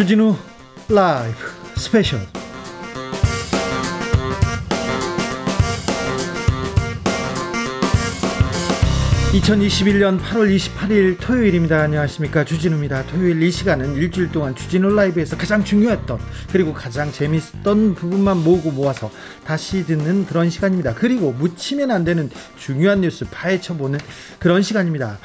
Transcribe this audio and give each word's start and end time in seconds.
주진우 0.00 0.34
라이브 0.88 1.36
스페셜 1.76 2.20
2021년 9.32 10.18
8월 10.18 10.56
28일 10.56 11.18
토요일입니다. 11.20 11.82
안녕하십니까. 11.82 12.46
주진우입니다. 12.46 13.04
토요일 13.08 13.42
이 13.42 13.50
시간은 13.50 13.94
일주일 13.96 14.32
동안 14.32 14.54
주진우 14.54 14.88
라이브에서 14.88 15.36
가장 15.36 15.62
중요했던 15.62 16.18
그리고 16.50 16.72
가장 16.72 17.12
재밌었던 17.12 17.94
부분만 17.94 18.42
모으고 18.42 18.70
모아서 18.70 19.10
다시 19.44 19.84
듣는 19.84 20.24
그런 20.24 20.48
시간입니다. 20.48 20.94
그리고 20.94 21.32
묻히면 21.32 21.90
안 21.90 22.04
되는 22.04 22.30
중요한 22.56 23.02
뉴스 23.02 23.26
파헤쳐보는 23.30 23.98
그런 24.38 24.62
시간입니다. 24.62 25.18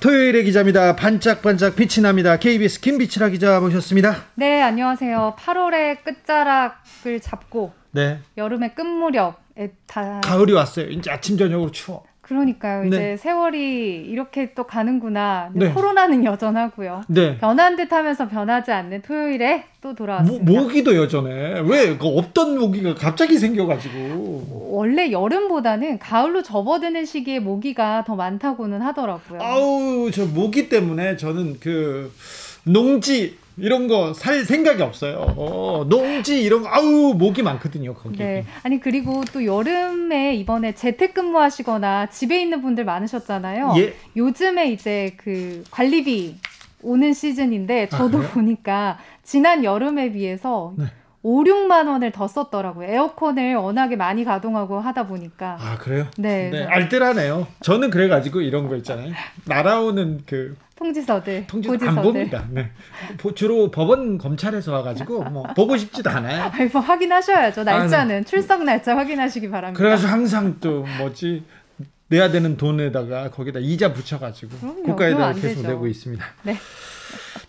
토요일의 0.00 0.44
기자입니다. 0.44 0.96
반짝반짝 0.96 1.76
빛이 1.76 2.02
납니다. 2.02 2.38
KBS 2.38 2.80
김비치라 2.80 3.28
기자 3.28 3.60
모셨습니다. 3.60 4.24
네, 4.34 4.62
안녕하세요. 4.62 5.36
8월의 5.38 6.02
끝자락을 6.02 7.20
잡고 7.20 7.74
네. 7.90 8.18
여름의 8.38 8.74
끝무렵에 8.74 9.72
다 9.86 10.22
가을이 10.24 10.54
왔어요. 10.54 10.88
이제 10.88 11.10
아침 11.10 11.36
저녁으로 11.36 11.70
추워. 11.70 12.04
그러니까요. 12.30 12.84
이제 12.84 12.96
네. 12.96 13.16
세월이 13.16 14.06
이렇게 14.06 14.52
또 14.54 14.62
가는구나. 14.62 15.50
네. 15.52 15.70
코로나는 15.70 16.24
여전하고요. 16.24 17.02
네. 17.08 17.36
변한 17.38 17.74
듯 17.74 17.92
하면서 17.92 18.28
변하지 18.28 18.70
않는 18.70 19.02
토요일에 19.02 19.64
또 19.80 19.96
돌아왔습니다. 19.96 20.44
모, 20.44 20.60
모기도 20.60 20.94
여전해. 20.94 21.58
왜? 21.58 21.96
그 21.96 22.06
없던 22.06 22.56
모기가 22.56 22.94
갑자기 22.94 23.36
생겨가지고. 23.36 24.68
원래 24.70 25.10
여름보다는 25.10 25.98
가을로 25.98 26.44
접어드는 26.44 27.04
시기에 27.04 27.40
모기가 27.40 28.04
더 28.06 28.14
많다고는 28.14 28.80
하더라고요. 28.80 29.40
아우, 29.42 30.08
저 30.12 30.24
모기 30.24 30.68
때문에 30.68 31.16
저는 31.16 31.56
그 31.58 32.12
농지, 32.62 33.38
이런 33.60 33.86
거 33.88 34.12
살 34.14 34.44
생각이 34.44 34.82
없어요. 34.82 35.34
어, 35.36 35.84
농지 35.88 36.42
이런 36.42 36.62
거 36.62 36.68
아우 36.70 37.14
목이 37.14 37.42
많거든요 37.42 37.94
거기. 37.94 38.18
네. 38.18 38.44
아니 38.62 38.80
그리고 38.80 39.22
또 39.32 39.44
여름에 39.44 40.34
이번에 40.36 40.74
재택근무하시거나 40.74 42.06
집에 42.10 42.40
있는 42.40 42.62
분들 42.62 42.84
많으셨잖아요. 42.84 43.74
예. 43.76 43.94
요즘에 44.16 44.72
이제 44.72 45.14
그 45.16 45.62
관리비 45.70 46.36
오는 46.82 47.12
시즌인데 47.12 47.88
아, 47.92 47.96
저도 47.96 48.18
아, 48.18 48.22
보니까 48.32 48.98
지난 49.22 49.64
여름에 49.64 50.12
비해서 50.12 50.74
네. 50.76 50.86
5, 51.22 51.44
6만 51.44 51.86
원을 51.86 52.12
더 52.12 52.26
썼더라고요. 52.26 52.88
에어컨을 52.88 53.54
워낙에 53.56 53.96
많이 53.96 54.24
가동하고 54.24 54.80
하다 54.80 55.06
보니까. 55.06 55.58
아, 55.60 55.76
그래요? 55.78 56.06
네. 56.16 56.48
네. 56.50 56.64
알뜰하네요. 56.64 57.46
저는 57.60 57.90
그래가지고 57.90 58.40
이런 58.40 58.68
거 58.68 58.76
있잖아요. 58.76 59.12
날아오는 59.44 60.22
그 60.24 60.56
통지서들, 60.76 61.46
통지서 61.46 61.74
고지서들. 61.74 61.98
안 61.98 62.02
봅니다. 62.02 62.44
네. 62.50 62.70
주로 63.34 63.70
법원 63.70 64.16
검찰에서 64.16 64.72
와가지고 64.72 65.24
뭐 65.24 65.42
보고 65.54 65.76
싶지도 65.76 66.08
않아요. 66.08 66.44
아니, 66.54 66.70
뭐 66.70 66.80
확인하셔야죠. 66.80 67.64
날짜는 67.64 68.14
아, 68.16 68.18
네. 68.20 68.24
출석 68.24 68.64
날짜 68.64 68.96
확인하시기 68.96 69.50
바랍니다. 69.50 69.78
그래서 69.78 70.08
항상 70.08 70.56
또 70.60 70.86
뭐지 70.98 71.44
내야 72.08 72.30
되는 72.30 72.56
돈에다가 72.56 73.30
거기다 73.30 73.60
이자 73.60 73.92
붙여가지고 73.92 74.84
국가에다 74.84 75.34
계속 75.34 75.40
되죠. 75.42 75.68
내고 75.68 75.86
있습니다. 75.86 76.24
네. 76.44 76.56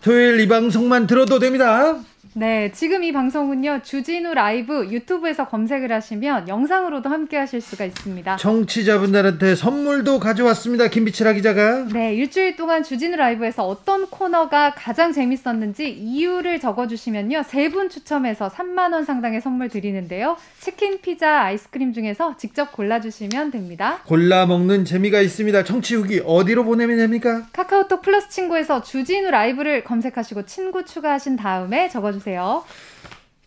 토요일 0.02 0.38
이 0.40 0.46
방송만 0.46 1.06
들어도 1.06 1.38
됩니다. 1.38 1.96
네, 2.34 2.72
지금 2.72 3.04
이 3.04 3.12
방송은요, 3.12 3.80
주진우 3.82 4.32
라이브 4.32 4.86
유튜브에서 4.90 5.48
검색을 5.48 5.92
하시면 5.92 6.48
영상으로도 6.48 7.10
함께 7.10 7.36
하실 7.36 7.60
수가 7.60 7.84
있습니다. 7.84 8.36
청취자분들한테 8.36 9.54
선물도 9.54 10.18
가져왔습니다. 10.18 10.88
김비치라 10.88 11.34
기자가. 11.34 11.84
네, 11.92 12.14
일주일 12.14 12.56
동안 12.56 12.82
주진우 12.84 13.16
라이브에서 13.16 13.66
어떤 13.68 14.06
코너가 14.06 14.72
가장 14.74 15.12
재밌었는지 15.12 15.90
이유를 15.90 16.58
적어 16.60 16.86
주시면요, 16.86 17.42
세 17.46 17.68
분 17.68 17.90
추첨해서 17.90 18.48
3만 18.48 18.92
원 18.94 19.04
상당의 19.04 19.40
선물 19.42 19.68
드리는데요. 19.68 20.36
치킨, 20.58 21.00
피자, 21.02 21.42
아이스크림 21.42 21.92
중에서 21.92 22.36
직접 22.38 22.72
골라 22.72 23.00
주시면 23.00 23.50
됩니다. 23.50 24.00
골라 24.06 24.46
먹는 24.46 24.86
재미가 24.86 25.20
있습니다. 25.20 25.64
청취 25.64 25.94
후기 25.96 26.22
어디로 26.24 26.64
보내면 26.64 26.96
됩니까? 26.96 27.46
카카오톡 27.52 28.00
플러스 28.00 28.30
친구에서 28.30 28.82
주진우 28.82 29.30
라이브를 29.30 29.84
검색하시고 29.84 30.46
친구 30.46 30.84
추가하신 30.86 31.36
다음에 31.36 31.88
적어 31.90 32.10
주세요. 32.10 32.21
주세요. 32.22 32.64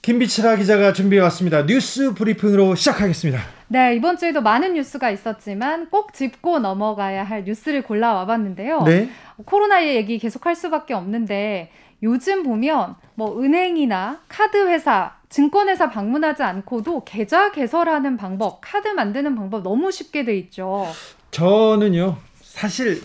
김빛이라 0.01 0.57
기자가 0.57 0.93
준비해 0.93 1.21
왔습니다. 1.23 1.65
뉴스 1.65 2.13
브리핑으로 2.13 2.75
시작하겠습니다. 2.75 3.41
네, 3.69 3.95
이번 3.95 4.17
주에도 4.17 4.41
많은 4.41 4.73
뉴스가 4.73 5.09
있었지만 5.09 5.89
꼭 5.89 6.13
짚고 6.13 6.59
넘어가야 6.59 7.23
할 7.23 7.45
뉴스를 7.45 7.81
골라와 7.81 8.25
봤는데요. 8.27 8.83
네. 8.83 9.09
코로나 9.45 9.87
얘기 9.87 10.19
계속 10.19 10.45
할 10.45 10.55
수밖에 10.55 10.93
없는데 10.93 11.71
요즘 12.03 12.43
보면 12.43 12.95
뭐 13.15 13.41
은행이나 13.41 14.19
카드 14.27 14.67
회사, 14.67 15.15
증권회사 15.29 15.89
방문하지 15.89 16.43
않고도 16.43 17.03
계좌 17.05 17.51
개설하는 17.51 18.17
방법, 18.17 18.59
카드 18.61 18.89
만드는 18.89 19.35
방법 19.35 19.63
너무 19.63 19.91
쉽게 19.91 20.25
돼 20.25 20.37
있죠. 20.37 20.85
저는요, 21.31 22.17
사실 22.43 23.01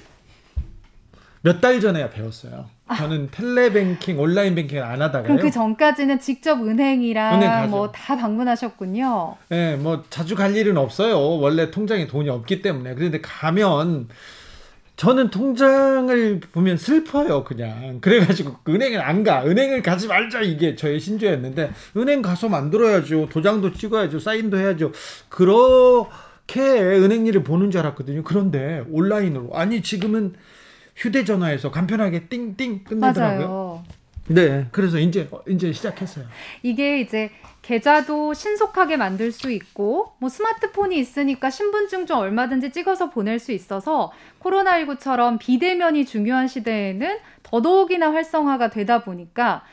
몇 1.43 1.61
달 1.61 1.81
전에야 1.81 2.11
배웠어요. 2.11 2.67
저는 2.97 3.29
텔레뱅킹, 3.31 4.19
온라인 4.19 4.55
뱅킹을 4.55 4.83
안 4.83 5.01
하다가요. 5.01 5.23
그럼 5.23 5.39
그 5.39 5.51
전까지는 5.51 6.21
직접 6.21 6.61
은행이랑 6.61 7.71
뭐다 7.71 8.17
방문하셨군요. 8.17 9.37
네, 9.49 9.77
뭐 9.77 10.05
자주 10.11 10.35
갈 10.35 10.55
일은 10.57 10.77
없어요. 10.77 11.19
원래 11.19 11.71
통장에 11.71 12.07
돈이 12.07 12.29
없기 12.29 12.63
때문에. 12.63 12.95
그런데 12.95 13.21
가면 13.21 14.09
저는 14.97 15.31
통장을 15.31 16.41
보면 16.53 16.77
슬퍼요, 16.77 17.45
그냥. 17.45 18.01
그래가지고 18.03 18.57
은행을 18.69 19.01
안 19.01 19.23
가. 19.25 19.47
은행을 19.47 19.83
가지 19.83 20.09
말자 20.09 20.43
이게 20.43 20.75
저의 20.75 21.01
신조였는데 21.01 21.71
은행 21.97 22.21
가서 22.21 22.51
만들어야죠. 22.51 23.29
도장도 23.31 23.73
찍어야죠. 23.73 24.19
사인도 24.19 24.59
해야죠. 24.59 24.93
그렇게 25.31 26.61
은행 26.61 27.25
일을 27.27 27.45
보는 27.45 27.71
줄 27.71 27.81
알았거든요. 27.81 28.25
그런데 28.25 28.85
온라인으로 28.91 29.51
아니 29.55 29.81
지금은 29.81 30.35
휴대전화에서 31.01 31.71
간편하게 31.71 32.29
띵띵 32.29 32.85
끝내더라고요. 32.85 33.49
맞아요. 33.49 33.85
네, 34.29 34.67
그래서 34.71 34.99
이제 34.99 35.29
이제 35.49 35.73
시작했어요. 35.73 36.27
이게 36.63 37.01
이제 37.01 37.31
계좌도 37.63 38.35
신속하게 38.35 38.97
만들 38.97 39.33
수 39.33 39.51
있고 39.51 40.13
뭐 40.19 40.29
스마트폰이 40.29 40.97
있으니까 40.99 41.51
신분증 41.51 42.07
좀 42.07 42.19
얼마든지 42.19 42.71
찍어서 42.71 43.11
보낼 43.11 43.39
수 43.39 43.51
있어서 43.53 44.13
코로나19처럼 44.41 45.39
비대면이 45.39 46.05
중요한 46.05 46.47
시대에는 46.47 47.19
더더욱이나 47.43 48.13
활성화가 48.13 48.71
되다 48.71 49.03
보니까 49.03 49.65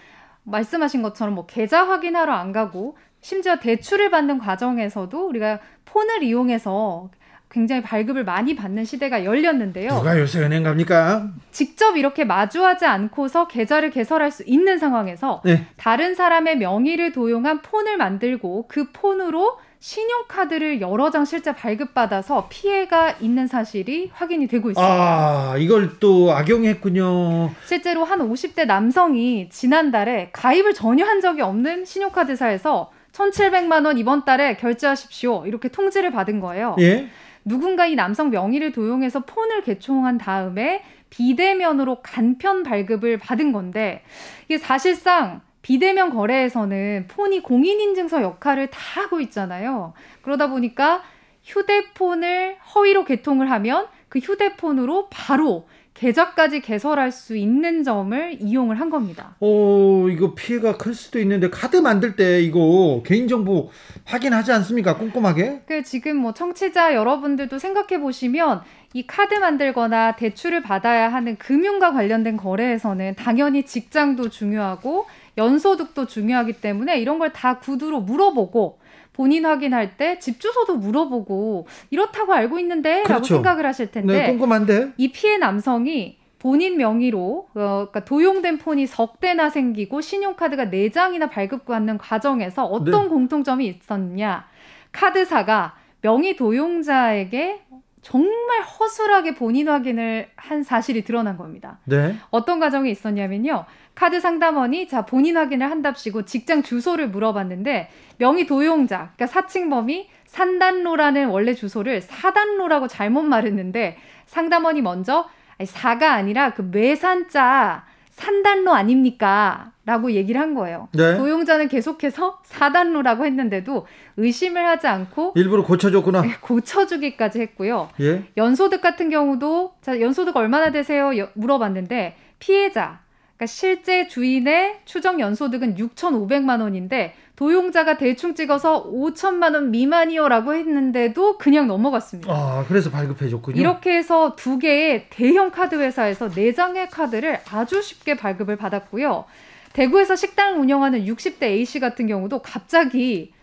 말씀하신 0.43 1.01
것처럼 1.01 1.35
뭐 1.35 1.45
계좌 1.45 1.87
확인하러 1.87 2.33
안 2.33 2.51
가고 2.51 2.97
심지어 3.21 3.57
대출을 3.57 4.09
받는 4.09 4.39
과정에서도 4.39 5.27
우리가 5.27 5.59
폰을 5.85 6.23
이용해서 6.23 7.09
굉장히 7.49 7.81
발급을 7.81 8.23
많이 8.25 8.55
받는 8.55 8.83
시대가 8.85 9.23
열렸는데요. 9.23 9.89
누가 9.89 10.19
요새 10.19 10.39
은행 10.41 10.63
갑니까? 10.63 11.29
직접 11.51 11.95
이렇게 11.95 12.25
마주하지 12.25 12.85
않고서 12.85 13.47
계좌를 13.47 13.89
개설할 13.89 14.31
수 14.31 14.43
있는 14.45 14.77
상황에서 14.77 15.41
네. 15.45 15.65
다른 15.77 16.13
사람의 16.13 16.57
명의를 16.57 17.13
도용한 17.13 17.61
폰을 17.61 17.97
만들고 17.97 18.65
그 18.67 18.91
폰으로 18.91 19.57
신용카드를 19.79 20.81
여러 20.81 21.11
장 21.11 21.23
실제 21.23 21.53
발급받아서 21.53 22.47
피해가 22.49 23.15
있는 23.21 23.47
사실이 23.47 24.09
확인이 24.11 24.47
되고 24.47 24.71
있습니다. 24.71 24.93
아, 24.93 25.55
이걸 25.57 25.99
또 25.99 26.33
악용했군요. 26.33 27.51
실제로 27.63 28.03
한 28.03 28.19
50대 28.19 28.65
남성이 28.65 29.49
지난달에 29.49 30.31
가입을 30.33 30.73
전혀 30.73 31.05
한 31.05 31.21
적이 31.21 31.41
없는 31.41 31.85
신용카드사에서 31.85 32.91
1,700만 33.13 33.85
원 33.85 33.97
이번 33.97 34.25
달에 34.25 34.57
결제하십시오. 34.57 35.45
이렇게 35.45 35.69
통지를 35.69 36.11
받은 36.11 36.39
거예요. 36.39 36.75
예? 36.79 37.07
누군가 37.47 37.85
이 37.85 37.95
남성 37.95 38.29
명의를 38.29 38.73
도용해서 38.73 39.21
폰을 39.21 39.63
개총한 39.63 40.17
다음에 40.17 40.83
비대면으로 41.09 42.01
간편 42.03 42.63
발급을 42.63 43.17
받은 43.17 43.53
건데 43.53 44.03
이게 44.45 44.57
사실상 44.57 45.41
비대면 45.61 46.09
거래에서는 46.09 47.07
폰이 47.07 47.41
공인인증서 47.41 48.21
역할을 48.21 48.67
다 48.69 48.79
하고 49.01 49.21
있잖아요. 49.21 49.93
그러다 50.21 50.49
보니까 50.49 51.03
휴대폰을 51.43 52.57
허위로 52.75 53.05
개통을 53.05 53.49
하면 53.49 53.87
그 54.09 54.19
휴대폰으로 54.19 55.07
바로 55.09 55.67
계좌까지 55.97 56.61
개설할 56.61 57.11
수 57.11 57.35
있는 57.35 57.83
점을 57.83 58.37
이용을 58.39 58.79
한 58.79 58.89
겁니다. 58.89 59.35
어, 59.39 60.07
이거 60.09 60.33
피해가 60.35 60.77
클 60.77 60.93
수도 60.93 61.19
있는데 61.19 61.49
카드 61.49 61.77
만들 61.77 62.15
때 62.15 62.41
이거 62.41 63.01
개인정보 63.05 63.69
확인하지 64.05 64.51
않습니까? 64.51 64.97
꼼꼼하게? 64.97 65.61
그 65.67 65.83
지금 65.83 66.17
뭐 66.17 66.33
청취자 66.33 66.93
여러분들도 66.93 67.57
생각해 67.57 67.99
보시면 67.99 68.61
이 68.93 69.05
카드 69.05 69.35
만들거나 69.35 70.15
대출을 70.15 70.61
받아야 70.61 71.11
하는 71.11 71.35
금융과 71.37 71.93
관련된 71.93 72.37
거래에서는 72.37 73.15
당연히 73.15 73.63
직장도 73.63 74.29
중요하고 74.29 75.05
연소득도 75.37 76.05
중요하기 76.07 76.53
때문에 76.53 76.99
이런 76.99 77.19
걸 77.19 77.31
다 77.33 77.59
구두로 77.59 78.01
물어보고 78.01 78.79
본인 79.13 79.45
확인할 79.45 79.97
때 79.97 80.19
집 80.19 80.39
주소도 80.39 80.77
물어보고 80.77 81.67
이렇다고 81.89 82.33
알고 82.33 82.59
있는데라고 82.59 83.07
그렇죠. 83.07 83.35
생각을 83.35 83.65
하실 83.65 83.91
텐데 83.91 84.13
네, 84.13 84.27
꼼꼼한데 84.27 84.93
이 84.97 85.11
피해 85.11 85.37
남성이 85.37 86.17
본인 86.39 86.77
명의로 86.77 87.47
어, 87.55 87.87
그러니까 87.89 88.05
도용된 88.05 88.59
폰이 88.59 88.85
석 88.85 89.19
대나 89.19 89.49
생기고 89.49 90.01
신용카드가 90.01 90.69
네 90.69 90.89
장이나 90.91 91.29
발급받는 91.29 91.97
과정에서 91.97 92.65
어떤 92.65 93.03
네. 93.03 93.09
공통점이 93.09 93.65
있었냐? 93.67 94.45
카드사가 94.91 95.75
명의 96.01 96.35
도용자에게 96.35 97.61
정말 98.03 98.61
허술하게 98.61 99.33
본인 99.35 99.67
확인을 99.67 100.29
한 100.35 100.63
사실이 100.63 101.03
드러난 101.03 101.37
겁니다. 101.37 101.79
네. 101.85 102.15
어떤 102.29 102.59
과정이 102.59 102.89
있었냐면요. 102.91 103.65
카드 103.97 104.19
상담원이 104.19 104.87
자 104.87 105.07
본인 105.07 105.37
확인을 105.37 105.71
한답시고 105.71 106.25
직장 106.25 106.61
주소를 106.61 107.09
물어봤는데 107.09 107.89
명의 108.19 108.45
도용자, 108.45 109.13
그러니까 109.15 109.25
사칭범이 109.25 110.07
산단로라는 110.27 111.29
원래 111.29 111.55
주소를 111.55 112.01
사단로라고 112.01 112.87
잘못 112.87 113.23
말했는데 113.23 113.97
상담원이 114.27 114.83
먼저 114.83 115.27
아니, 115.57 115.65
사가 115.65 116.13
아니라 116.13 116.53
그 116.53 116.61
매산자 116.61 117.85
산단로 118.11 118.71
아닙니까? 118.71 119.71
라고 119.83 120.11
얘기를 120.11 120.39
한 120.39 120.53
거예요. 120.53 120.89
네. 120.91 121.17
도용자는 121.17 121.67
계속해서 121.67 122.41
사단로라고 122.43 123.25
했는데도 123.25 123.87
의심을 124.17 124.63
하지 124.63 124.85
않고 124.85 125.33
일부러 125.35 125.63
고쳐줬구나. 125.63 126.21
네, 126.21 126.35
고쳐주기까지 126.41 127.41
했고요. 127.41 127.89
예? 128.01 128.25
연소득 128.37 128.81
같은 128.81 129.09
경우도 129.09 129.73
자 129.81 129.99
연소득 129.99 130.37
얼마나 130.37 130.69
되세요? 130.69 131.09
물어봤는데 131.33 132.15
피해자 132.37 133.06
그러니까 133.37 133.45
실제 133.45 134.07
주인의 134.07 134.79
추정 134.85 135.19
연소득은 135.19 135.75
6,500만 135.75 136.61
원인데 136.61 137.13
도용자가 137.35 137.97
대충 137.97 138.33
찍어서 138.33 138.91
5천만 138.91 139.53
원 139.53 139.69
미만이요라고 139.69 140.55
했는데도 140.55 141.37
그냥 141.37 141.67
넘어갔습니다. 141.67 142.33
아, 142.33 142.65
그래서 142.67 142.89
발급해 142.89 143.29
줬군요. 143.29 143.61
이렇게 143.61 143.95
해서 143.95 144.35
두 144.35 144.57
개의 144.57 145.05
대형 145.11 145.51
카드 145.51 145.75
회사에서 145.75 146.29
네 146.29 146.51
장의 146.51 146.89
카드를 146.89 147.39
아주 147.51 147.79
쉽게 147.79 148.17
발급을 148.17 148.55
받았고요. 148.55 149.25
대구에서 149.73 150.15
식당을 150.15 150.59
운영하는 150.59 151.05
60대 151.05 151.43
A씨 151.43 151.79
같은 151.79 152.07
경우도 152.07 152.41
갑자기 152.41 153.33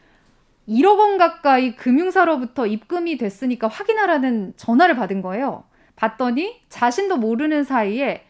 1억 0.69 0.99
원 0.99 1.19
가까이 1.19 1.77
금융사로부터 1.77 2.67
입금이 2.67 3.17
됐으니까 3.17 3.69
확인하라는 3.69 4.55
전화를 4.57 4.97
받은 4.97 5.23
거예요. 5.23 5.63
봤더니 5.95 6.63
자신도 6.69 7.19
모르는 7.19 7.63
사이에 7.63 8.25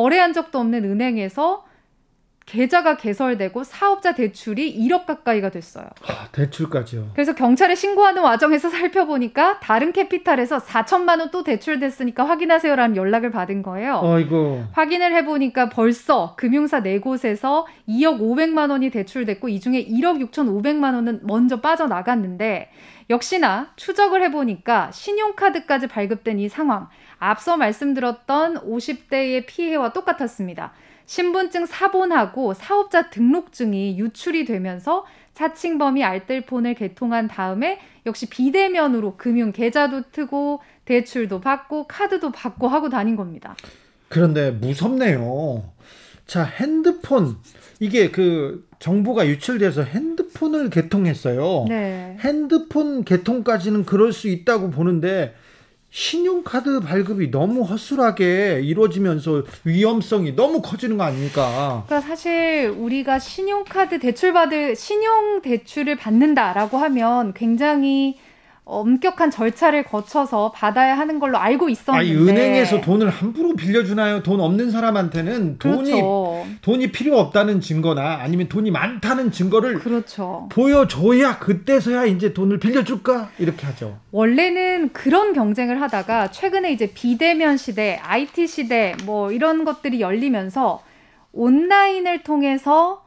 거래한 0.00 0.32
적도 0.32 0.58
없는 0.60 0.84
은행에서 0.84 1.66
계좌가 2.46 2.96
개설되고 2.96 3.62
사업자 3.62 4.12
대출이 4.14 4.76
1억 4.80 5.06
가까이가 5.06 5.50
됐어요. 5.50 5.86
아, 6.08 6.26
대출까지요. 6.32 7.10
그래서 7.14 7.32
경찰에 7.34 7.76
신고하는 7.76 8.22
와정에서 8.22 8.70
살펴보니까 8.70 9.60
다른 9.60 9.92
캐피탈에서 9.92 10.58
4천만 10.58 11.20
원 11.20 11.30
또 11.30 11.44
대출됐으니까 11.44 12.24
확인하세요라는 12.28 12.96
연락을 12.96 13.30
받은 13.30 13.62
거예요. 13.62 14.00
아이고. 14.02 14.64
확인을 14.72 15.14
해보니까 15.14 15.68
벌써 15.68 16.34
금융사 16.36 16.82
네 16.82 16.98
곳에서 16.98 17.66
2억 17.88 18.18
500만 18.20 18.70
원이 18.70 18.90
대출됐고 18.90 19.48
이 19.48 19.60
중에 19.60 19.86
1억 19.86 20.28
6천5백만 20.32 20.94
원은 20.94 21.20
먼저 21.22 21.60
빠져나갔는데 21.60 22.70
역시나 23.10 23.68
추적을 23.76 24.22
해보니까 24.24 24.90
신용카드까지 24.92 25.86
발급된 25.86 26.40
이 26.40 26.48
상황 26.48 26.88
앞서 27.20 27.56
말씀드렸던 27.56 28.66
50대의 28.68 29.46
피해와 29.46 29.92
똑같았습니다. 29.92 30.72
신분증 31.10 31.66
사본하고 31.66 32.54
사업자 32.54 33.10
등록증이 33.10 33.98
유출이 33.98 34.44
되면서 34.44 35.04
사칭범이 35.32 36.04
알뜰폰을 36.04 36.74
개통한 36.74 37.26
다음에 37.26 37.80
역시 38.06 38.26
비대면으로 38.26 39.16
금융 39.16 39.50
계좌도 39.50 40.02
트고 40.12 40.60
대출도 40.84 41.40
받고 41.40 41.88
카드도 41.88 42.30
받고 42.30 42.68
하고 42.68 42.90
다닌 42.90 43.16
겁니다. 43.16 43.56
그런데 44.08 44.52
무섭네요. 44.52 45.72
자, 46.28 46.44
핸드폰 46.44 47.38
이게 47.80 48.12
그 48.12 48.68
정보가 48.78 49.26
유출돼서 49.26 49.82
핸드폰을 49.82 50.70
개통했어요. 50.70 51.64
네. 51.68 52.16
핸드폰 52.20 53.02
개통까지는 53.02 53.84
그럴 53.84 54.12
수 54.12 54.28
있다고 54.28 54.70
보는데 54.70 55.34
신용카드 55.90 56.80
발급이 56.80 57.30
너무 57.30 57.62
허술하게 57.62 58.60
이루어지면서 58.62 59.42
위험성이 59.64 60.36
너무 60.36 60.62
커지는 60.62 60.96
거 60.96 61.04
아닙니까? 61.04 61.84
그러니까 61.86 62.08
사실 62.08 62.72
우리가 62.76 63.18
신용카드 63.18 63.98
대출 63.98 64.32
받을 64.32 64.76
신용 64.76 65.42
대출을 65.42 65.96
받는다라고 65.96 66.78
하면 66.78 67.34
굉장히 67.34 68.16
엄격한 68.70 69.30
절차를 69.30 69.82
거쳐서 69.82 70.52
받아야 70.52 70.96
하는 70.96 71.18
걸로 71.18 71.38
알고 71.38 71.68
있었는데. 71.68 72.08
아니, 72.08 72.16
은행에서 72.16 72.80
돈을 72.80 73.10
함부로 73.10 73.54
빌려주나요? 73.54 74.22
돈 74.22 74.40
없는 74.40 74.70
사람한테는 74.70 75.58
돈이 75.58 75.90
그렇죠. 75.90 76.46
돈이 76.62 76.92
필요 76.92 77.18
없다는 77.18 77.60
증거나 77.60 78.18
아니면 78.20 78.48
돈이 78.48 78.70
많다는 78.70 79.32
증거를 79.32 79.80
그렇죠. 79.80 80.48
보여줘야 80.52 81.38
그때서야 81.38 82.04
이제 82.06 82.32
돈을 82.32 82.58
빌려줄까 82.60 83.30
이렇게 83.38 83.66
하죠. 83.66 83.98
원래는 84.12 84.92
그런 84.92 85.32
경쟁을 85.32 85.80
하다가 85.82 86.30
최근에 86.30 86.72
이제 86.72 86.92
비대면 86.94 87.56
시대, 87.56 87.98
IT 88.02 88.46
시대 88.46 88.94
뭐 89.04 89.32
이런 89.32 89.64
것들이 89.64 90.00
열리면서 90.00 90.82
온라인을 91.32 92.22
통해서 92.22 93.02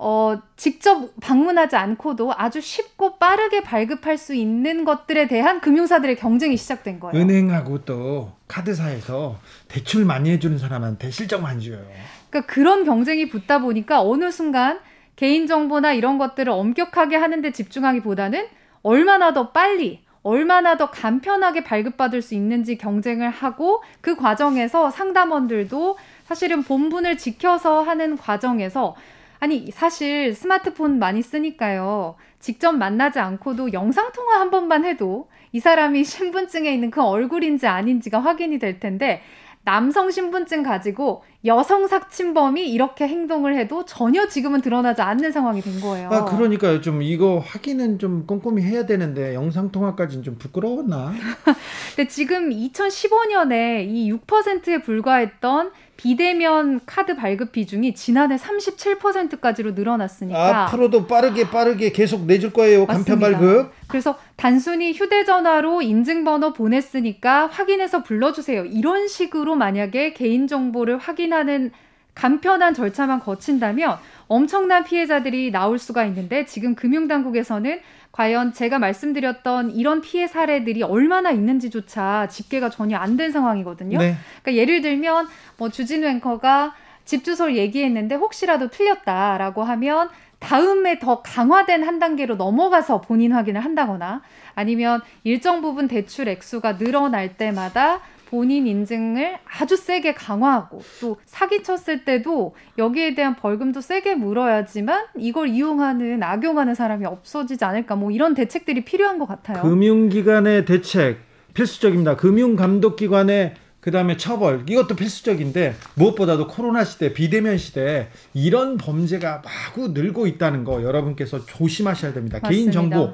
어, 0.00 0.40
직접 0.56 1.10
방문하지 1.20 1.74
않고도 1.74 2.32
아주 2.36 2.60
쉽고 2.60 3.16
빠르게 3.18 3.62
발급할 3.62 4.16
수 4.16 4.32
있는 4.32 4.84
것들에 4.84 5.26
대한 5.26 5.60
금융사들의 5.60 6.16
경쟁이 6.16 6.56
시작된 6.56 7.00
거예요. 7.00 7.20
은행하고 7.20 7.84
또 7.84 8.32
카드사에서 8.46 9.36
대출 9.66 10.04
많이 10.04 10.30
해주는 10.30 10.56
사람한테 10.56 11.10
실적만 11.10 11.60
줘요. 11.60 11.84
그러니까 12.30 12.52
그런 12.52 12.84
경쟁이 12.84 13.28
붙다 13.28 13.58
보니까 13.58 14.00
어느 14.00 14.30
순간 14.30 14.78
개인정보나 15.16 15.94
이런 15.94 16.16
것들을 16.16 16.52
엄격하게 16.52 17.16
하는데 17.16 17.50
집중하기보다는 17.50 18.46
얼마나 18.82 19.32
더 19.32 19.50
빨리, 19.50 20.04
얼마나 20.22 20.76
더 20.76 20.92
간편하게 20.92 21.64
발급받을 21.64 22.22
수 22.22 22.34
있는지 22.34 22.78
경쟁을 22.78 23.30
하고 23.30 23.82
그 24.00 24.14
과정에서 24.14 24.90
상담원들도 24.90 25.98
사실은 26.24 26.62
본분을 26.62 27.18
지켜서 27.18 27.82
하는 27.82 28.16
과정에서 28.16 28.94
아니, 29.40 29.70
사실 29.70 30.34
스마트폰 30.34 30.98
많이 30.98 31.22
쓰니까요. 31.22 32.16
직접 32.40 32.72
만나지 32.72 33.18
않고도 33.18 33.72
영상통화 33.72 34.40
한 34.40 34.50
번만 34.50 34.84
해도 34.84 35.28
이 35.52 35.60
사람이 35.60 36.04
신분증에 36.04 36.72
있는 36.72 36.90
그 36.90 37.02
얼굴인지 37.02 37.66
아닌지가 37.66 38.18
확인이 38.18 38.58
될 38.58 38.80
텐데, 38.80 39.22
남성 39.64 40.10
신분증 40.10 40.62
가지고 40.62 41.22
여성 41.44 41.86
삭침범이 41.86 42.68
이렇게 42.68 43.06
행동을 43.06 43.56
해도 43.56 43.84
전혀 43.84 44.26
지금은 44.26 44.60
드러나지 44.60 45.02
않는 45.02 45.30
상황이 45.30 45.60
된 45.60 45.80
거예요. 45.80 46.08
아, 46.10 46.24
그러니까요. 46.24 46.80
좀 46.80 47.00
이거 47.00 47.38
확인은 47.38 48.00
좀 48.00 48.26
꼼꼼히 48.26 48.62
해야 48.62 48.86
되는데 48.86 49.34
영상 49.34 49.70
통화까지는 49.70 50.24
좀 50.24 50.36
부끄러웠나? 50.36 51.12
근데 51.94 52.08
지금 52.08 52.50
2015년에 52.50 53.86
이 53.88 54.12
6%에 54.12 54.82
불과했던 54.82 55.70
비대면 55.98 56.80
카드 56.86 57.16
발급 57.16 57.50
비중이 57.50 57.94
지난해 57.94 58.36
37%까지로 58.36 59.72
늘어났으니까 59.72 60.66
앞으로도 60.66 61.08
빠르게 61.08 61.50
빠르게 61.50 61.90
계속 61.90 62.24
내줄 62.24 62.52
거예요. 62.52 62.86
간편 62.86 63.18
발급. 63.18 63.72
그래서 63.88 64.16
단순히 64.36 64.92
휴대전화로 64.92 65.82
인증번호 65.82 66.52
보냈으니까 66.52 67.48
확인해서 67.48 68.04
불러주세요. 68.04 68.64
이런 68.66 69.08
식으로 69.08 69.56
만약에 69.56 70.12
개인정보를 70.12 70.98
확인 70.98 71.27
하는 71.32 71.70
간편한 72.14 72.74
절차만 72.74 73.20
거친다면 73.20 73.96
엄청난 74.26 74.82
피해자들이 74.84 75.52
나올 75.52 75.78
수가 75.78 76.04
있는데 76.06 76.44
지금 76.44 76.74
금융당국에서는 76.74 77.80
과연 78.10 78.52
제가 78.52 78.80
말씀드렸던 78.80 79.70
이런 79.70 80.00
피해 80.00 80.26
사례들이 80.26 80.82
얼마나 80.82 81.30
있는지조차 81.30 82.26
집계가 82.28 82.70
전혀 82.70 82.96
안 82.96 83.16
된 83.16 83.30
상황이거든요. 83.30 83.98
네. 83.98 84.16
그러니까 84.42 84.60
예를 84.60 84.82
들면 84.82 85.28
뭐 85.56 85.68
주진 85.68 86.04
앵커가 86.04 86.74
집 87.04 87.24
주소를 87.24 87.56
얘기했는데 87.56 88.16
혹시라도 88.16 88.68
틀렸다라고 88.68 89.62
하면 89.62 90.08
다음에 90.40 90.98
더 90.98 91.22
강화된 91.22 91.84
한 91.84 91.98
단계로 91.98 92.36
넘어가서 92.36 93.00
본인 93.00 93.32
확인을 93.32 93.64
한다거나 93.64 94.22
아니면 94.54 95.00
일정 95.24 95.62
부분 95.62 95.88
대출 95.88 96.28
액수가 96.28 96.78
늘어날 96.78 97.36
때마다 97.36 98.00
본인 98.28 98.66
인증을 98.66 99.38
아주 99.58 99.76
세게 99.76 100.12
강화하고 100.12 100.82
또 101.00 101.16
사기쳤을 101.24 102.04
때도 102.04 102.54
여기에 102.76 103.14
대한 103.14 103.34
벌금도 103.36 103.80
세게 103.80 104.16
물어야지만 104.16 105.06
이걸 105.16 105.48
이용하는 105.48 106.22
악용하는 106.22 106.74
사람이 106.74 107.06
없어지지 107.06 107.64
않을까 107.64 107.96
뭐 107.96 108.10
이런 108.10 108.34
대책들이 108.34 108.84
필요한 108.84 109.18
것 109.18 109.26
같아요. 109.26 109.62
금융기관의 109.62 110.66
대책 110.66 111.20
필수적입니다. 111.54 112.16
금융감독기관의 112.16 113.54
그다음에 113.80 114.18
처벌 114.18 114.64
이것도 114.68 114.94
필수적인데 114.96 115.74
무엇보다도 115.94 116.48
코로나 116.48 116.84
시대 116.84 117.14
비대면 117.14 117.56
시대 117.56 118.08
이런 118.34 118.76
범죄가 118.76 119.42
마구 119.42 119.88
늘고 119.88 120.26
있다는 120.26 120.64
거 120.64 120.82
여러분께서 120.82 121.46
조심하셔야 121.46 122.12
됩니다. 122.12 122.40
개인 122.40 122.70
정보 122.70 123.12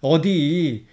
어디 0.00 0.86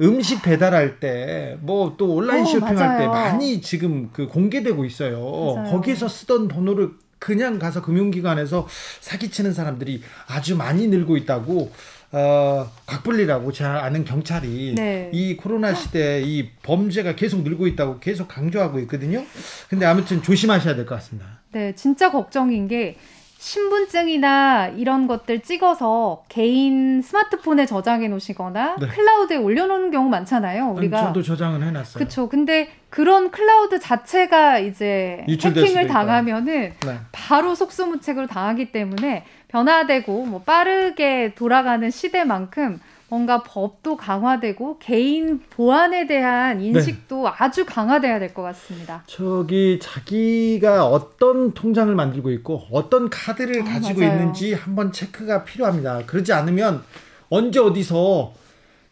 음식 0.00 0.42
배달할 0.42 0.98
때 1.00 1.56
뭐 1.62 1.96
또 1.96 2.14
온라인 2.14 2.42
어, 2.42 2.46
쇼핑할 2.46 2.74
맞아요. 2.74 2.98
때 3.00 3.06
많이 3.06 3.60
지금 3.60 4.10
그 4.12 4.26
공개되고 4.26 4.84
있어요. 4.84 5.54
맞아요. 5.56 5.70
거기서 5.70 6.08
쓰던 6.08 6.48
번호를 6.48 6.90
그냥 7.18 7.58
가서 7.58 7.80
금융기관에서 7.80 8.66
사기치는 9.00 9.52
사람들이 9.54 10.02
아주 10.26 10.56
많이 10.56 10.88
늘고 10.88 11.16
있다고 11.16 11.70
어, 12.12 12.70
각불리라고 12.86 13.50
잘 13.52 13.76
아는 13.76 14.04
경찰이 14.04 14.74
네. 14.76 15.10
이 15.12 15.36
코로나 15.36 15.74
시대에 15.74 16.22
이 16.22 16.50
범죄가 16.62 17.14
계속 17.16 17.42
늘고 17.42 17.66
있다고 17.68 17.98
계속 18.00 18.28
강조하고 18.28 18.78
있거든요. 18.80 19.24
근데 19.68 19.86
아무튼 19.86 20.22
조심하셔야 20.22 20.74
될 20.76 20.86
것 20.86 20.96
같습니다. 20.96 21.26
네, 21.52 21.72
진짜 21.74 22.10
걱정인 22.10 22.68
게 22.68 22.96
신분증이나 23.44 24.68
이런 24.68 25.06
것들 25.06 25.40
찍어서 25.40 26.24
개인 26.30 27.02
스마트폰에 27.02 27.66
저장해 27.66 28.08
놓으시거나 28.08 28.76
네. 28.80 28.86
클라우드에 28.86 29.36
올려놓는 29.36 29.90
경우 29.90 30.08
많잖아요. 30.08 30.70
우리가 30.70 31.08
저도 31.08 31.22
저장은 31.22 31.62
해놨어요. 31.62 31.98
그렇죠. 31.98 32.30
근데 32.30 32.70
그런 32.88 33.30
클라우드 33.30 33.80
자체가 33.80 34.60
이제 34.60 35.26
해킹을 35.28 35.88
당하면은 35.88 36.72
네. 36.86 36.98
바로 37.12 37.54
속수무책으로 37.54 38.28
당하기 38.28 38.72
때문에 38.72 39.24
변화되고 39.48 40.24
뭐 40.24 40.40
빠르게 40.40 41.34
돌아가는 41.34 41.90
시대만큼 41.90 42.80
뭔가 43.08 43.42
법도 43.42 43.96
강화되고 43.96 44.78
개인 44.78 45.40
보안에 45.50 46.06
대한 46.06 46.58
네. 46.58 46.64
인식도 46.66 47.24
네. 47.24 47.30
아주 47.38 47.64
강화돼야 47.66 48.18
될 48.18 48.34
것 48.34 48.42
같습니다. 48.42 49.02
저기 49.06 49.78
자기가 49.80 50.86
어떤 50.86 51.52
통장을 51.52 51.94
만들고 51.94 52.30
있고 52.32 52.62
어떤 52.72 53.08
카드를 53.10 53.62
아, 53.62 53.64
가지고 53.64 54.00
맞아요. 54.00 54.12
있는지 54.12 54.54
한번 54.54 54.90
체크가 54.92 55.44
필요합니다. 55.44 56.02
그러지 56.06 56.32
않으면 56.32 56.82
언제 57.28 57.60
어디서 57.60 58.32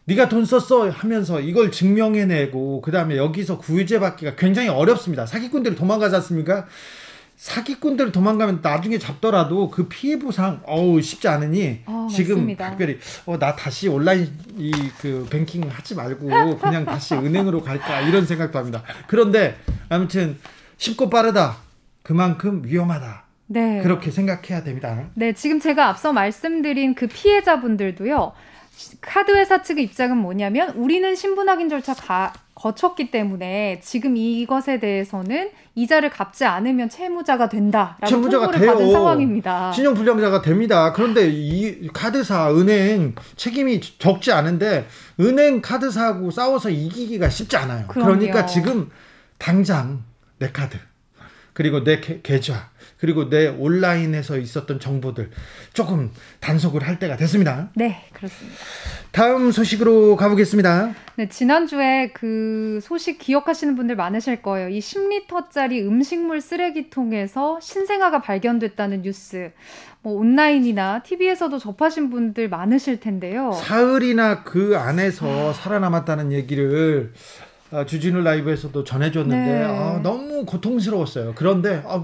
네가 0.05 0.29
돈 0.29 0.45
썼어 0.45 0.89
하면서 0.89 1.39
이걸 1.39 1.71
증명해내고 1.71 2.81
그 2.81 2.91
다음에 2.91 3.17
여기서 3.17 3.57
구제 3.57 3.99
받기가 3.99 4.35
굉장히 4.35 4.67
어렵습니다. 4.69 5.25
사기꾼들이 5.25 5.75
도망가지 5.75 6.15
않습니까? 6.15 6.65
사기꾼들 7.35 8.11
도망가면 8.11 8.59
나중에 8.61 8.97
잡더라도 8.97 9.69
그 9.69 9.87
피해 9.89 10.17
보상 10.17 10.61
어우 10.65 11.01
쉽지 11.01 11.27
않으니 11.27 11.81
어, 11.85 12.07
지금 12.09 12.35
맞습니다. 12.35 12.69
특별히 12.69 12.99
어, 13.25 13.37
나 13.37 13.55
다시 13.55 13.87
온라인 13.89 14.29
이 14.57 14.71
그 14.99 15.27
뱅킹 15.29 15.67
하지 15.69 15.95
말고 15.95 16.57
그냥 16.59 16.85
다시 16.85 17.13
은행으로 17.15 17.61
갈까 17.63 18.01
이런 18.01 18.25
생각도 18.25 18.57
합니다. 18.59 18.83
그런데 19.07 19.57
아무튼 19.89 20.37
쉽고 20.77 21.09
빠르다 21.09 21.57
그만큼 22.03 22.61
위험하다. 22.65 23.23
네. 23.47 23.81
그렇게 23.83 24.09
생각해야 24.11 24.63
됩니다. 24.63 25.09
네, 25.15 25.33
지금 25.33 25.59
제가 25.59 25.89
앞서 25.89 26.13
말씀드린 26.13 26.95
그 26.95 27.07
피해자분들도요. 27.07 28.31
카드 29.01 29.31
회사 29.35 29.61
측의 29.61 29.83
입장은 29.85 30.17
뭐냐면 30.17 30.69
우리는 30.71 31.13
신분 31.15 31.47
확인 31.49 31.69
절차 31.69 31.93
가, 31.93 32.33
거쳤기 32.63 33.11
때문에 33.11 33.81
지금 33.83 34.15
이것에 34.15 34.79
대해서는 34.79 35.51
이자를 35.75 36.09
갚지 36.09 36.45
않으면 36.45 36.87
채무자가 36.87 37.49
된다라고 37.49 38.05
채무자가 38.07 38.45
통보를 38.45 38.59
돼요. 38.61 38.71
받은 38.71 38.91
상황입니다. 38.93 39.73
신용 39.73 39.93
불량자가 39.93 40.41
됩니다. 40.41 40.93
그런데 40.93 41.27
이 41.29 41.89
카드사 41.89 42.53
은행 42.53 43.15
책임이 43.35 43.81
적지 43.81 44.31
않은데 44.31 44.87
은행 45.19 45.61
카드사하고 45.61 46.31
싸워서 46.31 46.69
이기기가 46.69 47.29
쉽지 47.29 47.57
않아요. 47.57 47.85
그럼요. 47.87 48.11
그러니까 48.13 48.45
지금 48.45 48.89
당장 49.37 50.05
내 50.39 50.49
카드 50.49 50.77
그리고 51.51 51.83
내 51.83 51.99
계좌 51.99 52.69
그리고 53.03 53.29
내 53.29 53.49
온라인에서 53.49 54.37
있었던 54.37 54.79
정보들 54.79 55.29
조금 55.73 56.09
단속을 56.39 56.87
할 56.87 56.99
때가 56.99 57.17
됐습니다. 57.17 57.69
네, 57.75 58.01
그렇습니다. 58.13 58.57
다음 59.11 59.51
소식으로 59.51 60.15
가보겠습니다. 60.15 60.95
네, 61.17 61.27
지난주에 61.27 62.11
그 62.13 62.79
소식 62.81 63.17
기억하시는 63.17 63.75
분들 63.75 63.97
많으실 63.97 64.41
거예요. 64.41 64.69
이 64.69 64.79
10리터짜리 64.79 65.85
음식물 65.85 66.39
쓰레기통에서 66.39 67.59
신생아가 67.59 68.21
발견됐다는 68.21 69.01
뉴스. 69.01 69.51
뭐 70.01 70.13
온라인이나 70.13 71.03
TV에서도 71.03 71.59
접하신 71.59 72.09
분들 72.09 72.47
많으실 72.47 73.01
텐데요. 73.01 73.51
사흘이나 73.51 74.45
그 74.45 74.77
안에서 74.77 75.51
살아남았다는 75.51 76.31
얘기를 76.31 77.11
아, 77.41 77.52
주진우 77.85 78.21
라이브에서도 78.21 78.83
전해줬는데 78.83 79.51
네. 79.51 79.63
아, 79.63 79.99
너무 80.03 80.45
고통스러웠어요. 80.45 81.33
그런데 81.35 81.81
아, 81.85 82.01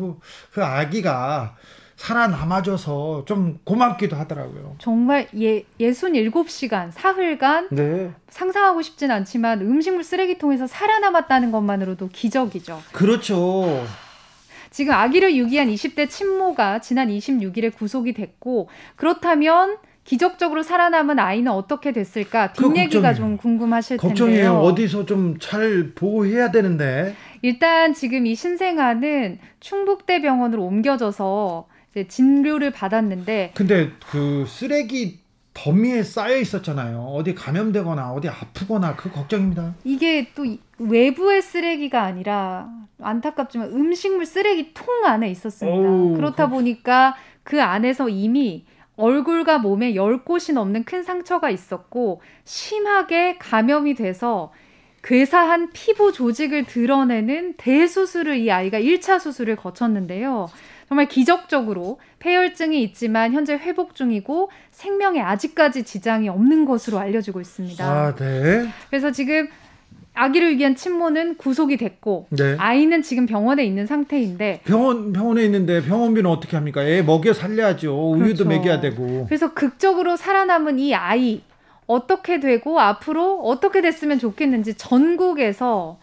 그 0.52 0.64
아기가 0.64 1.56
살아남아줘서 2.00 3.26
좀 3.26 3.60
고맙기도 3.66 4.16
하더라고요. 4.16 4.76
정말 4.80 5.28
예, 5.38 5.64
67시간, 5.80 6.92
사흘간 6.92 7.68
네. 7.72 8.12
상상하고 8.30 8.82
싶진 8.82 9.12
않지만 9.12 9.62
음식물 9.62 10.04
쓰레기통에서 10.06 10.66
살아남았다는 10.66 11.52
것만으로도 11.52 12.10
기적이죠. 12.10 12.82
그렇죠. 12.94 13.86
지금 14.72 14.94
아기를 14.94 15.36
유기한 15.36 15.68
20대 15.68 16.10
친모가 16.10 16.80
지난 16.80 17.10
26일에 17.10 17.76
구속이 17.76 18.14
됐고 18.14 18.70
그렇다면 18.96 19.78
기적적으로 20.10 20.64
살아남은 20.64 21.20
아이는 21.20 21.52
어떻게 21.52 21.92
됐을까 21.92 22.52
뒷 22.54 22.76
얘기가 22.76 23.14
좀 23.14 23.38
궁금하실 23.38 23.98
텐데요. 23.98 24.10
걱정이에요. 24.10 24.54
어디서 24.54 25.06
좀 25.06 25.38
잘 25.40 25.92
보호해야 25.94 26.50
되는데. 26.50 27.16
일단 27.44 27.94
지금 27.94 28.26
이 28.26 28.34
신생아는 28.34 29.38
충북대 29.60 30.24
병원으로 30.24 30.64
옮겨져서 30.64 31.68
이제 31.92 32.08
진료를 32.08 32.72
받았는데. 32.72 33.52
근데 33.54 33.92
그 34.10 34.46
쓰레기 34.48 35.20
더미에 35.54 36.02
쌓여 36.02 36.38
있었잖아요. 36.38 37.02
어디 37.02 37.36
감염되거나 37.36 38.12
어디 38.12 38.30
아프거나 38.30 38.96
그 38.96 39.12
걱정입니다. 39.12 39.76
이게 39.84 40.32
또 40.34 40.44
외부의 40.80 41.44
쓰레기가 41.44 42.02
아니라 42.02 42.68
안타깝지만 43.00 43.74
음식물 43.74 44.26
쓰레기 44.26 44.74
통 44.74 45.06
안에 45.06 45.30
있었습니다. 45.30 45.78
오, 45.78 46.16
그렇다 46.16 46.48
그... 46.48 46.54
보니까 46.54 47.16
그 47.44 47.62
안에서 47.62 48.10
이미 48.10 48.66
얼굴과 49.00 49.60
몸에 49.60 49.94
10곳이 49.94 50.54
넘는 50.54 50.84
큰 50.84 51.04
상처가 51.04 51.50
있었고 51.50 52.22
심하게 52.44 53.38
감염이 53.38 53.96
돼서 53.96 54.52
괴사한 55.04 55.70
피부 55.72 56.12
조직을 56.12 56.66
드러내는 56.66 57.54
대수술을 57.54 58.38
이 58.38 58.52
아이가 58.52 58.80
1차 58.80 59.20
수술을 59.20 59.56
거쳤는데요. 59.56 60.48
정말 60.90 61.08
기적적으로 61.08 62.00
폐혈증이 62.20 62.84
있지만 62.84 63.32
현재 63.32 63.54
회복 63.54 63.96
중이고 63.96 64.52
생명에 64.72 65.22
아직까지 65.22 65.84
지장이 65.84 66.28
없는 66.28 66.66
것으로 66.66 67.00
알려지고 67.00 67.40
있습니다. 67.40 67.86
아, 67.86 68.16
네. 68.16 68.68
그래서 68.90 69.12
지금 69.12 69.48
아기를 70.14 70.58
위한 70.58 70.76
친모는 70.76 71.38
구속이 71.38 71.78
됐고 71.78 72.28
네. 72.32 72.56
아이는 72.58 73.02
지금 73.02 73.26
병원에 73.26 73.64
있는 73.64 73.86
상태인데 73.86 74.62
병원 74.66 75.14
병원에 75.14 75.44
있는데 75.46 75.82
병원비는 75.82 76.30
어떻게 76.30 76.58
합니까? 76.58 76.84
애 76.84 77.02
먹여 77.02 77.34
살려야죠. 77.34 78.12
우유도 78.12 78.44
그렇죠. 78.44 78.46
먹여야 78.46 78.82
되고. 78.82 79.26
그래서 79.28 79.54
극적으로 79.54 80.18
살아남은 80.18 80.80
이 80.80 80.94
아이 80.94 81.42
어떻게 81.88 82.40
되고 82.40 82.80
앞으로 82.80 83.40
어떻게 83.42 83.82
됐으면 83.82 84.20
좋겠는지 84.20 84.76
전국에서 84.76 85.98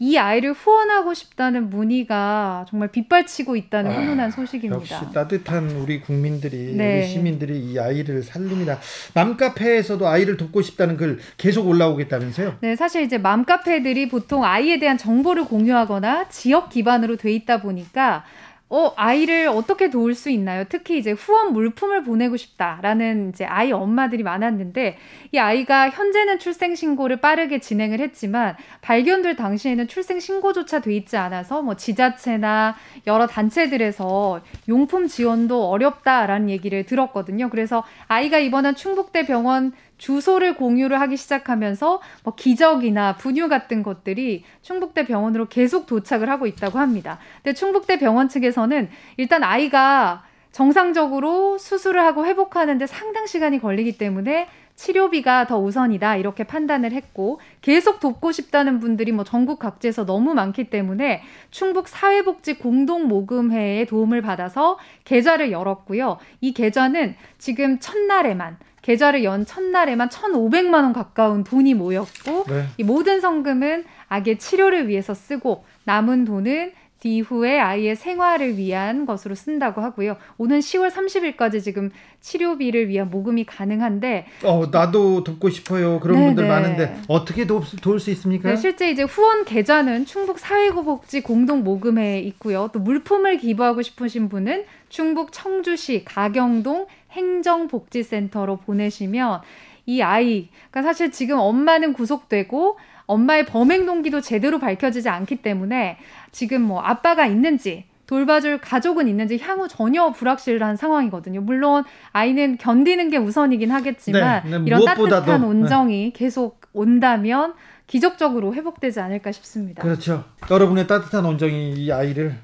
이 0.00 0.16
아이를 0.16 0.52
후원하고 0.52 1.12
싶다는 1.14 1.70
문의가 1.70 2.64
정말 2.68 2.88
빗발치고 2.88 3.56
있다는 3.56 3.90
아, 3.90 3.94
훈훈한 3.94 4.30
소식입니다. 4.30 4.76
역시 4.76 5.12
따뜻한 5.12 5.70
우리 5.72 6.00
국민들이 6.00 6.74
네. 6.76 6.98
우리 6.98 7.08
시민들이 7.08 7.58
이 7.58 7.78
아이를 7.78 8.22
살립니다. 8.22 8.78
맘카페에서도 9.14 10.06
아이를 10.06 10.36
돕고 10.36 10.62
싶다는 10.62 10.96
글 10.96 11.18
계속 11.36 11.66
올라오겠다면서요? 11.66 12.58
네, 12.60 12.76
사실 12.76 13.02
이제 13.02 13.18
맘카페들이 13.18 14.08
보통 14.08 14.44
아이에 14.44 14.78
대한 14.78 14.96
정보를 14.98 15.44
공유하거나 15.46 16.28
지역 16.28 16.70
기반으로 16.70 17.16
돼 17.16 17.32
있다 17.32 17.60
보니까 17.60 18.24
어, 18.70 18.92
아이를 18.96 19.48
어떻게 19.48 19.88
도울 19.88 20.14
수 20.14 20.28
있나요? 20.28 20.64
특히 20.68 20.98
이제 20.98 21.12
후원 21.12 21.54
물품을 21.54 22.04
보내고 22.04 22.36
싶다라는 22.36 23.30
이제 23.30 23.46
아이 23.46 23.72
엄마들이 23.72 24.22
많았는데 24.22 24.98
이 25.32 25.38
아이가 25.38 25.88
현재는 25.88 26.38
출생 26.38 26.74
신고를 26.74 27.22
빠르게 27.22 27.60
진행을 27.60 28.00
했지만 28.00 28.56
발견될 28.82 29.36
당시에는 29.36 29.88
출생 29.88 30.20
신고조차 30.20 30.80
돼 30.80 30.94
있지 30.94 31.16
않아서 31.16 31.62
뭐 31.62 31.76
지자체나 31.76 32.76
여러 33.06 33.26
단체들에서 33.26 34.42
용품 34.68 35.06
지원도 35.06 35.70
어렵다라는 35.70 36.50
얘기를 36.50 36.84
들었거든요. 36.84 37.48
그래서 37.48 37.84
아이가 38.06 38.38
입원한 38.38 38.74
충북대 38.74 39.24
병원 39.24 39.72
주소를 39.98 40.54
공유를 40.54 41.00
하기 41.00 41.16
시작하면서 41.16 42.00
뭐 42.24 42.34
기적이나 42.34 43.16
분유 43.16 43.48
같은 43.48 43.82
것들이 43.82 44.44
충북대 44.62 45.04
병원으로 45.04 45.46
계속 45.48 45.86
도착을 45.86 46.30
하고 46.30 46.46
있다고 46.46 46.78
합니다. 46.78 47.18
근데 47.42 47.54
충북대 47.54 47.98
병원 47.98 48.28
측에서는 48.28 48.88
일단 49.16 49.44
아이가 49.44 50.24
정상적으로 50.52 51.58
수술을 51.58 52.00
하고 52.00 52.24
회복하는데 52.24 52.86
상당 52.86 53.26
시간이 53.26 53.60
걸리기 53.60 53.98
때문에 53.98 54.48
치료비가 54.78 55.48
더 55.48 55.58
우선이다 55.58 56.16
이렇게 56.16 56.44
판단을 56.44 56.92
했고 56.92 57.40
계속 57.62 57.98
돕고 57.98 58.30
싶다는 58.30 58.78
분들이 58.78 59.10
뭐 59.10 59.24
전국 59.24 59.58
각지에서 59.58 60.06
너무 60.06 60.34
많기 60.34 60.70
때문에 60.70 61.22
충북 61.50 61.88
사회복지 61.88 62.58
공동 62.58 63.08
모금회의 63.08 63.86
도움을 63.86 64.22
받아서 64.22 64.78
계좌를 65.04 65.50
열었고요. 65.50 66.18
이 66.40 66.54
계좌는 66.54 67.16
지금 67.38 67.80
첫날에만 67.80 68.56
계좌를 68.88 69.22
연 69.22 69.44
첫날에만 69.44 70.08
1,500만 70.08 70.72
원 70.72 70.94
가까운 70.94 71.44
돈이 71.44 71.74
모였고 71.74 72.44
네. 72.48 72.64
이 72.78 72.84
모든 72.84 73.20
성금은 73.20 73.84
아기의 74.08 74.38
치료를 74.38 74.88
위해서 74.88 75.12
쓰고 75.12 75.64
남은 75.84 76.24
돈은 76.24 76.72
뒤후에 77.00 77.60
아이의 77.60 77.96
생활을 77.96 78.56
위한 78.56 79.06
것으로 79.06 79.34
쓴다고 79.34 79.82
하고요. 79.82 80.16
오는 80.36 80.58
10월 80.58 80.90
30일까지 80.90 81.62
지금 81.62 81.90
치료비를 82.20 82.88
위한 82.88 83.10
모금이 83.10 83.44
가능한데 83.44 84.26
어 84.42 84.66
나도 84.72 85.22
돕고 85.22 85.50
싶어요. 85.50 86.00
그런 86.00 86.16
네네. 86.16 86.26
분들 86.28 86.48
많은데 86.48 86.96
어떻게 87.08 87.46
도, 87.46 87.62
도울 87.82 88.00
수 88.00 88.10
있습니까? 88.10 88.48
네, 88.48 88.56
실제 88.56 88.90
이제 88.90 89.02
후원 89.02 89.44
계좌는 89.44 90.06
충북 90.06 90.38
사회복지 90.38 91.20
공동 91.20 91.62
모금회에 91.62 92.20
있고요. 92.20 92.70
또 92.72 92.80
물품을 92.80 93.36
기부하고 93.36 93.82
싶으신 93.82 94.28
분은 94.28 94.64
충북 94.88 95.32
청주시 95.32 96.04
가경동 96.04 96.86
행정복지센터로 97.10 98.58
보내시면 98.58 99.40
이 99.86 100.02
아이, 100.02 100.48
그러니까 100.70 100.82
사실 100.82 101.10
지금 101.10 101.38
엄마는 101.38 101.94
구속되고 101.94 102.78
엄마의 103.06 103.46
범행 103.46 103.86
동기도 103.86 104.20
제대로 104.20 104.58
밝혀지지 104.58 105.08
않기 105.08 105.36
때문에 105.36 105.96
지금 106.30 106.60
뭐 106.62 106.80
아빠가 106.80 107.26
있는지 107.26 107.86
돌봐줄 108.06 108.58
가족은 108.58 109.06
있는지 109.06 109.38
향후 109.38 109.68
전혀 109.68 110.10
불확실한 110.10 110.76
상황이거든요. 110.76 111.40
물론 111.40 111.84
아이는 112.12 112.56
견디는 112.56 113.10
게 113.10 113.18
우선이긴 113.18 113.70
하겠지만 113.70 114.42
네, 114.44 114.58
네, 114.58 114.64
이런 114.66 114.84
따뜻한 114.84 115.40
네. 115.42 115.46
온정이 115.46 116.04
네. 116.04 116.12
계속 116.14 116.60
온다면 116.72 117.54
기적적으로 117.86 118.54
회복되지 118.54 119.00
않을까 119.00 119.32
싶습니다. 119.32 119.82
그렇죠. 119.82 120.24
여러분의 120.50 120.86
따뜻한 120.86 121.24
온정이 121.24 121.74
이 121.74 121.92
아이를 121.92 122.34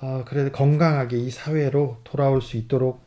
어, 0.00 0.24
그래도 0.26 0.52
건강하게 0.52 1.16
이 1.16 1.30
사회로 1.30 1.98
돌아올 2.04 2.42
수 2.42 2.58
있도록 2.58 3.06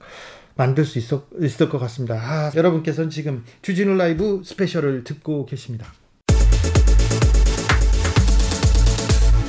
만들 0.60 0.84
수 0.84 1.00
있었, 1.00 1.24
있을 1.42 1.70
것 1.70 1.80
같습니다. 1.80 2.16
아, 2.16 2.52
여러분께서는 2.54 3.10
지금 3.10 3.46
주진우 3.62 3.96
라이브 3.96 4.42
스페셜을 4.44 5.06
듣고 5.06 5.46
계십니다. 5.46 5.88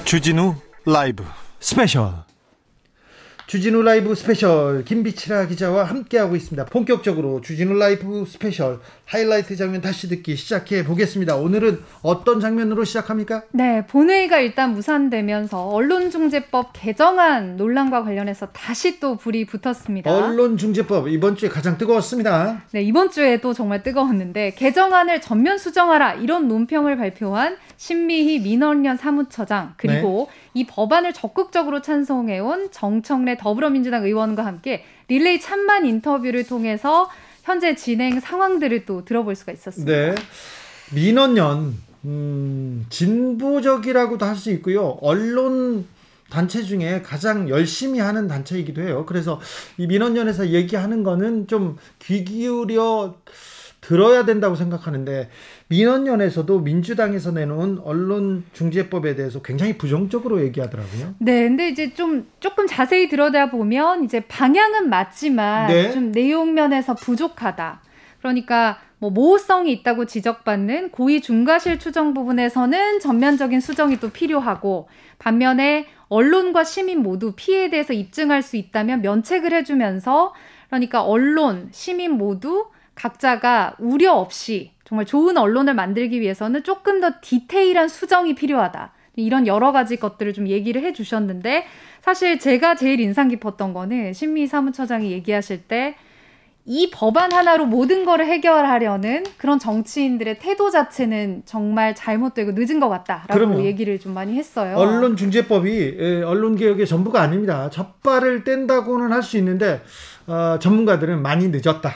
주진우 0.04 0.54
라이브 0.86 1.24
스페셜 1.58 2.14
주진우 3.50 3.83
라이브 3.83 4.14
스페셜 4.14 4.85
김빛이라 4.84 5.49
기자와 5.49 5.83
함께하고 5.83 6.37
있습니다. 6.37 6.66
본격적으로 6.66 7.40
주진우 7.40 7.75
라이브 7.75 8.25
스페셜 8.25 8.78
하이라이트 9.07 9.57
장면 9.57 9.80
다시 9.80 10.09
듣기 10.09 10.37
시작해 10.37 10.85
보겠습니다. 10.85 11.35
오늘은 11.35 11.80
어떤 12.02 12.38
장면으로 12.38 12.85
시작합니까? 12.85 13.42
네, 13.50 13.85
본회의가 13.88 14.38
일단 14.38 14.73
무산되면서 14.73 15.66
언론중재법 15.66 16.75
개정안 16.75 17.57
논란과 17.57 18.04
관련해서 18.04 18.47
다시 18.52 19.00
또 19.00 19.16
불이 19.16 19.47
붙었습니다. 19.47 20.14
언론중재법 20.14 21.09
이번 21.09 21.35
주에 21.35 21.49
가장 21.49 21.76
뜨거웠습니다. 21.76 22.62
네, 22.71 22.83
이번 22.83 23.11
주에도 23.11 23.52
정말 23.52 23.83
뜨거웠는데 23.83 24.52
개정안을 24.52 25.21
전면 25.21 25.59
수정하라 25.59 26.14
이런 26.14 26.47
논평을 26.47 26.97
발표한 26.97 27.57
신미희 27.78 28.42
민언련 28.42 28.96
사무처장 28.97 29.75
그리고 29.76 30.28
네. 30.30 30.50
이 30.54 30.66
법안을 30.66 31.14
적극적으로 31.14 31.83
찬성해온 31.83 32.71
정청래 32.71 33.37
더불어민주당 33.40 34.04
의원과 34.04 34.44
함께 34.44 34.85
릴레이 35.09 35.40
찬반 35.40 35.87
인터뷰를 35.87 36.47
통해서 36.47 37.09
현재 37.42 37.75
진행 37.75 38.20
상황들을 38.20 38.85
또 38.85 39.04
들어볼 39.04 39.35
수가 39.35 39.52
있었습니다. 39.52 39.90
네. 39.92 40.14
민원연 40.94 41.75
음, 42.04 42.87
진보적이라고도 42.90 44.25
할 44.26 44.37
수 44.37 44.50
있고요. 44.52 44.99
언론 45.00 45.87
단체 46.30 46.62
중에 46.62 47.02
가장 47.02 47.49
열심히 47.49 47.99
하는 47.99 48.28
단체이기도 48.28 48.82
해요. 48.82 49.04
그래서 49.06 49.40
이 49.78 49.87
민원연에서 49.87 50.49
얘기하는 50.50 51.02
거는 51.02 51.47
좀 51.49 51.76
귀 51.99 52.25
기울여 52.25 53.16
들어야 53.80 54.25
된다고 54.26 54.54
생각하는데 54.56 55.30
민원연에서도 55.70 56.60
민주당에서 56.60 57.30
내놓은 57.30 57.78
언론중재법에 57.84 59.14
대해서 59.14 59.40
굉장히 59.40 59.78
부정적으로 59.78 60.42
얘기하더라고요. 60.42 61.14
네, 61.18 61.42
근데 61.45 61.68
이제 61.68 61.95
좀 61.95 62.26
조금 62.40 62.66
자세히 62.66 63.08
들여다 63.08 63.50
보면 63.50 64.04
이제 64.04 64.21
방향은 64.21 64.88
맞지만 64.88 65.68
네. 65.68 65.92
좀 65.92 66.10
내용 66.10 66.54
면에서 66.54 66.95
부족하다. 66.95 67.82
그러니까 68.18 68.78
뭐 68.99 69.10
모호성이 69.10 69.73
있다고 69.73 70.06
지적받는 70.06 70.90
고의 70.90 71.21
중과실 71.21 71.78
추정 71.78 72.14
부분에서는 72.14 72.99
전면적인 72.99 73.60
수정이 73.60 74.00
또 74.00 74.10
필요하고 74.10 74.88
반면에 75.21 75.86
언론과 76.08 76.64
시민 76.64 77.00
모두 77.00 77.32
피해에 77.36 77.71
대해서 77.71 77.92
입증할 77.92 78.42
수 78.42 78.56
있다면 78.56 79.02
면책을 79.02 79.52
해주면서 79.52 80.34
그러니까 80.66 81.04
언론, 81.04 81.68
시민 81.71 82.10
모두 82.10 82.66
각자가 82.97 83.76
우려 83.78 84.14
없이 84.14 84.73
정말 84.90 85.06
좋은 85.06 85.38
언론을 85.38 85.74
만들기 85.74 86.20
위해서는 86.20 86.64
조금 86.64 87.00
더 87.00 87.12
디테일한 87.22 87.88
수정이 87.88 88.34
필요하다. 88.34 88.92
이런 89.14 89.46
여러 89.46 89.70
가지 89.70 89.96
것들을 89.96 90.32
좀 90.32 90.48
얘기를 90.48 90.82
해 90.82 90.92
주셨는데 90.92 91.64
사실 92.02 92.40
제가 92.40 92.74
제일 92.74 92.98
인상 92.98 93.28
깊었던 93.28 93.72
거는 93.72 94.12
신미 94.12 94.46
사무처장이 94.48 95.12
얘기하실 95.12 95.62
때 95.68 95.94
이 96.66 96.90
법안 96.90 97.32
하나로 97.32 97.66
모든 97.66 98.04
거를 98.04 98.26
해결하려는 98.26 99.24
그런 99.38 99.58
정치인들의 99.58 100.38
태도 100.38 100.70
자체는 100.70 101.42
정말 101.46 101.94
잘못되고 101.94 102.52
늦은 102.52 102.80
것 102.80 102.88
같다라고 102.88 103.32
그럼요. 103.32 103.64
얘기를 103.64 103.98
좀 103.98 104.12
많이 104.12 104.34
했어요. 104.34 104.76
언론 104.76 105.16
중재법이 105.16 105.96
예, 105.98 106.22
언론 106.22 106.56
개혁의 106.56 106.86
전부가 106.86 107.22
아닙니다. 107.22 107.70
젖발을 107.70 108.44
뗀다고는 108.44 109.10
할 109.12 109.22
수 109.22 109.36
있는데 109.38 109.80
어, 110.26 110.58
전문가들은 110.60 111.22
많이 111.22 111.48
늦었다. 111.48 111.92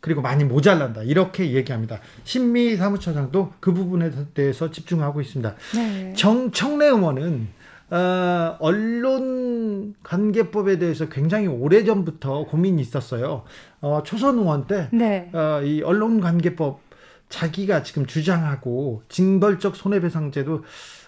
그리고 0.00 0.22
많이 0.22 0.44
모자란다 0.44 1.02
이렇게 1.02 1.52
얘기합니다. 1.52 2.00
신미 2.24 2.76
사무처장도 2.76 3.52
그 3.60 3.72
부분에 3.72 4.10
대해서 4.34 4.70
집중하고 4.70 5.20
있습니다. 5.20 5.54
네. 5.74 6.14
정청래 6.14 6.86
의원은 6.86 7.48
어, 7.90 8.56
언론 8.60 9.94
관계법에 10.02 10.78
대해서 10.78 11.08
굉장히 11.08 11.48
오래 11.48 11.84
전부터 11.84 12.44
고민이 12.46 12.80
있었어요. 12.80 13.42
어, 13.80 14.02
초선 14.04 14.38
의원 14.38 14.66
때이 14.66 14.86
네. 14.92 15.28
어, 15.32 15.60
언론 15.84 16.20
관계법 16.20 16.80
자기가 17.28 17.82
지금 17.82 18.06
주장하고 18.06 19.02
징벌적 19.08 19.76
손해배상제도 19.76 20.64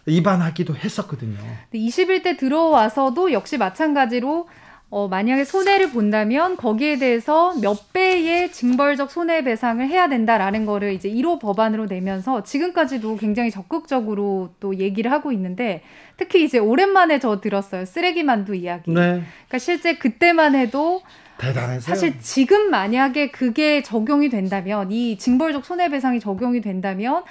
위반하기도 0.06 0.74
했었거든요. 0.76 1.38
21대 1.72 2.38
들어와서도 2.38 3.32
역시 3.32 3.58
마찬가지로 3.58 4.48
어, 4.94 5.08
만약에 5.08 5.44
손해를 5.44 5.90
본다면 5.90 6.58
거기에 6.58 6.98
대해서 6.98 7.54
몇 7.62 7.94
배의 7.94 8.52
징벌적 8.52 9.10
손해배상을 9.10 9.88
해야 9.88 10.06
된다라는 10.06 10.66
거를 10.66 10.92
이제 10.92 11.08
1호 11.08 11.40
법안으로 11.40 11.86
내면서 11.86 12.42
지금까지도 12.42 13.16
굉장히 13.16 13.50
적극적으로 13.50 14.50
또 14.60 14.76
얘기를 14.76 15.10
하고 15.10 15.32
있는데 15.32 15.80
특히 16.18 16.44
이제 16.44 16.58
오랜만에 16.58 17.20
저 17.20 17.40
들었어요. 17.40 17.86
쓰레기 17.86 18.22
만두 18.22 18.54
이야기. 18.54 18.90
네. 18.90 19.22
그러니까 19.46 19.58
실제 19.58 19.96
그때만 19.96 20.54
해도 20.54 21.00
대단했어요. 21.38 21.80
사실 21.80 22.20
지금 22.20 22.68
만약에 22.68 23.30
그게 23.30 23.82
적용이 23.82 24.28
된다면 24.28 24.90
이 24.90 25.16
징벌적 25.16 25.64
손해배상이 25.64 26.20
적용이 26.20 26.60
된다면 26.60 27.22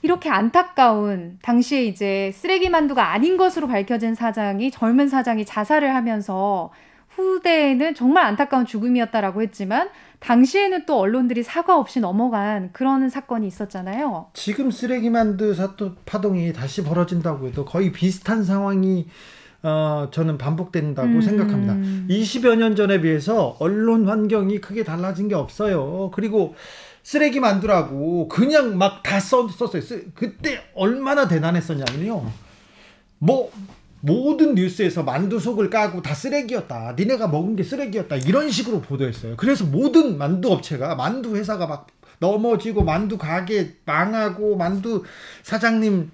이렇게 0.00 0.30
안타까운 0.30 1.38
당시에 1.42 1.84
이제 1.84 2.30
쓰레기 2.32 2.70
만두가 2.70 3.12
아닌 3.12 3.36
것으로 3.36 3.68
밝혀진 3.68 4.14
사장이 4.14 4.70
젊은 4.70 5.10
사장이 5.10 5.44
자살을 5.44 5.94
하면서 5.94 6.70
후대에는 7.16 7.94
정말 7.94 8.24
안타까운 8.26 8.66
죽음이었다라고 8.66 9.42
했지만 9.42 9.88
당시에는 10.20 10.86
또 10.86 10.98
언론들이 10.98 11.42
사과 11.42 11.78
없이 11.78 12.00
넘어간 12.00 12.70
그런 12.72 13.08
사건이 13.08 13.46
있었잖아요. 13.46 14.28
지금 14.32 14.70
쓰레기만두 14.70 15.54
사또 15.54 15.94
파동이 16.06 16.52
다시 16.52 16.82
벌어진다고 16.82 17.46
해도 17.48 17.64
거의 17.64 17.92
비슷한 17.92 18.42
상황이 18.44 19.06
어, 19.62 20.08
저는 20.10 20.36
반복된다고 20.38 21.08
음. 21.08 21.20
생각합니다. 21.22 21.74
20여 22.08 22.56
년 22.56 22.76
전에 22.76 23.00
비해서 23.00 23.56
언론 23.60 24.06
환경이 24.06 24.60
크게 24.60 24.84
달라진 24.84 25.28
게 25.28 25.34
없어요. 25.34 26.10
그리고 26.12 26.54
쓰레기 27.02 27.40
만두라고 27.40 28.28
그냥 28.28 28.76
막 28.78 29.02
다 29.02 29.20
썼어요. 29.20 29.82
그때 30.14 30.60
얼마나 30.74 31.28
대단했었냐면요. 31.28 32.24
뭐 33.18 33.50
모든 34.04 34.54
뉴스에서 34.54 35.02
만두 35.02 35.40
속을 35.40 35.70
까고 35.70 36.02
다 36.02 36.14
쓰레기였다. 36.14 36.94
니네가 36.98 37.28
먹은 37.28 37.56
게 37.56 37.62
쓰레기였다. 37.62 38.16
이런 38.16 38.50
식으로 38.50 38.82
보도했어요. 38.82 39.34
그래서 39.36 39.64
모든 39.64 40.18
만두 40.18 40.52
업체가 40.52 40.94
만두 40.94 41.34
회사가 41.34 41.66
막 41.66 41.86
넘어지고 42.18 42.84
만두 42.84 43.16
가게 43.16 43.76
망하고 43.86 44.56
만두 44.56 45.04
사장님 45.42 46.10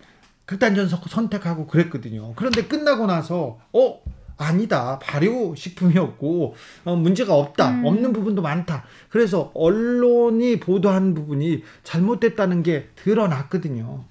극단전 0.47 0.89
선택하고 0.89 1.67
그랬거든요. 1.67 2.33
그런데 2.37 2.63
끝나고 2.63 3.07
나서 3.07 3.59
어 3.73 4.01
아니다 4.37 5.01
발효 5.01 5.55
식품이었고 5.57 6.55
어, 6.85 6.97
문제가 6.97 7.35
없다 7.35 7.71
음. 7.71 7.85
없는 7.85 8.13
부분도 8.13 8.41
많다 8.41 8.85
그래서 9.11 9.51
언론이 9.53 10.61
보도한 10.61 11.13
부분이 11.15 11.65
잘못됐다는 11.83 12.63
게 12.63 12.89
드러났거든요. 12.95 14.05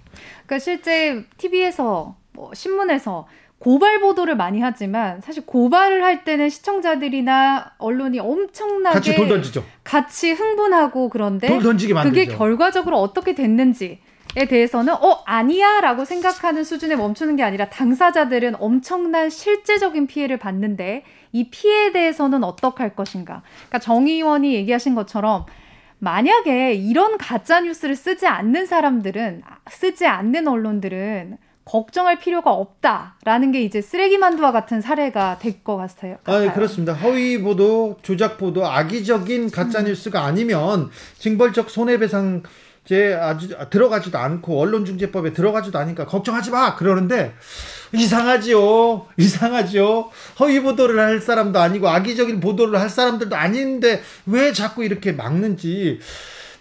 그러니까 0.45 0.59
실제 0.59 1.25
TV에서 1.37 2.15
뭐 2.33 2.53
신문에서 2.53 3.27
고발 3.59 3.99
보도를 3.99 4.35
많이 4.35 4.61
하지만 4.61 5.21
사실 5.21 5.45
고발을 5.45 6.03
할 6.03 6.23
때는 6.23 6.49
시청자들이나 6.49 7.73
언론이 7.77 8.19
엄청나게 8.19 8.93
같이 8.93 9.15
돌 9.15 9.27
던지죠. 9.27 9.65
같이 9.83 10.31
흥분하고 10.31 11.09
그런데 11.09 11.47
돌 11.47 11.61
던지게 11.61 11.93
만들죠. 11.93 12.13
그게 12.13 12.37
결과적으로 12.37 12.97
어떻게 12.99 13.35
됐는지 13.35 13.99
에 14.35 14.45
대해서는 14.45 14.93
어 14.93 15.23
아니야라고 15.25 16.05
생각하는 16.05 16.63
수준에 16.63 16.95
멈추는 16.95 17.35
게 17.35 17.41
아니라 17.41 17.67
당사자들은 17.69 18.57
엄청난 18.59 19.29
실제적인 19.31 20.05
피해를 20.05 20.37
받는데 20.37 21.03
이 21.31 21.49
피해에 21.49 21.91
대해서는 21.91 22.43
어떻게 22.43 22.83
할 22.83 22.95
것인가. 22.95 23.41
그러니까 23.67 23.79
정 23.79 24.07
의원이 24.07 24.53
얘기하신 24.53 24.93
것처럼 24.93 25.45
만약에 25.97 26.75
이런 26.75 27.17
가짜 27.17 27.59
뉴스를 27.59 27.95
쓰지 27.95 28.27
않는 28.27 28.67
사람들은 28.67 29.41
쓰지 29.69 30.05
않는 30.05 30.47
언론들은 30.47 31.37
걱정할 31.73 32.17
필요가 32.17 32.51
없다라는 32.51 33.51
게 33.51 33.61
이제 33.61 33.79
쓰레기 33.79 34.17
만두와 34.17 34.51
같은 34.51 34.81
사례가 34.81 35.37
될 35.37 35.59
것 35.63 35.77
같아요. 35.77 36.17
아, 36.25 36.51
그렇습니다. 36.53 36.93
허위 36.93 37.39
보도, 37.41 37.97
조작 38.01 38.37
보도, 38.39 38.65
악의적인 38.65 39.51
가짜 39.51 39.81
뉴스가 39.83 40.23
아니면 40.23 40.89
징벌적 41.19 41.69
손해배상 41.69 42.41
제 42.85 43.13
아주 43.13 43.49
들어가지도 43.69 44.17
않고 44.17 44.59
언론중재법에 44.59 45.33
들어가지도 45.33 45.77
않으니까 45.77 46.07
걱정하지 46.07 46.49
마 46.49 46.75
그러는데 46.75 47.35
이상하지요 47.93 49.05
이상하지요 49.17 50.09
허위 50.39 50.59
보도를 50.61 50.97
할 50.99 51.19
사람도 51.19 51.59
아니고 51.59 51.87
악의적인 51.87 52.39
보도를 52.39 52.79
할 52.79 52.89
사람들도 52.89 53.35
아닌데 53.35 54.01
왜 54.25 54.53
자꾸 54.53 54.83
이렇게 54.83 55.11
막는지 55.11 55.99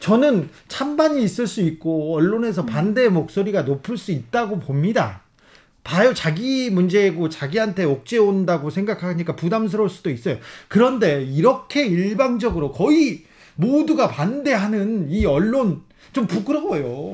저는 0.00 0.48
찬반이 0.68 1.22
있을 1.22 1.46
수 1.46 1.60
있고 1.62 2.14
언론에서 2.14 2.64
반대의 2.64 3.10
목소리가 3.10 3.62
높을 3.62 3.96
수 3.96 4.12
있다고 4.12 4.60
봅니다. 4.60 5.22
봐요. 5.84 6.12
자기 6.12 6.70
문제고 6.70 7.28
자기한테 7.28 7.84
옥죄 7.84 8.18
온다고 8.18 8.68
생각하니까 8.70 9.34
부담스러울 9.36 9.88
수도 9.88 10.10
있어요. 10.10 10.36
그런데 10.68 11.22
이렇게 11.22 11.86
일방적으로 11.86 12.72
거의 12.72 13.24
모두가 13.56 14.08
반대하는 14.08 15.10
이 15.10 15.24
언론 15.24 15.82
좀 16.12 16.26
부끄러워요. 16.26 17.12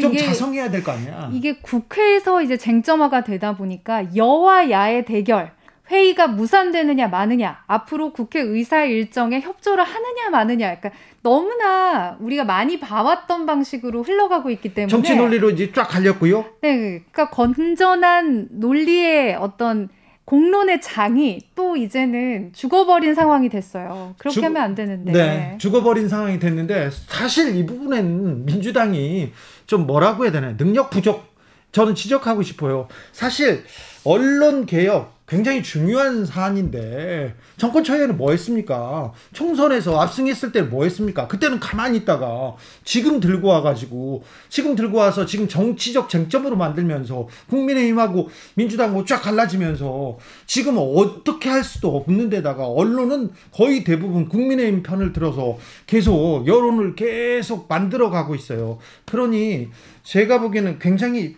좀 0.00 0.16
자성해야 0.16 0.70
될 0.70 0.82
거 0.82 0.92
아니야. 0.92 1.30
이게 1.32 1.58
국회에서 1.60 2.42
이제 2.42 2.56
쟁점화가 2.56 3.24
되다 3.24 3.56
보니까 3.56 4.14
여와 4.14 4.70
야의 4.70 5.04
대결. 5.06 5.52
회의가 5.90 6.28
무산되느냐 6.28 7.08
마느냐 7.08 7.64
앞으로 7.66 8.12
국회 8.12 8.40
의사 8.40 8.84
일정에 8.84 9.40
협조를 9.40 9.84
하느냐 9.84 10.30
마느냐 10.30 10.68
약간 10.68 10.92
너무나 11.22 12.16
우리가 12.20 12.44
많이 12.44 12.80
봐왔던 12.80 13.46
방식으로 13.46 14.02
흘러가고 14.02 14.50
있기 14.50 14.74
때문에 14.74 14.90
정치 14.90 15.14
논리로 15.14 15.50
이제 15.50 15.72
쫙 15.72 15.84
갈렸고요. 15.84 16.44
네, 16.60 17.02
그러니까 17.10 17.30
건전한 17.30 18.48
논리의 18.50 19.36
어떤 19.36 19.88
공론의 20.24 20.80
장이 20.80 21.40
또 21.54 21.76
이제는 21.76 22.52
죽어버린 22.52 23.14
상황이 23.14 23.48
됐어요. 23.48 24.14
그렇게 24.18 24.34
죽, 24.34 24.44
하면 24.44 24.62
안 24.62 24.74
되는데. 24.74 25.12
네, 25.12 25.58
죽어버린 25.58 26.08
상황이 26.08 26.38
됐는데 26.38 26.90
사실 26.90 27.56
이 27.56 27.66
부분에는 27.66 28.44
민주당이 28.44 29.32
좀 29.66 29.86
뭐라고 29.86 30.24
해야 30.24 30.32
되나요? 30.32 30.56
능력 30.56 30.90
부족. 30.90 31.32
저는 31.72 31.94
지적하고 31.94 32.42
싶어요. 32.42 32.86
사실 33.12 33.64
언론 34.04 34.66
개혁 34.66 35.22
굉장히 35.32 35.62
중요한 35.62 36.26
사안인데 36.26 37.34
정권 37.56 37.84
초에는 37.84 38.18
뭐 38.18 38.32
했습니까? 38.32 39.12
총선에서 39.32 39.98
압승했을 39.98 40.52
때는 40.52 40.68
뭐 40.68 40.84
했습니까? 40.84 41.26
그때는 41.26 41.58
가만히 41.58 41.98
있다가 41.98 42.54
지금 42.84 43.18
들고 43.18 43.48
와가지고 43.48 44.24
지금 44.50 44.74
들고 44.74 44.98
와서 44.98 45.24
지금 45.24 45.48
정치적 45.48 46.10
쟁점으로 46.10 46.56
만들면서 46.56 47.28
국민의힘하고 47.48 48.28
민주당하고 48.56 49.06
쫙 49.06 49.22
갈라지면서 49.22 50.18
지금 50.46 50.74
어떻게 50.76 51.48
할 51.48 51.64
수도 51.64 51.96
없는 51.96 52.28
데다가 52.28 52.66
언론은 52.66 53.30
거의 53.52 53.84
대부분 53.84 54.28
국민의힘 54.28 54.82
편을 54.82 55.14
들어서 55.14 55.56
계속 55.86 56.46
여론을 56.46 56.94
계속 56.94 57.68
만들어 57.68 58.10
가고 58.10 58.34
있어요. 58.34 58.78
그러니 59.06 59.68
제가 60.02 60.40
보기에는 60.40 60.78
굉장히 60.78 61.36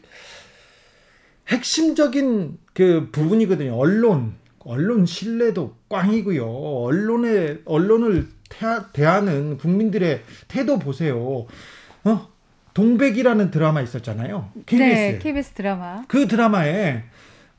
핵심적인 1.48 2.59
그 2.72 3.09
부분이거든요. 3.12 3.74
언론, 3.74 4.35
언론 4.61 5.07
신뢰도 5.07 5.74
꽝이고요. 5.88 6.46
언론의 6.46 7.62
언론을 7.64 8.28
대하는 8.92 9.59
국민들의 9.59 10.22
태도 10.48 10.78
보세요. 10.78 11.46
어? 12.04 12.28
동백이라는 12.72 13.50
드라마 13.50 13.80
있었잖아요. 13.83 14.50
KBS. 14.66 14.94
네, 14.94 15.18
KBS 15.18 15.50
드라마. 15.52 16.04
그 16.09 16.26
드라마에 16.26 17.04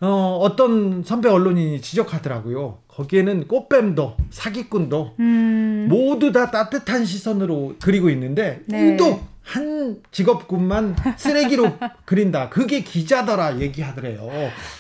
어, 0.02 0.38
어떤 0.42 1.04
선배 1.04 1.30
언론인이 1.30 1.82
지적하더라고요. 1.82 2.80
거기에는 2.90 3.48
꽃뱀도 3.48 4.18
사기꾼도 4.30 5.16
음. 5.20 5.88
모두 5.90 6.32
다 6.32 6.52
따뜻한 6.52 7.06
시선으로 7.06 7.76
그리고 7.82 8.10
있는데 8.10 8.62
네. 8.68 8.94
유독 8.94 9.24
한 9.46 10.02
직업군만 10.12 10.96
쓰레기로 11.18 11.78
그린다. 12.04 12.50
그게 12.50 12.82
기자더라 12.82 13.60
얘기하더래요. 13.60 14.28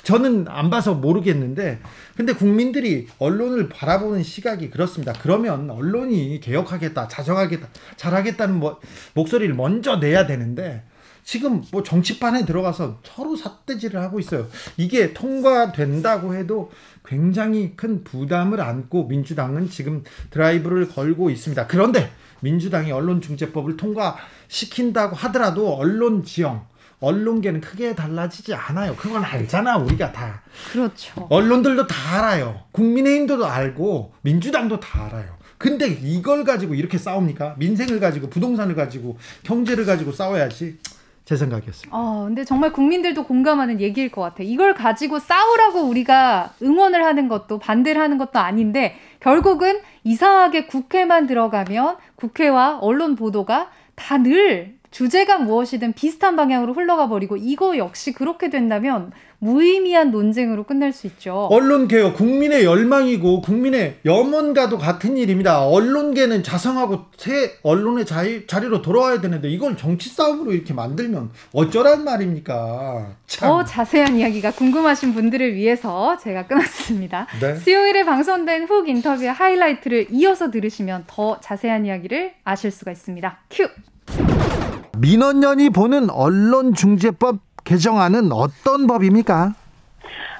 저는 0.04 0.45
안 0.49 0.69
봐서 0.69 0.95
모르겠는데, 0.95 1.80
근데 2.17 2.34
국민들이 2.34 3.08
언론을 3.19 3.69
바라보는 3.69 4.23
시각이 4.23 4.71
그렇습니다. 4.71 5.13
그러면 5.21 5.69
언론이 5.69 6.39
개혁하겠다, 6.41 7.08
자정하겠다, 7.08 7.67
잘하겠다는 7.95 8.56
뭐, 8.56 8.80
목소리를 9.13 9.54
먼저 9.54 9.97
내야 9.97 10.25
되는데, 10.25 10.84
지금 11.23 11.63
뭐 11.71 11.82
정치판에 11.82 12.45
들어가서 12.45 12.99
서로 13.04 13.36
삿대질을 13.36 13.99
하고 13.99 14.19
있어요. 14.19 14.47
이게 14.78 15.12
통과된다고 15.13 16.36
해도 16.36 16.71
굉장히 17.04 17.73
큰 17.75 18.04
부담을 18.04 18.62
안고 18.62 19.08
민주당은 19.08 19.69
지금 19.69 20.04
드라이브를 20.30 20.88
걸고 20.89 21.32
있습니다. 21.32 21.65
그런데 21.65 22.12
민주당이 22.41 22.91
언론중재법을 22.91 23.75
통과 23.75 24.17
시킨다고 24.47 25.15
하더라도 25.15 25.75
언론 25.75 26.23
지형, 26.23 26.65
언론계는 26.99 27.62
크게 27.62 27.95
달라지지 27.95 28.53
않아요. 28.53 28.95
그건 28.95 29.23
알잖아, 29.23 29.77
우리가 29.77 30.12
다. 30.12 30.41
그렇죠. 30.71 31.27
언론들도 31.29 31.88
다 31.88 32.19
알아요. 32.19 32.62
국민의힘도 32.71 33.45
알고, 33.45 34.13
민주당도 34.21 34.79
다 34.79 35.05
알아요. 35.05 35.36
근데 35.58 35.88
이걸 35.88 36.43
가지고 36.43 36.75
이렇게 36.75 36.97
싸웁니까? 36.97 37.55
민생을 37.58 37.99
가지고, 37.99 38.29
부동산을 38.29 38.75
가지고, 38.75 39.17
경제를 39.43 39.86
가지고 39.86 40.12
싸워야지. 40.12 40.79
제 41.25 41.36
생각이었습니다. 41.36 41.97
어, 41.97 42.25
근데 42.27 42.45
정말 42.45 42.71
국민들도 42.71 43.23
공감하는 43.25 43.81
얘기일 43.81 44.12
것 44.12 44.21
같아요. 44.21 44.47
이걸 44.47 44.75
가지고 44.75 45.17
싸우라고 45.17 45.81
우리가 45.81 46.53
응원을 46.62 47.03
하는 47.03 47.27
것도 47.27 47.58
반대를 47.58 47.99
하는 47.99 48.19
것도 48.19 48.38
아닌데 48.38 48.95
결국은 49.19 49.79
이상하게 50.03 50.67
국회만 50.67 51.25
들어가면 51.25 51.97
국회와 52.15 52.77
언론 52.79 53.15
보도가 53.15 53.71
다 53.95 54.17
늘 54.17 54.74
주제가 54.95 55.39
무엇이든 55.39 55.91
비슷한 55.91 56.38
방향으로 56.38 56.73
흘러가 56.73 57.10
버리고 57.10 57.36
이거 57.36 57.77
역시 57.77 58.13
그렇게 58.13 58.49
된다면 58.49 59.12
무의미한 59.39 60.10
논쟁으로 60.10 60.63
끝날 60.63 60.93
수 60.93 61.05
있죠. 61.08 61.49
언론 61.51 61.89
개혁 61.89 62.15
국민의 62.15 62.63
열망이고 62.63 63.41
국민의 63.41 63.97
염원과도 64.05 64.77
같은 64.77 65.17
일입니다. 65.17 65.67
언론계는 65.67 66.43
자성하고 66.43 67.08
새 67.17 67.51
언론의 67.63 68.05
자리, 68.05 68.47
자리로 68.47 68.81
돌아와야 68.81 69.19
되는데 69.19 69.49
이걸 69.49 69.75
정치 69.75 70.08
싸움으로 70.08 70.53
이렇게 70.53 70.73
만들면 70.73 71.31
어쩌란 71.51 72.05
말입니까? 72.05 73.17
참. 73.27 73.49
더 73.49 73.65
자세한 73.65 74.15
이야기가 74.15 74.51
궁금하신 74.51 75.13
분들을 75.13 75.55
위해서 75.55 76.17
제가 76.19 76.47
끊었습니다. 76.47 77.27
네? 77.41 77.55
수요일에 77.58 78.05
방송된 78.05 78.63
훅 78.63 78.88
인터뷰의 78.88 79.34
하이라이트를 79.34 80.08
이어서 80.12 80.51
들으시면 80.51 81.03
더 81.08 81.41
자세한 81.41 81.86
이야기를 81.86 82.36
아실 82.45 82.71
수가 82.71 82.93
있습니다. 82.93 83.39
큐. 83.49 83.67
민언련이 84.97 85.69
보는 85.69 86.10
언론중재법 86.10 87.39
개정안은 87.63 88.31
어떤 88.31 88.88
법입니까? 88.88 89.53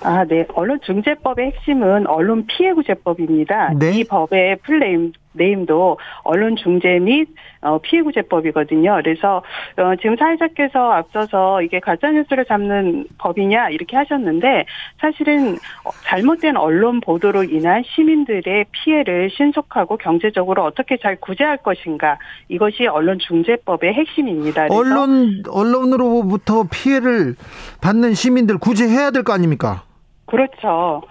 아, 0.06 0.24
네. 0.26 0.46
언론중재법의 0.54 1.48
핵심은 1.52 2.08
언론 2.08 2.46
피해구제법입니다. 2.48 3.74
네. 3.80 3.92
이 3.92 4.04
법의 4.04 4.58
full 4.64 5.12
name도 5.38 5.98
언론 6.24 6.56
중재 6.56 6.98
및 7.00 7.28
어, 7.62 7.78
피해 7.80 8.02
구제법이거든요. 8.02 9.02
그래서 9.04 9.44
어, 9.78 9.96
지금 10.02 10.16
사회자께서 10.16 10.80
앞서서 10.94 11.62
이게 11.62 11.80
가짜 11.82 12.10
뉴스를 12.12 12.46
잡는 12.46 13.06
법이냐 13.18 13.70
이렇게 13.70 13.98
하셨는데 13.98 14.66
사실은 15.02 15.56
어, 15.84 15.90
잘못된 16.06 16.56
언론 16.56 17.02
보도로 17.02 17.44
인한 17.44 17.84
시민들의 17.86 18.66
피해를 18.72 19.30
신속하고 19.32 19.98
경제적으로 19.98 20.64
어떻게 20.64 20.98
잘 20.98 21.18
구제할 21.18 21.58
것인가 21.58 22.18
이것이 22.48 22.88
언론 22.88 23.20
중재법의 23.20 23.94
핵심입니다. 23.94 24.68
언론 24.70 25.44
언론으로부터 25.50 26.64
피해를 26.72 27.36
받는 27.82 28.14
시민들 28.14 28.58
구제해야 28.58 29.12
될 29.12 29.24
거 29.26 29.34
아닙니까? 29.34 29.84
그렇죠. 30.26 31.02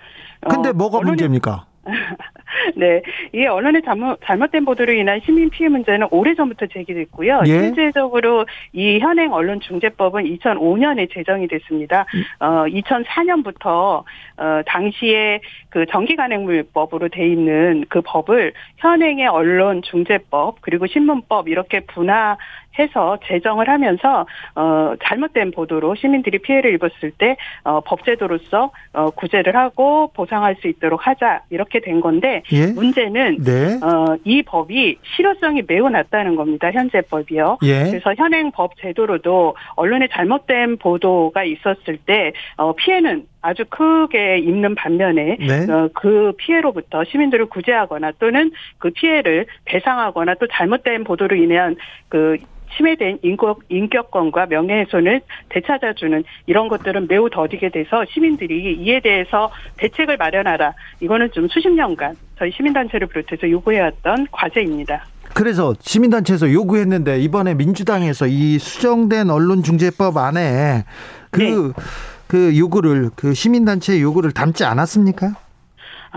근데 0.49 0.73
뭐가 0.73 1.01
문제입니까? 1.01 1.67
네, 2.77 3.03
이 3.33 3.47
언론의 3.47 3.83
잘못 3.83 4.19
잘못된 4.25 4.65
보도로 4.65 4.93
인한 4.93 5.21
시민 5.25 5.51
피해 5.51 5.69
문제는 5.69 6.09
오래 6.11 6.35
전부터 6.35 6.67
제기됐고요. 6.67 7.43
예? 7.47 7.51
실제적으로 7.51 8.47
이 8.73 8.99
현행 8.99 9.33
언론중재법은 9.33 10.25
2005년에 10.25 11.13
제정이 11.13 11.49
됐습니다. 11.49 12.07
음. 12.15 12.25
어, 12.45 12.65
2004년부터 12.67 14.05
어, 14.37 14.61
당시에 14.67 15.41
그 15.71 15.87
정기간행물법으로 15.87 17.09
돼 17.09 17.27
있는 17.27 17.85
그 17.89 18.01
법을 18.05 18.53
현행의 18.79 19.27
언론중재법 19.27 20.57
그리고 20.61 20.87
신문법 20.87 21.49
이렇게 21.49 21.81
분화 21.81 22.37
해서 22.79 23.19
제정을 23.27 23.69
하면서 23.69 24.27
어 24.57 24.95
잘못된 25.05 25.53
보도로 25.53 25.95
시민들이 25.95 26.39
피해를 26.39 26.75
입었을 26.75 27.13
때 27.13 27.37
어 27.65 27.81
법제도로서 27.81 28.71
어 28.93 29.11
구제를 29.11 29.57
하고 29.57 30.11
보상할 30.15 30.57
수 30.57 30.69
있도록 30.69 31.07
하자 31.07 31.43
이렇게 31.51 31.81
된 31.81 32.01
건데 32.01 32.43
예? 32.53 32.67
문제는 32.67 33.39
네. 33.43 33.79
어 33.83 34.17
이 34.25 34.43
법이 34.43 34.99
실효성이 35.17 35.63
매우 35.67 35.89
낮다는 35.91 36.37
겁니다. 36.37 36.71
현재 36.71 37.01
법이요. 37.03 37.59
예? 37.65 37.85
그래서 37.91 38.15
현행 38.17 38.51
법 38.53 38.77
제도로도 38.81 39.57
언론에 39.77 40.09
잘못된 40.13 40.79
보도가 40.79 41.45
있었을 41.45 41.99
때 42.07 42.33
어 42.57 42.73
피해는 42.75 43.27
아주 43.43 43.65
크게 43.69 44.39
입는 44.39 44.75
반면에 44.75 45.37
네. 45.39 45.71
어, 45.71 45.89
그 45.95 46.33
피해로부터 46.39 47.05
시민들을 47.05 47.47
구제하거나 47.47 48.13
또는 48.19 48.51
그 48.79 48.91
피해를 48.91 49.47
배상하거나 49.67 50.35
또 50.41 50.47
잘못된 50.47 51.05
보도로 51.05 51.37
인한 51.37 51.77
그 52.09 52.39
침해된 52.77 53.19
인격, 53.23 53.61
인격권과 53.69 54.47
명예훼손을 54.47 55.21
되찾아주는 55.51 56.25
이런 56.47 56.69
것들은 56.69 57.07
매우 57.09 57.31
더디게 57.31 57.71
돼서 57.71 58.05
시민들이 58.13 58.75
이에 58.75 59.01
대해서 59.01 59.51
대책을 59.77 60.17
마련하라. 60.17 60.73
이거는 61.01 61.31
좀 61.33 61.49
수십 61.49 61.69
년간 61.71 62.17
저희 62.39 62.51
시민단체를 62.53 63.07
비롯해서 63.07 63.49
요구해왔던 63.49 64.29
과제입니다. 64.33 65.07
그래서 65.35 65.75
시민단체에서 65.81 66.53
요구했는데 66.53 67.21
이번에 67.21 67.55
민주당에서 67.55 68.27
이 68.27 68.59
수정된 68.59 69.31
언론중재법 69.31 70.17
안에 70.17 70.85
그, 71.31 71.41
네. 71.43 71.83
그 72.29 72.59
요구를 72.59 73.11
그 73.17 73.35
시민단체의 73.35 74.01
요구를 74.03 74.33
담지 74.33 74.65
않았습니까? 74.65 75.35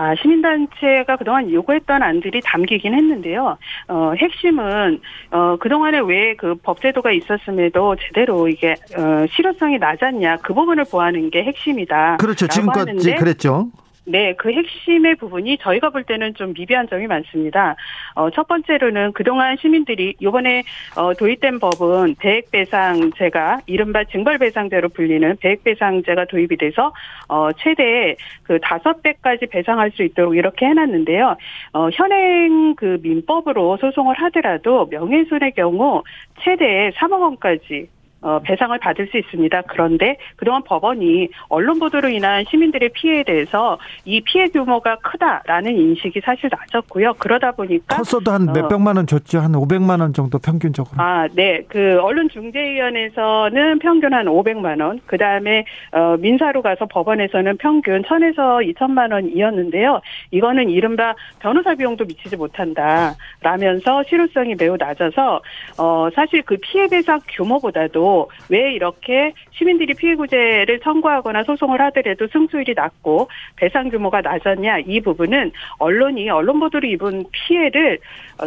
아, 0.00 0.14
시민단체가 0.14 1.16
그동안 1.16 1.50
요구했던 1.50 2.02
안들이 2.04 2.40
담기긴 2.44 2.94
했는데요. 2.94 3.58
어, 3.88 4.12
핵심은, 4.16 5.00
어, 5.32 5.56
그동안에 5.56 5.98
왜 6.00 6.28
그 6.38 6.54
법제도가 6.62 7.10
있었음에도 7.10 7.96
제대로 7.96 8.46
이게, 8.46 8.76
어, 8.96 9.26
실효성이 9.34 9.78
낮았냐, 9.78 10.36
그 10.36 10.54
부분을 10.54 10.84
보하는 10.88 11.30
게 11.30 11.42
핵심이다. 11.42 12.18
그렇죠. 12.18 12.46
지금까지 12.46 13.16
그랬죠. 13.16 13.66
네, 14.08 14.32
그 14.36 14.50
핵심의 14.50 15.16
부분이 15.16 15.58
저희가 15.58 15.90
볼 15.90 16.02
때는 16.02 16.32
좀 16.32 16.54
미비한 16.54 16.88
점이 16.88 17.06
많습니다. 17.06 17.76
어, 18.14 18.30
첫 18.30 18.48
번째로는 18.48 19.12
그동안 19.12 19.58
시민들이 19.58 20.14
이번에 20.18 20.62
어, 20.96 21.12
도입된 21.12 21.58
법은 21.58 22.14
배액배상제가 22.18 23.60
이른바 23.66 24.04
징벌배상제로 24.04 24.88
불리는 24.88 25.36
배액배상제가 25.40 26.24
도입이 26.24 26.56
돼서 26.56 26.94
어, 27.28 27.52
최대 27.52 28.16
그 28.44 28.58
다섯 28.62 29.02
배까지 29.02 29.44
배상할 29.46 29.90
수 29.90 30.02
있도록 30.02 30.36
이렇게 30.36 30.64
해놨는데요. 30.64 31.36
어, 31.74 31.88
현행 31.92 32.74
그 32.76 32.98
민법으로 33.02 33.76
소송을 33.76 34.14
하더라도 34.14 34.86
명예훼손의 34.86 35.52
경우 35.52 36.02
최대 36.40 36.90
3억 36.96 37.20
원까지 37.20 37.88
어, 38.20 38.40
배상을 38.42 38.76
받을 38.78 39.06
수 39.08 39.16
있습니다. 39.16 39.62
그런데 39.68 40.16
그동안 40.36 40.62
법원이 40.64 41.28
언론 41.48 41.78
보도로 41.78 42.08
인한 42.08 42.44
시민들의 42.50 42.90
피해에 42.90 43.22
대해서 43.22 43.78
이 44.04 44.20
피해 44.20 44.48
규모가 44.48 44.96
크다라는 44.96 45.76
인식이 45.76 46.20
사실 46.24 46.50
낮았고요. 46.50 47.14
그러다 47.18 47.52
보니까 47.52 47.96
컸어도 47.96 48.32
한 48.32 48.48
어, 48.48 48.52
몇백만 48.52 48.96
원 48.96 49.06
줬죠. 49.06 49.38
한 49.38 49.52
500만 49.52 50.00
원 50.00 50.12
정도 50.12 50.38
평균적으로. 50.38 51.00
아, 51.00 51.28
네. 51.32 51.62
그 51.68 51.98
언론중재위원회에서는 52.00 53.78
평균 53.78 54.12
한 54.12 54.26
500만 54.26 54.82
원. 54.82 55.00
그다음에 55.06 55.64
어, 55.92 56.16
민사로 56.18 56.62
가서 56.62 56.86
법원에서는 56.86 57.56
평균 57.58 58.02
1000에서 58.02 58.74
2천만 58.74 59.12
원이었는데요. 59.12 60.00
이거는 60.32 60.70
이른바 60.70 61.14
변호사 61.38 61.74
비용도 61.74 62.04
미치지 62.04 62.36
못한다. 62.36 63.14
라면서 63.42 64.02
실효성이 64.08 64.56
매우 64.58 64.76
낮아서 64.76 65.40
어, 65.78 66.08
사실 66.14 66.42
그 66.42 66.56
피해 66.60 66.88
배상 66.88 67.20
규모보다도 67.28 68.07
왜 68.48 68.72
이렇게 68.72 69.32
시민들이 69.52 69.94
피해구제를 69.94 70.80
청구하거나 70.80 71.44
소송을 71.44 71.80
하더라도 71.80 72.26
승수율이 72.28 72.74
낮고 72.74 73.28
배상 73.56 73.88
규모가 73.88 74.20
낮았냐 74.20 74.80
이 74.86 75.00
부분은 75.00 75.52
언론이 75.78 76.30
언론 76.30 76.60
보도로 76.60 76.86
입은 76.88 77.24
피해를 77.30 77.98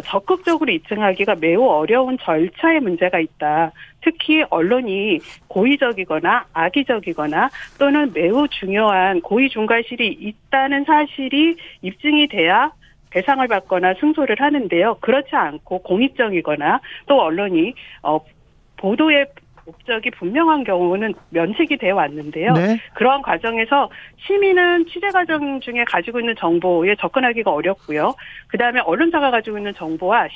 적극적으로 0.04 0.72
입증하기가 0.72 1.36
매우 1.36 1.66
어려운 1.66 2.18
절차의 2.18 2.80
문제가 2.80 3.18
있다. 3.18 3.72
특히 4.02 4.44
언론이 4.50 5.20
고의적이거나 5.48 6.46
악의적이거나 6.52 7.50
또는 7.78 8.10
매우 8.12 8.48
중요한 8.48 9.20
고의 9.20 9.48
중과실이 9.48 10.06
있다는 10.08 10.84
사실이 10.84 11.56
입증이 11.82 12.28
돼야 12.28 12.72
배상을 13.10 13.46
받거나 13.46 13.94
승소를 14.00 14.36
하는데요. 14.40 14.96
그렇지 15.00 15.34
않고 15.34 15.82
공익적이거나 15.82 16.80
또 17.06 17.20
언론이 17.20 17.74
어 18.02 18.20
보도의 18.78 19.26
목적이 19.64 20.10
분명한 20.10 20.64
경우는 20.64 21.14
면책이 21.30 21.76
되어 21.76 21.96
왔는데요. 21.96 22.52
네. 22.54 22.78
그러한 22.94 23.22
과정에서 23.22 23.88
시민은 24.26 24.86
취재 24.86 25.08
과정 25.10 25.60
중에 25.60 25.84
가지고 25.84 26.20
있는 26.20 26.34
정보에 26.36 26.94
접근하기가 26.96 27.50
어렵고요. 27.50 28.14
그 28.48 28.58
다음에 28.58 28.80
언론사가 28.80 29.30
가지고 29.30 29.58
있는 29.58 29.74
정보와 29.74 30.28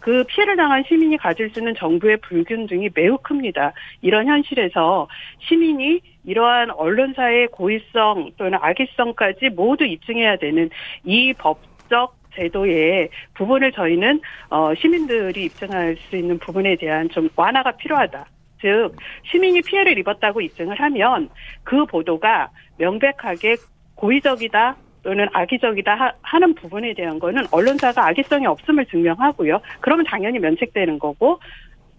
그 0.00 0.24
피해를 0.24 0.56
당한 0.56 0.82
시민이 0.88 1.16
가질 1.16 1.50
수 1.50 1.60
있는 1.60 1.74
정보의 1.76 2.16
불균등이 2.18 2.90
매우 2.94 3.18
큽니다. 3.18 3.72
이런 4.00 4.26
현실에서 4.26 5.08
시민이 5.38 6.00
이러한 6.24 6.70
언론사의 6.72 7.48
고의성 7.48 8.32
또는 8.36 8.58
악의성까지 8.60 9.50
모두 9.50 9.84
입증해야 9.84 10.36
되는 10.36 10.70
이 11.04 11.32
법적 11.34 12.16
제도의 12.34 13.10
부분을 13.34 13.72
저희는 13.72 14.20
어 14.50 14.74
시민들이 14.74 15.44
입증할 15.44 15.96
수 15.96 16.16
있는 16.16 16.38
부분에 16.38 16.76
대한 16.76 17.08
좀 17.10 17.28
완화가 17.36 17.72
필요하다. 17.72 18.26
즉 18.62 18.96
시민이 19.30 19.60
피해를 19.62 19.98
입었다고 19.98 20.40
입증을 20.40 20.80
하면 20.80 21.28
그 21.64 21.84
보도가 21.84 22.50
명백하게 22.78 23.56
고의적이다 23.96 24.76
또는 25.02 25.26
악의적이다 25.32 26.14
하 26.22 26.38
는 26.38 26.54
부분에 26.54 26.94
대한 26.94 27.18
거는 27.18 27.44
언론사가 27.50 28.06
악의성이 28.08 28.46
없음을 28.46 28.86
증명하고요. 28.86 29.60
그러면 29.80 30.06
당연히 30.06 30.38
면책되는 30.38 30.98
거고 30.98 31.40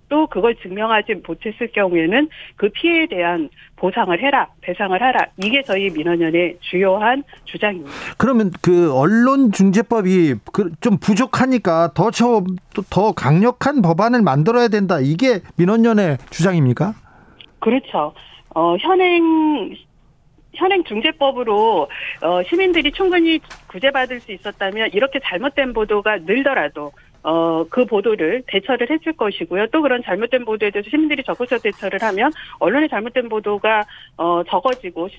또 0.09 0.27
그걸 0.27 0.55
증명하지 0.55 1.21
못했을 1.27 1.71
경우에는 1.71 2.29
그 2.55 2.69
피해에 2.69 3.07
대한 3.07 3.49
보상을 3.75 4.17
해라, 4.21 4.47
배상을 4.61 5.01
하라. 5.01 5.27
이게 5.41 5.63
저희 5.63 5.89
민원연의 5.89 6.57
주요한 6.61 7.23
주장입니다. 7.45 7.91
그러면 8.17 8.51
그 8.61 8.93
언론중재법이 8.93 10.35
그좀 10.51 10.97
부족하니까 10.99 11.91
더더 11.93 12.43
더 12.89 13.11
강력한 13.13 13.81
법안을 13.81 14.21
만들어야 14.21 14.67
된다. 14.67 14.99
이게 14.99 15.39
민원연의 15.57 16.17
주장입니까? 16.29 16.93
그렇죠. 17.59 18.13
어, 18.55 18.75
현행 18.77 19.73
현행 20.55 20.83
중재법으로 20.83 21.89
어, 22.21 22.43
시민들이 22.43 22.91
충분히 22.91 23.39
구제받을 23.67 24.19
수 24.19 24.31
있었다면 24.31 24.91
이렇게 24.93 25.19
잘못된 25.23 25.73
보도가 25.73 26.17
늘더라도 26.19 26.91
어, 27.23 27.65
그 27.69 27.86
보도를 27.86 28.43
대처를 28.47 28.89
했을 28.89 29.13
것이고요. 29.13 29.67
또 29.71 29.81
그런 29.81 30.03
잘못된 30.03 30.45
보도에 30.45 30.71
대해서 30.71 30.89
시민들이 30.89 31.23
적극적 31.23 31.63
대처를 31.63 32.01
하면 32.01 32.31
언론의 32.59 32.89
잘못된 32.89 33.29
보도가 33.29 33.83
어, 34.17 34.43
적어지고 34.49 35.09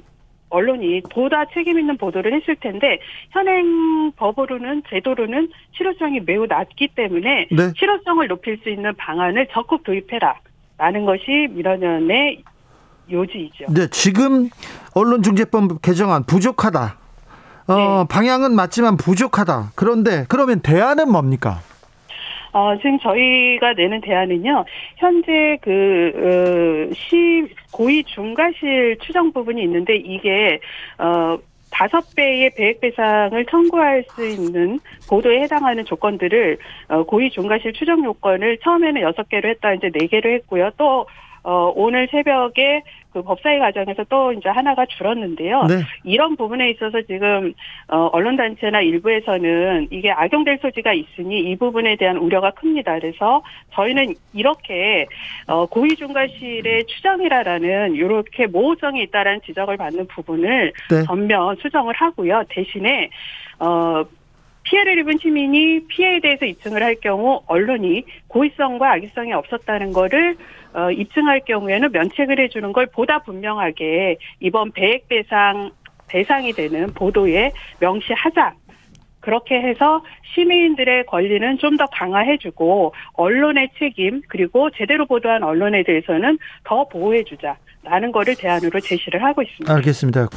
언론이 0.51 1.03
보다 1.11 1.45
책임 1.47 1.79
있는 1.79 1.97
보도를 1.97 2.33
했을 2.35 2.55
텐데 2.57 3.01
현행 3.31 4.13
법으로는 4.17 4.83
제도로는 4.89 5.49
실효성이 5.73 6.21
매우 6.21 6.47
낮기 6.47 6.89
때문에 6.95 7.49
네. 7.51 7.73
실효성을 7.77 8.29
높일 8.29 8.59
수 8.63 8.69
있는 8.69 8.95
방안을 8.97 9.49
적극 9.51 9.83
도입해라라는 9.83 11.07
것이 11.07 11.49
민원연의 11.51 12.43
요지이죠. 13.11 13.67
네, 13.71 13.89
지금 13.89 14.49
언론중재법 14.95 15.83
개정안 15.83 16.25
부족하다. 16.25 16.99
어, 17.67 17.75
네. 17.75 18.05
방향은 18.09 18.55
맞지만 18.55 18.97
부족하다. 18.97 19.73
그런데 19.75 20.27
그러면 20.29 20.61
대안은 20.61 21.11
뭡니까? 21.11 21.61
어, 22.55 22.77
지금 22.77 22.99
저희가 23.01 23.73
내는 23.73 24.01
대안은요, 24.01 24.65
현재 24.97 25.59
그, 25.61 26.13
어, 26.15 26.95
시, 26.95 27.45
고위 27.73 28.05
중과실 28.05 28.97
추정 29.03 29.33
부분이 29.33 29.61
있는데 29.65 29.97
이게, 29.97 30.61
어, 30.99 31.37
다섯 31.73 32.05
배의 32.15 32.51
배액 32.57 32.81
배상을 32.81 33.45
청구할 33.47 34.05
수 34.11 34.25
있는 34.25 34.79
보도에 35.09 35.41
해당하는 35.41 35.85
조건들을 35.85 36.57
어, 36.87 37.03
고위 37.03 37.31
중과실 37.31 37.73
추정 37.73 38.05
요건을 38.05 38.59
처음에는 38.59 39.01
여섯 39.03 39.29
개로 39.29 39.49
했다 39.49 39.75
이제 39.75 39.91
네 39.93 40.07
개로 40.07 40.31
했고요. 40.31 40.71
또 40.77 41.07
어, 41.43 41.73
오늘 41.75 42.07
새벽에 42.13 42.83
그 43.15 43.23
법사위 43.23 43.61
과정에서 43.61 44.03
또 44.09 44.33
이제 44.33 44.49
하나가 44.49 44.85
줄었는데요. 44.87 45.63
네. 45.69 45.77
이런 46.03 46.35
부분에 46.37 46.69
있어서 46.71 47.01
지금 47.03 47.55
어 47.87 48.11
언론 48.13 48.37
단체나 48.37 48.81
일부에서는 48.81 49.89
이게 49.93 50.11
악용될 50.11 50.59
소지가 50.61 50.93
있으니 50.93 51.49
이 51.49 51.57
부분에 51.57 51.95
대한 51.95 52.17
우려가 52.17 52.51
큽니다. 52.51 52.99
그래서 52.99 53.43
저희는 53.73 54.15
이렇게 54.33 55.07
어 55.47 55.65
고위 55.67 55.95
중과실의 55.95 56.87
추정이라라는 56.87 57.95
이렇게 57.95 58.49
모호성이 58.49 59.05
있다라는 59.05 59.43
지적을 59.47 59.77
받는 59.77 60.09
부분을 60.09 60.73
네. 60.91 61.03
전면 61.05 61.55
수정을 61.63 61.95
하고요. 61.95 62.43
대신에 62.49 63.11
어 63.61 64.05
피해를 64.65 64.99
입은 64.99 65.19
시민이 65.19 65.87
피해에 65.89 66.21
대해서 66.21 66.45
입증을 66.45 66.83
할 66.83 66.97
경우 66.97 67.43
언론이 67.47 68.05
고의성과 68.29 68.93
악의성이 68.93 69.33
없었다는 69.33 69.93
거를 69.93 70.37
어, 70.75 70.91
입증할 70.91 71.43
경우에는 71.47 71.93
면책을 71.93 72.41
해주는 72.41 72.73
걸 72.73 72.87
보다 72.87 73.21
분명하게 73.21 74.17
이번 74.41 74.73
배액 74.73 75.09
배상 75.09 75.71
대상이 76.09 76.53
되는 76.53 76.93
보도에 76.95 77.53
명시하자. 77.81 78.55
그렇게 79.21 79.55
해서 79.55 80.03
시민들의 80.35 81.07
권리는 81.07 81.57
좀 81.59 81.77
더 81.77 81.87
강화해주고 81.87 82.93
언론의 83.15 83.71
책임 83.79 84.21
그리고 84.29 84.69
제대로 84.71 85.07
보도한 85.07 85.43
언론에 85.43 85.83
대해서는 85.83 86.39
더 86.65 86.87
보호해주자. 86.89 87.57
라는 87.83 88.13
거를 88.13 88.35
대안으로 88.35 88.81
제시를 88.81 89.23
하고 89.23 89.43
있습니다. 89.43 89.75
알겠습니다. 89.75 90.29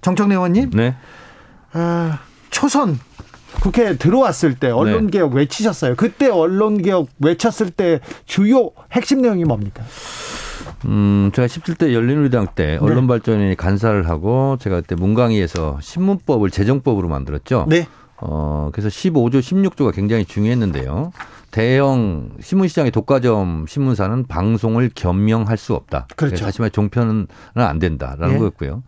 정청래 0.00 0.34
의원님. 0.34 0.70
네. 0.70 0.94
아, 1.72 2.20
초선 2.54 3.00
국회에 3.60 3.96
들어왔을 3.96 4.54
때 4.54 4.70
언론개혁 4.70 5.30
네. 5.30 5.38
외치셨어요. 5.38 5.96
그때 5.96 6.28
언론개혁 6.28 7.08
외쳤을 7.18 7.70
때 7.70 8.00
주요 8.26 8.70
핵심 8.92 9.22
내용이 9.22 9.44
뭡니까? 9.44 9.82
음, 10.84 11.32
제가 11.34 11.48
17대 11.48 11.92
열린우리당 11.92 12.48
때 12.54 12.78
언론발전위 12.80 13.44
네. 13.44 13.54
간사를 13.56 14.08
하고 14.08 14.56
제가 14.60 14.82
그때 14.82 14.94
문광위에서 14.94 15.78
신문법을 15.80 16.50
재정법으로 16.50 17.08
만들었죠. 17.08 17.66
네. 17.68 17.88
어, 18.18 18.70
그래서 18.72 18.88
15조, 18.88 19.40
16조가 19.40 19.92
굉장히 19.92 20.24
중요했는데요. 20.24 21.10
대형 21.50 22.30
신문시장의 22.40 22.92
독과점 22.92 23.66
신문사는 23.68 24.26
방송을 24.26 24.90
겸명할 24.94 25.56
수 25.56 25.74
없다. 25.74 26.06
그렇죠. 26.14 26.44
다시 26.44 26.60
말해 26.60 26.70
종편은 26.70 27.26
안 27.54 27.78
된다라는 27.80 28.34
네. 28.34 28.38
거였고요. 28.38 28.84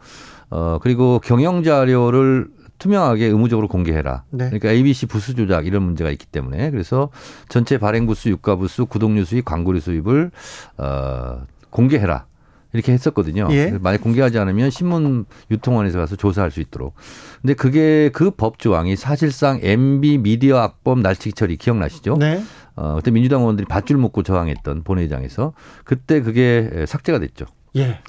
어, 0.51 0.79
그리고 0.81 1.21
경영 1.25 1.65
자료를 1.65 2.49
투명하게 2.79 3.27
의무적으로 3.27 3.69
공개해라. 3.69 4.25
네. 4.31 4.45
그러니까 4.47 4.71
ABC 4.71 5.07
부수 5.07 5.35
조작 5.35 5.67
이런 5.67 5.83
문제가 5.83 6.11
있기 6.11 6.27
때문에 6.27 6.71
그래서 6.71 7.11
전체 7.49 7.79
발행 7.79 8.07
부수, 8.07 8.29
유가 8.29 8.57
부수, 8.57 8.87
구독료 8.87 9.25
수입, 9.25 9.45
광고료 9.45 9.81
수입을 9.81 10.31
어 10.79 11.43
공개해라. 11.71 12.27
이렇게 12.73 12.93
했었거든요. 12.93 13.49
예. 13.53 13.71
만약 13.81 14.03
공개하지 14.03 14.39
않으면 14.39 14.69
신문 14.71 15.25
유통원에서 15.51 15.99
가서 15.99 16.17
조사할 16.17 16.51
수 16.51 16.61
있도록. 16.61 16.95
근데 17.41 17.55
그게 17.55 18.11
그 18.13 18.31
법 18.31 18.59
조항이 18.59 18.97
사실상 18.97 19.61
MB 19.63 20.19
미디어 20.19 20.59
악법 20.59 21.01
날치기 21.01 21.33
처리 21.33 21.57
기억나시죠? 21.57 22.17
네. 22.19 22.43
어, 22.75 22.97
그때 22.97 23.11
민주당 23.11 23.41
의원들이 23.41 23.67
밧줄 23.67 23.97
묶고 23.97 24.25
저항했던 24.25 24.83
본회의장에서 24.83 25.55
그때 25.85 26.21
그게 26.21 26.85
삭제가 26.87 27.19
됐죠. 27.21 27.47
예. 27.77 28.01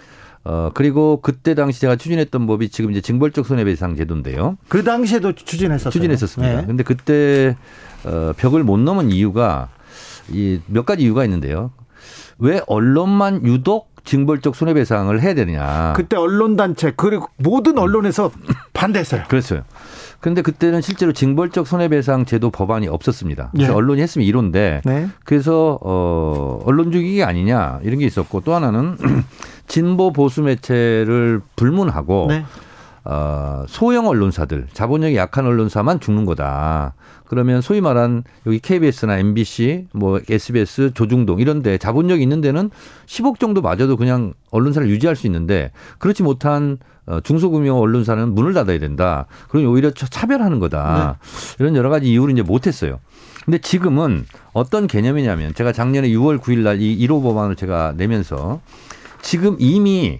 어, 0.50 0.72
그리고 0.74 1.20
그때 1.22 1.56
당시 1.56 1.82
제가 1.82 1.98
추진했던 1.98 2.48
법이 2.48 2.70
지금 2.70 2.92
이제 2.92 3.02
징벌적 3.02 3.46
손해배상 3.46 3.98
제도인데요. 3.98 4.58
그 4.70 4.82
당시에도 4.84 5.34
추진했었어요. 5.34 5.92
추진했었습니다. 5.92 6.62
네. 6.62 6.66
근데 6.66 6.84
그때 6.84 7.58
어, 8.06 8.32
벽을 8.38 8.64
못 8.64 8.78
넘은 8.78 9.12
이유가 9.12 9.68
이 10.32 10.60
몇 10.68 10.86
가지 10.86 11.04
이유가 11.04 11.26
있는데요. 11.26 11.72
왜 12.40 12.62
언론만 12.68 13.46
유독 13.46 13.90
징벌적 14.06 14.56
손해배상을 14.56 15.22
해야 15.22 15.34
되느냐. 15.34 15.92
그때 15.98 16.16
언론단체 16.16 16.94
그리고 16.96 17.28
모든 17.36 17.78
언론에서 17.78 18.32
반대했어요. 18.72 19.24
그렇죠. 19.28 19.64
그런데 20.22 20.42
그때는 20.42 20.82
실제로 20.82 21.12
징벌적 21.12 21.68
손해배상 21.68 22.24
제도 22.26 22.50
법안이 22.50 22.88
없었습니다. 22.88 23.50
그래서 23.52 23.72
네. 23.74 23.78
언론이 23.78 24.02
했으면 24.02 24.26
이론데 24.26 24.82
네. 24.86 25.10
그래서 25.26 25.78
어 25.82 26.62
언론 26.66 26.92
주기이 26.92 27.22
아니냐 27.24 27.82
이런 27.84 28.00
게 28.00 28.06
있었고 28.06 28.42
또 28.42 28.56
하나는 28.56 28.98
진보 29.68 30.12
보수 30.12 30.42
매체를 30.42 31.42
불문하고 31.56 32.28
네. 32.30 32.46
어, 33.04 33.64
소형 33.70 34.08
언론사들, 34.08 34.68
자본력이 34.74 35.16
약한 35.16 35.46
언론사만 35.46 36.02
죽는 36.02 36.26
거다. 36.26 36.94
그러면 37.26 37.62
소위 37.62 37.80
말한 37.80 38.24
여기 38.46 38.60
KBS나 38.60 39.18
MBC, 39.20 39.88
뭐 39.94 40.20
SBS, 40.30 40.92
조중동 40.94 41.40
이런 41.40 41.62
데 41.62 41.78
자본력이 41.78 42.22
있는 42.22 42.42
데는 42.42 42.70
10억 43.06 43.40
정도 43.40 43.62
맞아도 43.62 43.96
그냥 43.96 44.34
언론사를 44.52 44.90
유지할 44.90 45.16
수 45.16 45.26
있는데 45.28 45.72
그렇지 46.00 46.24
못한 46.24 46.80
어, 47.06 47.22
중소규모 47.22 47.72
언론사는 47.80 48.34
문을 48.36 48.54
닫아야 48.54 48.80
된다. 48.80 49.28
그러면 49.48 49.72
오히려 49.72 49.92
차별하는 49.92 50.60
거다. 50.60 51.18
네. 51.22 51.56
이런 51.60 51.78
여러 51.78 51.90
가지 51.90 52.12
이유로 52.12 52.32
이제 52.34 52.42
못했어요. 52.42 53.00
근데 53.46 53.60
지금은 53.60 54.26
어떤 54.52 54.88
개념이냐면 54.88 55.54
제가 55.54 55.72
작년에 55.72 56.10
6월 56.10 56.40
9일 56.40 56.60
날 56.60 56.82
이 56.82 57.08
1호 57.08 57.24
법안을 57.24 57.56
제가 57.56 57.94
내면서 57.96 58.60
지금 59.22 59.56
이미 59.60 60.20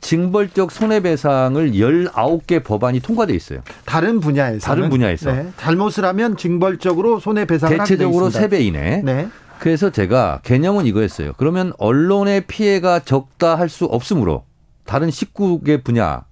징벌적 0.00 0.70
손해배상을 0.70 1.72
19개 1.72 2.62
법안이 2.62 3.00
통과돼 3.00 3.34
있어요. 3.34 3.60
다른 3.84 4.20
분야에서 4.20 4.60
다른 4.60 4.88
분야에서 4.88 5.32
네. 5.32 5.48
잘못을 5.56 6.04
하면 6.04 6.36
징벌적으로 6.36 7.18
손해배상을 7.18 7.78
대체적으로 7.78 8.28
3배 8.30 8.60
이내. 8.60 9.02
네. 9.04 9.28
그래서 9.58 9.90
제가 9.90 10.40
개념은 10.44 10.86
이거였어요. 10.86 11.32
그러면 11.38 11.72
언론의 11.78 12.42
피해가 12.42 13.00
적다 13.00 13.56
할 13.58 13.68
수 13.68 13.86
없으므로 13.86 14.44
다른 14.84 15.08
19개 15.08 15.82
분야 15.82 16.24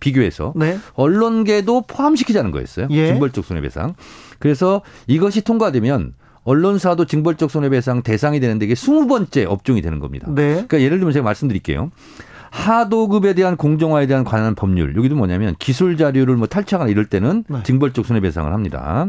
비교해서 0.00 0.52
네. 0.56 0.78
언론계도 0.94 1.82
포함시키자는 1.82 2.50
거였어요. 2.52 2.88
예. 2.90 3.08
징벌적 3.08 3.44
손해배상. 3.44 3.94
그래서 4.38 4.82
이것이 5.06 5.42
통과되면 5.42 6.14
언론사도 6.44 7.06
징벌적 7.06 7.50
손해배상 7.50 8.02
대상이 8.02 8.40
되는데 8.40 8.66
이게 8.66 8.74
20번째 8.74 9.46
업종이 9.48 9.82
되는 9.82 9.98
겁니다. 9.98 10.26
네. 10.30 10.52
그러니까 10.52 10.80
예를 10.80 10.98
들면 10.98 11.12
제가 11.12 11.24
말씀드릴게요. 11.24 11.90
하도급에 12.50 13.34
대한 13.34 13.56
공정화에 13.56 14.06
대한 14.06 14.22
관한 14.22 14.54
법률 14.54 14.94
여기도 14.96 15.16
뭐냐면 15.16 15.56
기술 15.58 15.96
자료를 15.96 16.36
뭐 16.36 16.46
탈취하거나 16.46 16.90
이럴 16.90 17.06
때는 17.06 17.44
네. 17.48 17.62
징벌적 17.64 18.06
손해배상을 18.06 18.52
합니다. 18.52 19.08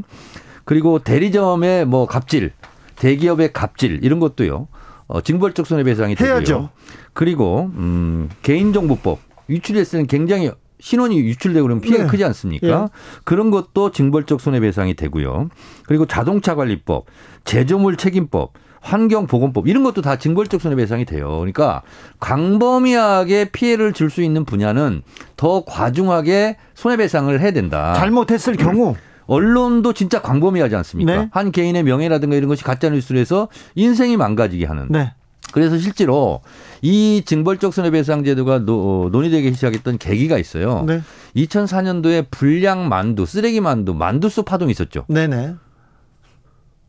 그리고 0.63 0.97
대리점의 0.97 1.85
뭐 1.85 2.07
갑질, 2.07 2.51
대기업의 2.95 3.53
갑질 3.53 3.99
이런 4.01 4.19
것도요. 4.19 4.67
어, 5.07 5.21
징벌적 5.21 5.67
손해배상이 5.67 6.15
되고요. 6.15 6.33
해야죠. 6.33 6.69
그리고 7.13 7.69
음, 7.75 8.29
개인정보법 8.41 9.19
유출했을 9.49 9.91
때는 9.91 10.07
굉장히 10.07 10.51
신원이 10.85 11.17
유출되고 11.17 11.63
그러면 11.65 11.81
피해가 11.81 12.03
네. 12.03 12.09
크지 12.09 12.23
않습니까? 12.25 12.67
예. 12.67 12.87
그런 13.23 13.49
것도 13.49 13.89
징벌적 13.89 14.39
손해배상이 14.39 14.93
되고요. 14.93 15.49
그리고 15.87 16.05
자동차 16.05 16.53
관리법, 16.53 17.07
제조물 17.43 17.97
책임법, 17.97 18.53
환경보건법 18.81 19.67
이런 19.67 19.83
것도 19.83 20.03
다 20.03 20.17
징벌적 20.17 20.61
손해배상이 20.61 21.05
돼요. 21.05 21.39
그러니까 21.39 21.81
광범위하게 22.19 23.45
피해를 23.45 23.93
줄 23.93 24.11
수 24.11 24.21
있는 24.21 24.45
분야는 24.45 25.01
더 25.37 25.63
과중하게 25.65 26.57
손해배상을 26.75 27.41
해야 27.41 27.51
된다. 27.51 27.95
잘못했을 27.95 28.55
경우 28.55 28.95
언론도 29.25 29.93
진짜 29.93 30.21
광범위하지 30.21 30.75
않습니까? 30.75 31.15
네. 31.15 31.29
한 31.31 31.51
개인의 31.51 31.81
명예라든가 31.81 32.35
이런 32.35 32.47
것이 32.47 32.63
가짜 32.63 32.89
뉴스로 32.89 33.17
해서 33.17 33.47
인생이 33.73 34.17
망가지게 34.17 34.67
하는. 34.67 34.85
네. 34.91 35.13
그래서 35.55 35.77
실제로 35.77 36.41
이 36.81 37.23
징벌적 37.25 37.73
손해배상 37.73 38.25
제도가 38.25 38.65
노, 38.65 39.07
논의되기 39.09 39.53
시작했던 39.53 39.99
계기가 39.99 40.37
있어요. 40.37 40.83
네. 40.85 41.01
2004년도에 41.37 42.25
불량 42.29 42.89
만두, 42.89 43.25
쓰레기 43.25 43.61
만두, 43.61 43.93
만두소 43.93 44.43
파동이 44.43 44.71
있었죠. 44.71 45.05
네네. 45.07 45.55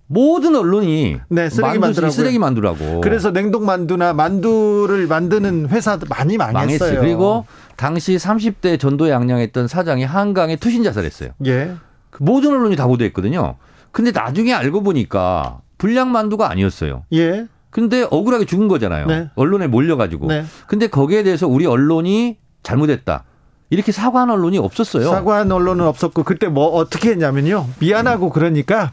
모든 0.08 0.56
언론이 0.56 1.20
네, 1.28 1.48
쓰레기 1.48 1.78
만두라고 1.78 2.10
쓰레기 2.10 2.40
만두라고. 2.40 3.02
그래서 3.02 3.32
냉동 3.32 3.64
만두나 3.64 4.12
만두를 4.14 5.06
만드는 5.06 5.68
회사 5.68 5.96
도 5.96 6.06
많이 6.08 6.36
망했어요. 6.36 6.64
망했어요. 6.64 7.00
그리고 7.00 7.46
당시 7.76 8.16
30대 8.16 8.80
전도에 8.80 9.12
양양했던 9.12 9.68
사장이 9.68 10.02
한강에 10.02 10.56
투신 10.56 10.82
자살했어요. 10.82 11.30
예. 11.46 11.76
그 12.10 12.20
모든 12.20 12.50
언론이 12.50 12.74
다 12.74 12.88
보도했거든요. 12.88 13.58
근데 13.92 14.10
나중에 14.10 14.52
알고 14.52 14.82
보니까 14.82 15.60
불량 15.78 16.10
만두가 16.10 16.50
아니었어요. 16.50 17.04
예. 17.12 17.46
근데 17.70 18.06
억울하게 18.10 18.46
죽은 18.46 18.68
거잖아요. 18.68 19.06
네. 19.06 19.30
언론에 19.34 19.66
몰려가지고. 19.66 20.28
네. 20.28 20.44
근데 20.66 20.86
거기에 20.86 21.22
대해서 21.22 21.46
우리 21.46 21.66
언론이 21.66 22.38
잘못했다. 22.62 23.24
이렇게 23.70 23.92
사과한 23.92 24.30
언론이 24.30 24.58
없었어요. 24.58 25.10
사과한 25.10 25.50
언론은 25.50 25.84
없었고 25.86 26.22
그때 26.22 26.48
뭐 26.48 26.68
어떻게 26.68 27.10
했냐면요. 27.10 27.66
미안하고 27.80 28.30
그러니까 28.30 28.92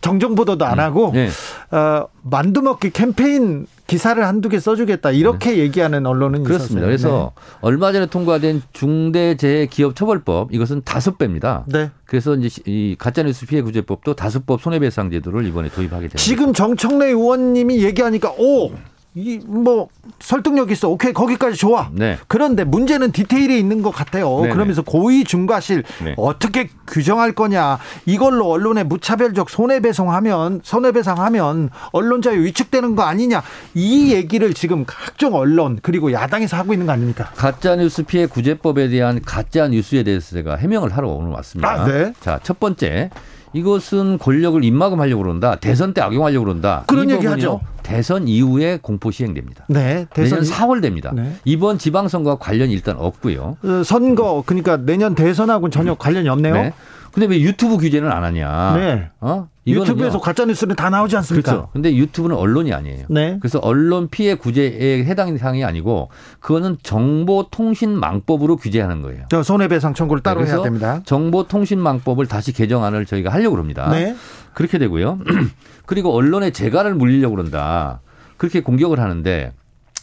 정정 0.00 0.34
보도도 0.34 0.64
안 0.66 0.78
음. 0.78 0.84
하고 0.84 1.10
네. 1.14 1.30
어, 1.70 2.06
만두 2.22 2.60
먹기 2.62 2.90
캠페인 2.90 3.66
기사를 3.92 4.26
한두 4.26 4.48
개 4.48 4.58
써주겠다 4.58 5.10
이렇게 5.10 5.50
네. 5.50 5.58
얘기하는 5.58 6.06
언론은 6.06 6.44
그렇습니다. 6.44 6.86
있었어요. 6.86 6.86
그래서 6.86 7.32
네. 7.36 7.58
얼마 7.60 7.92
전에 7.92 8.06
통과된 8.06 8.62
중대재해기업처벌법 8.72 10.54
이것은 10.54 10.80
다섯 10.82 11.18
배입니다. 11.18 11.64
네. 11.66 11.90
그래서 12.06 12.34
이제 12.34 12.62
이 12.64 12.96
가짜뉴스 12.98 13.44
피해구제법도 13.44 14.14
다섯 14.14 14.46
법 14.46 14.62
손해배상 14.62 15.10
제도를 15.10 15.46
이번에 15.46 15.68
도입하게 15.68 16.08
됩니다. 16.08 16.16
지금 16.16 16.54
정청래 16.54 17.08
의원님이 17.08 17.84
얘기하니까 17.84 18.32
오 18.38 18.70
이뭐 19.14 19.88
설득력 20.20 20.70
있어. 20.70 20.88
오케이 20.88 21.12
거기까지 21.12 21.56
좋아. 21.56 21.90
네. 21.92 22.18
그런데 22.28 22.64
문제는 22.64 23.12
디테일에 23.12 23.58
있는 23.58 23.82
것 23.82 23.90
같아요. 23.90 24.40
네네. 24.40 24.54
그러면서 24.54 24.80
고의 24.82 25.24
중과실 25.24 25.84
네. 26.02 26.14
어떻게 26.16 26.70
규정할 26.86 27.32
거냐. 27.32 27.78
이걸로 28.06 28.50
언론에 28.50 28.84
무차별적 28.84 29.50
손해배상하면 29.50 30.60
손해배상하면 30.62 31.70
언론 31.92 32.22
자유 32.22 32.42
위축되는 32.44 32.96
거 32.96 33.02
아니냐. 33.02 33.42
이 33.74 34.12
얘기를 34.14 34.54
지금 34.54 34.84
각종 34.86 35.34
언론 35.34 35.78
그리고 35.82 36.12
야당에서 36.12 36.56
하고 36.56 36.72
있는 36.72 36.86
거 36.86 36.92
아닙니까? 36.92 37.30
가짜 37.36 37.76
뉴스 37.76 38.04
피해 38.04 38.24
구제법에 38.24 38.88
대한 38.88 39.20
가짜 39.20 39.68
뉴스에 39.68 40.04
대해서 40.04 40.34
제가 40.34 40.56
해명을 40.56 40.96
하러 40.96 41.08
오늘 41.08 41.32
왔습니다. 41.32 41.70
아, 41.70 41.84
네. 41.84 42.14
자, 42.20 42.40
첫 42.42 42.58
번째 42.58 43.10
이것은 43.52 44.18
권력을 44.18 44.62
입막음하려고 44.64 45.22
그런다. 45.22 45.56
대선 45.56 45.92
때 45.94 46.00
악용하려고 46.00 46.44
그런다. 46.44 46.84
그런 46.86 47.10
얘기 47.10 47.26
하죠. 47.26 47.60
대선 47.82 48.28
이후에 48.28 48.78
공포 48.80 49.10
시행됩니다. 49.10 49.64
네, 49.68 50.06
대선 50.14 50.40
내년 50.40 50.54
4월 50.54 50.80
됩니다. 50.82 51.12
네. 51.14 51.34
이번 51.44 51.78
지방선거와 51.78 52.36
관련이 52.38 52.72
일단 52.72 52.96
없고요. 52.96 53.56
어, 53.62 53.82
선거 53.84 54.42
그러니까 54.46 54.76
내년 54.78 55.14
대선하고는 55.14 55.70
전혀 55.70 55.94
관련이 55.94 56.28
없네요. 56.28 56.54
네. 56.54 56.72
근데 57.12 57.26
왜 57.26 57.40
유튜브 57.40 57.76
규제는 57.76 58.10
안 58.10 58.24
하냐? 58.24 58.74
네. 58.76 59.10
어? 59.20 59.48
유튜브에서 59.66 60.20
가짜 60.20 60.44
뉴스는 60.44 60.74
다 60.74 60.90
나오지 60.90 61.16
않습니까? 61.18 61.52
그렇죠. 61.52 61.68
근데 61.72 61.94
유튜브는 61.94 62.36
언론이 62.36 62.72
아니에요. 62.72 63.06
네. 63.10 63.38
그래서 63.40 63.60
언론 63.62 64.08
피해 64.08 64.34
구제에 64.34 65.04
해당 65.04 65.36
사항이 65.36 65.64
아니고 65.64 66.08
그거는 66.40 66.78
정보통신망법으로 66.82 68.56
규제하는 68.56 69.02
거예요. 69.02 69.26
손해배상 69.44 69.94
청구를 69.94 70.22
따로 70.22 70.42
네, 70.42 70.50
해야 70.50 70.62
됩니다. 70.62 71.00
정보통신망법을 71.04 72.26
다시 72.26 72.52
개정안을 72.52 73.06
저희가 73.06 73.30
하려고 73.30 73.56
합니다. 73.56 73.88
네. 73.90 74.16
그렇게 74.54 74.78
되고요. 74.78 75.20
그리고 75.86 76.12
언론의 76.12 76.52
재갈을 76.52 76.94
물리려고 76.94 77.36
그런다. 77.36 78.00
그렇게 78.36 78.60
공격을 78.60 78.98
하는데 78.98 79.52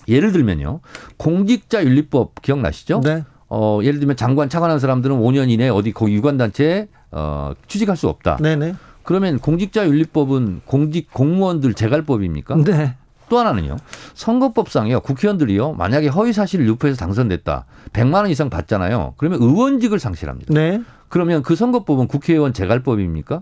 예를 0.07 0.32
들면요. 0.32 0.80
공직자 1.18 1.84
윤리법 1.84 2.41
기억나시죠? 2.41 3.01
네. 3.03 3.24
어, 3.49 3.80
예를 3.84 3.99
들면 3.99 4.16
장관 4.16 4.47
차관한 4.47 4.80
사람들은 4.80 5.18
5년 5.18 5.49
이내 5.49 5.70
어디 5.70 5.91
거기 5.91 6.14
유관단체에 6.14 6.88
어, 7.12 7.53
취직할 7.68 7.97
수 7.97 8.07
없다. 8.07 8.38
네네. 8.38 8.76
그러면 9.10 9.39
공직자윤리법은 9.39 10.62
공직 10.66 11.12
공무원들 11.12 11.74
재갈법입니까? 11.74 12.57
네. 12.57 12.95
또 13.28 13.39
하나는요. 13.39 13.78
선거법상이요. 14.14 14.99
국회의원들이요. 14.99 15.74
만약에 15.74 16.10
허위 16.10 16.32
사실을 16.32 16.68
유포해서 16.68 16.99
당선됐다. 16.99 17.66
100만 17.91 18.14
원 18.14 18.30
이상 18.30 18.51
받잖아요. 18.51 19.16
그러면 19.18 19.41
의원직을 19.41 19.97
상실합니다. 19.97 20.53
네. 20.53 20.84
그러면 21.07 21.41
그 21.41 21.55
선거법은 21.55 22.07
국회의원 22.07 22.53
재갈법입니까? 22.53 23.41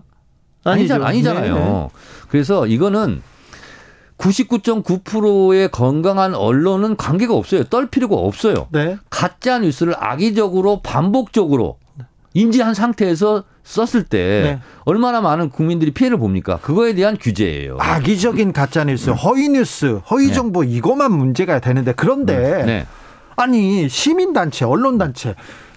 아니죠. 0.64 1.04
아니잖아 1.04 1.46
요. 1.48 1.54
네. 1.54 1.88
그래서 2.30 2.66
이거는 2.66 3.20
99.9%의 4.16 5.70
건강한 5.70 6.34
언론은 6.34 6.96
관계가 6.96 7.34
없어요. 7.34 7.64
떨 7.64 7.90
필요가 7.90 8.16
없어요. 8.16 8.68
네. 8.72 8.96
가짜 9.10 9.58
뉴스를 9.58 9.94
악의적으로 9.98 10.80
반복적으로 10.80 11.76
인지한 12.32 12.72
상태에서 12.72 13.44
썼을 13.68 14.04
때 14.04 14.18
네. 14.44 14.60
얼마나 14.84 15.20
많은 15.20 15.50
국민들이 15.50 15.90
피해를 15.90 16.16
봅니까? 16.16 16.58
그거에 16.62 16.94
대한 16.94 17.18
규제예요. 17.18 17.76
악의적인 17.78 18.54
가짜 18.54 18.84
뉴스, 18.84 19.10
허위 19.10 19.50
뉴스, 19.50 20.00
허위 20.10 20.28
네. 20.28 20.32
정보 20.32 20.64
네. 20.64 20.70
이것만 20.70 21.12
문제가 21.12 21.60
되는데 21.60 21.92
그런데 21.94 22.38
네. 22.38 22.64
네. 22.64 22.86
아니 23.36 23.86
시민 23.90 24.32
단체, 24.32 24.64
언론 24.64 24.96
단체, 24.96 25.34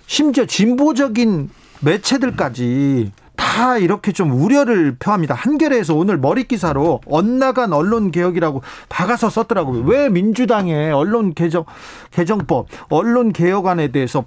심지어 0.07 0.45
진보적인 0.45 1.49
매체들까지 1.81 3.11
다 3.35 3.77
이렇게 3.77 4.13
좀 4.13 4.31
우려를 4.31 4.95
표합니다. 4.97 5.33
한겨레에서 5.35 5.93
오늘 5.93 6.17
머리 6.17 6.45
기사로 6.45 7.01
엇나간 7.05 7.73
언론 7.73 8.11
개혁이라고 8.11 8.61
박아서 8.87 9.29
썼더라고요. 9.29 9.83
왜 9.83 10.07
민주당의 10.07 10.93
언론 10.93 11.33
개정 11.33 11.65
개정법, 12.11 12.67
언론 12.87 13.33
개혁안에 13.33 13.89
대해서 13.89 14.23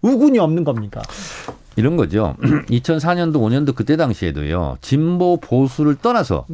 우군이 0.00 0.38
없는 0.38 0.62
겁니까? 0.62 1.02
이런 1.78 1.96
거죠. 1.96 2.34
2004년도 2.68 3.34
5년도 3.34 3.74
그때 3.74 3.96
당시에도요. 3.96 4.78
진보 4.80 5.38
보수를 5.38 5.94
떠나서 5.94 6.44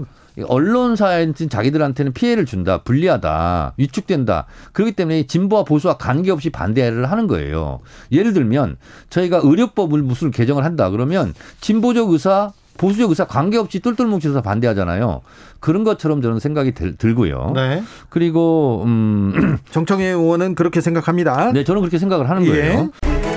언론사에 0.46 1.32
자기들한테는 1.32 2.12
피해를 2.12 2.44
준다, 2.44 2.82
불리하다, 2.82 3.72
위축된다. 3.78 4.44
그렇기 4.72 4.92
때문에 4.92 5.26
진보와 5.26 5.64
보수와 5.64 5.96
관계없이 5.96 6.50
반대를 6.50 7.10
하는 7.10 7.26
거예요. 7.26 7.80
예를 8.12 8.34
들면 8.34 8.76
저희가 9.08 9.40
의료법을 9.42 10.02
무슨 10.02 10.30
개정을 10.30 10.62
한다 10.62 10.90
그러면 10.90 11.32
진보적 11.60 12.10
의사 12.10 12.52
보수적 12.76 13.08
의사 13.08 13.24
관계없이 13.24 13.80
똘똘 13.80 14.06
뭉쳐서 14.06 14.42
반대하잖아요. 14.42 15.22
그런 15.60 15.84
것처럼 15.84 16.20
저는 16.20 16.38
생각이 16.40 16.72
들, 16.72 17.14
고요 17.14 17.52
네. 17.54 17.82
그리고 18.10 18.82
음 18.84 19.56
정청혜 19.70 20.04
의원은 20.04 20.54
그렇게 20.54 20.82
생각합니다. 20.82 21.52
네, 21.52 21.64
저는 21.64 21.80
그렇게 21.80 21.98
생각을 21.98 22.28
하는 22.28 22.44
거예요. 22.44 22.90
예. 23.06 23.33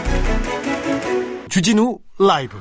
주진우 1.58 1.98
라이브. 2.20 2.56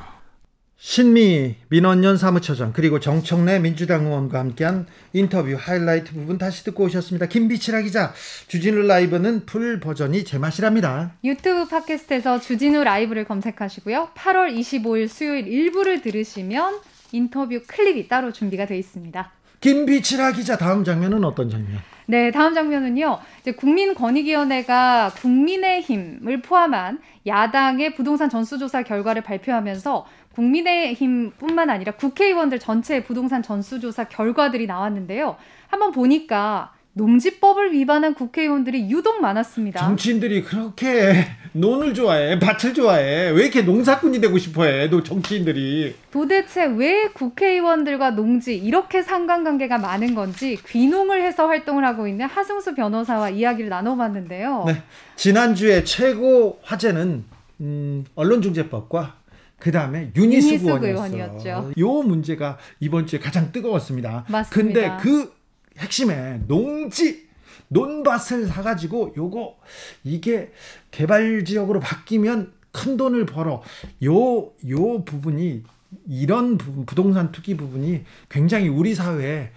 신미 0.79 1.57
민원연 1.69 2.17
사무처장 2.17 2.73
그리고 2.73 2.99
정청래 2.99 3.59
민주당 3.59 4.07
의원과 4.07 4.39
함께한 4.39 4.87
인터뷰 5.13 5.55
하이라이트 5.55 6.15
부분 6.15 6.39
다시 6.39 6.65
듣고 6.65 6.85
오셨습니다. 6.85 7.27
김비치라 7.27 7.83
기자 7.83 8.15
주진우 8.49 8.87
라이브는 8.87 9.45
full 9.45 9.81
버전이 9.81 10.25
제맛이랍니다. 10.25 11.13
유튜브 11.25 11.69
팟캐스트에서 11.69 12.41
주진우 12.41 12.85
라이브를 12.85 13.27
검색하시고요. 13.27 14.13
8월 14.15 14.59
25일 14.59 15.09
수요일 15.09 15.47
일부를 15.47 16.01
들으시면 16.01 16.81
인터뷰 17.13 17.61
클립이 17.67 18.09
따로 18.09 18.33
준비가 18.33 18.65
되어 18.65 18.79
있습니다. 18.79 19.31
김빛이라 19.61 20.33
기자 20.33 20.57
다음 20.57 20.85
장면은 20.85 21.23
어떤 21.23 21.51
장면? 21.51 21.83
네, 22.09 22.31
다음 22.31 22.55
장면은요. 22.55 23.19
이제 23.41 23.53
국민권익위원회가 23.53 25.11
국민의힘을 25.17 26.41
포함한 26.41 27.01
야당의 27.27 27.97
부동산 27.97 28.31
전수조사 28.31 28.85
결과를 28.85 29.23
발표하면서 29.23 30.07
국민의힘뿐만 30.35 31.69
아니라 31.69 31.93
국회의원들 31.93 32.61
전체의 32.61 33.03
부동산 33.05 33.43
전수조사 33.43 34.05
결과들이 34.05 34.67
나왔는데요. 34.67 35.37
한번 35.67 35.91
보니까 35.91 36.73
농지법을 36.97 37.75
위반한 37.75 38.15
국회의원들이 38.15 38.91
유독 38.91 39.21
많았습니다. 39.21 39.81
정치인들이 39.81 40.43
그렇게 40.43 41.27
논을 41.53 41.93
좋아해, 41.93 42.39
밭을 42.39 42.73
좋아해. 42.73 43.29
왜 43.31 43.43
이렇게 43.43 43.61
농사꾼이 43.61 44.19
되고 44.19 44.39
싶어해? 44.39 44.89
또 44.89 45.03
정치인들이. 45.03 45.95
도대체 46.11 46.65
왜 46.65 47.09
국회의원들과 47.09 48.13
농지 48.13 48.57
이렇게 48.57 49.03
상관관계가 49.03 49.77
많은 49.77 50.15
건지 50.15 50.59
귀농을 50.69 51.23
해서 51.23 51.47
활동을 51.47 51.85
하고 51.85 52.09
있는 52.09 52.25
하승수 52.25 52.75
변호사와 52.75 53.29
이야기를 53.29 53.69
나눠봤는데요. 53.69 54.65
네, 54.67 54.83
지난주에 55.17 55.85
최고 55.85 56.59
화제는 56.63 57.25
음, 57.61 58.05
언론중재법과 58.15 59.17
그 59.59 59.71
다음에 59.71 60.13
유니스 60.17 60.65
의원이었죠. 60.67 61.73
요 61.79 62.03
문제가 62.03 62.57
이번 62.81 63.07
주에 63.07 63.19
가장 63.19 63.53
뜨거웠습니다. 63.53 64.25
맞습니다. 64.29 64.51
근데 64.51 65.03
그 65.03 65.36
핵심에 65.79 66.41
농지 66.47 67.27
논밭을 67.69 68.47
사가지고 68.47 69.15
요거 69.17 69.59
이게 70.05 70.53
개발 70.91 71.45
지역으로 71.45 71.81
바뀌면 71.81 72.53
큰 72.73 72.97
돈을 72.97 73.27
벌어. 73.27 73.63
요요 74.03 75.05
부분이 75.05 75.63
이런 76.09 76.59
부분 76.59 76.85
부동산 76.85 77.33
투기 77.33 77.57
부분이 77.57 78.05
굉장히 78.29 78.69
우리 78.69 78.95
사회에 78.95 79.51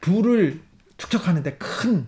부를 0.00 0.60
축적하는데 0.96 1.56
큰 1.56 2.06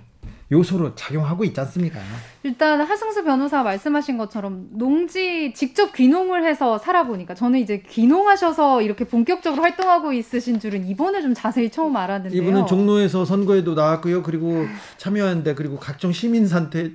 요소로 0.53 0.95
작용하고 0.95 1.43
있지 1.45 1.59
않습니까? 1.61 1.99
일단 2.45 2.81
하승수 2.81 3.25
변호사 3.25 3.65
말씀하신 3.65 4.17
것처럼 4.17 4.69
농지 4.71 5.53
직접 5.55 5.93
귀농을 5.93 6.45
해서 6.45 6.79
살아보니까 6.79 7.35
저는 7.35 7.59
이제 7.59 7.83
귀농하셔서 7.89 8.83
이렇게 8.83 9.05
본격적으로 9.05 9.63
활동하고 9.63 10.13
있으신 10.13 10.61
줄은 10.61 10.87
이번에 10.87 11.21
좀 11.21 11.35
자세히 11.35 11.71
처음 11.71 11.97
알았는데요. 11.97 12.41
이분은 12.41 12.67
종로에서 12.67 13.25
선거에도 13.25 13.75
나왔고요. 13.75 14.23
그리고 14.23 14.67
참여했는데 14.99 15.55
그리고 15.57 15.79
각종 15.79 16.13
시민단체 16.13 16.93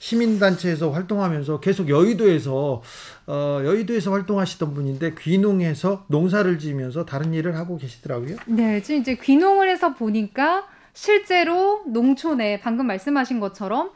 시민단체에서 0.00 0.90
활동하면서 0.90 1.60
계속 1.60 1.88
여의도에서 1.88 2.82
어, 3.28 3.60
여의도에서 3.64 4.10
활동하시던 4.10 4.74
분인데 4.74 5.14
귀농해서 5.18 6.04
농사를 6.08 6.58
지으면서 6.58 7.04
다른 7.04 7.32
일을 7.32 7.56
하고 7.56 7.76
계시더라고요. 7.76 8.36
네, 8.46 8.82
지금 8.82 9.00
이제 9.02 9.14
귀농을 9.16 9.68
해서 9.68 9.94
보니까 9.94 10.64
실제로 10.96 11.82
농촌에 11.84 12.58
방금 12.60 12.86
말씀하신 12.86 13.38
것처럼 13.38 13.90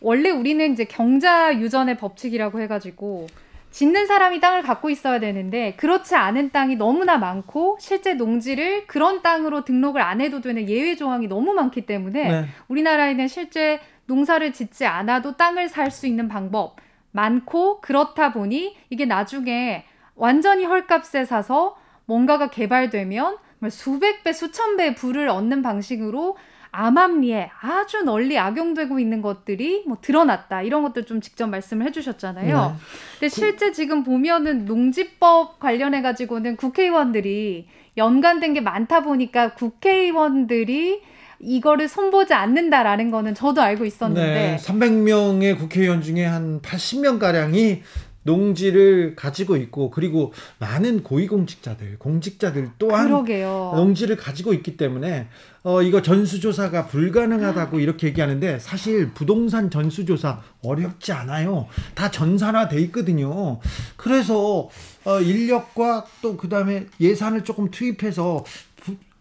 원래 0.00 0.30
우리는 0.30 0.72
이제 0.72 0.84
경자 0.84 1.56
유전의 1.56 1.96
법칙이라고 1.96 2.60
해가지고 2.60 3.28
짓는 3.70 4.08
사람이 4.08 4.40
땅을 4.40 4.62
갖고 4.62 4.90
있어야 4.90 5.20
되는데 5.20 5.74
그렇지 5.76 6.16
않은 6.16 6.50
땅이 6.50 6.74
너무나 6.74 7.18
많고 7.18 7.76
실제 7.78 8.14
농지를 8.14 8.88
그런 8.88 9.22
땅으로 9.22 9.64
등록을 9.64 10.00
안 10.02 10.20
해도 10.20 10.40
되는 10.40 10.68
예외 10.68 10.96
조항이 10.96 11.28
너무 11.28 11.52
많기 11.52 11.86
때문에 11.86 12.28
네. 12.28 12.46
우리나라에는 12.66 13.28
실제 13.28 13.78
농사를 14.06 14.52
짓지 14.52 14.86
않아도 14.86 15.36
땅을 15.36 15.68
살 15.68 15.92
수 15.92 16.08
있는 16.08 16.26
방법 16.26 16.74
많고 17.12 17.80
그렇다 17.80 18.32
보니 18.32 18.76
이게 18.90 19.04
나중에 19.04 19.84
완전히 20.16 20.64
헐값에 20.64 21.24
사서 21.26 21.76
뭔가가 22.06 22.50
개발되면 22.50 23.38
수백 23.68 24.24
배, 24.24 24.32
수천 24.32 24.76
배 24.76 24.94
부를 24.94 25.28
얻는 25.28 25.62
방식으로 25.62 26.36
암암리에 26.72 27.50
아주 27.60 28.02
널리 28.02 28.38
악용되고 28.38 29.00
있는 29.00 29.22
것들이 29.22 29.84
뭐 29.86 29.98
드러났다 30.00 30.62
이런 30.62 30.82
것들 30.82 31.04
좀 31.04 31.20
직접 31.20 31.48
말씀을 31.48 31.86
해주셨잖아요. 31.86 32.56
네. 32.56 32.84
근데 33.18 33.28
실제 33.28 33.72
지금 33.72 34.04
보면은 34.04 34.64
농지법 34.66 35.58
관련해 35.58 36.00
가지고는 36.00 36.56
국회의원들이 36.56 37.68
연관된 37.96 38.54
게 38.54 38.60
많다 38.60 39.02
보니까 39.02 39.54
국회의원들이 39.54 41.02
이거를 41.40 41.88
손보지 41.88 42.34
않는다라는 42.34 43.10
거는 43.10 43.34
저도 43.34 43.62
알고 43.62 43.84
있었는데 43.86 44.34
네, 44.34 44.56
300명의 44.56 45.58
국회의원 45.58 46.02
중에 46.02 46.24
한 46.24 46.60
80명 46.60 47.18
가량이 47.18 47.82
농지를 48.22 49.14
가지고 49.16 49.56
있고 49.56 49.90
그리고 49.90 50.32
많은 50.58 51.02
고위공직자들, 51.02 51.98
공직자들 51.98 52.70
또한 52.78 53.06
그러게요. 53.06 53.72
농지를 53.76 54.16
가지고 54.16 54.52
있기 54.52 54.76
때문에 54.76 55.28
어 55.62 55.82
이거 55.82 56.02
전수조사가 56.02 56.86
불가능하다고 56.86 57.80
이렇게 57.80 58.08
얘기하는데 58.08 58.58
사실 58.58 59.12
부동산 59.12 59.70
전수조사 59.70 60.40
어렵지 60.62 61.12
않아요. 61.12 61.66
다 61.94 62.10
전산화 62.10 62.68
돼 62.68 62.80
있거든요. 62.82 63.60
그래서 63.96 64.68
어 65.04 65.20
인력과 65.20 66.06
또 66.22 66.36
그다음에 66.36 66.86
예산을 67.00 67.44
조금 67.44 67.70
투입해서 67.70 68.44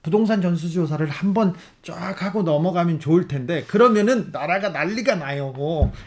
부동산 0.01 0.41
전수조사를 0.41 1.07
한번 1.09 1.53
쫙 1.83 2.21
하고 2.23 2.43
넘어가면 2.43 2.99
좋을 2.99 3.27
텐데 3.27 3.63
그러면은 3.67 4.29
나라가 4.31 4.69
난리가 4.69 5.15
나요. 5.15 5.53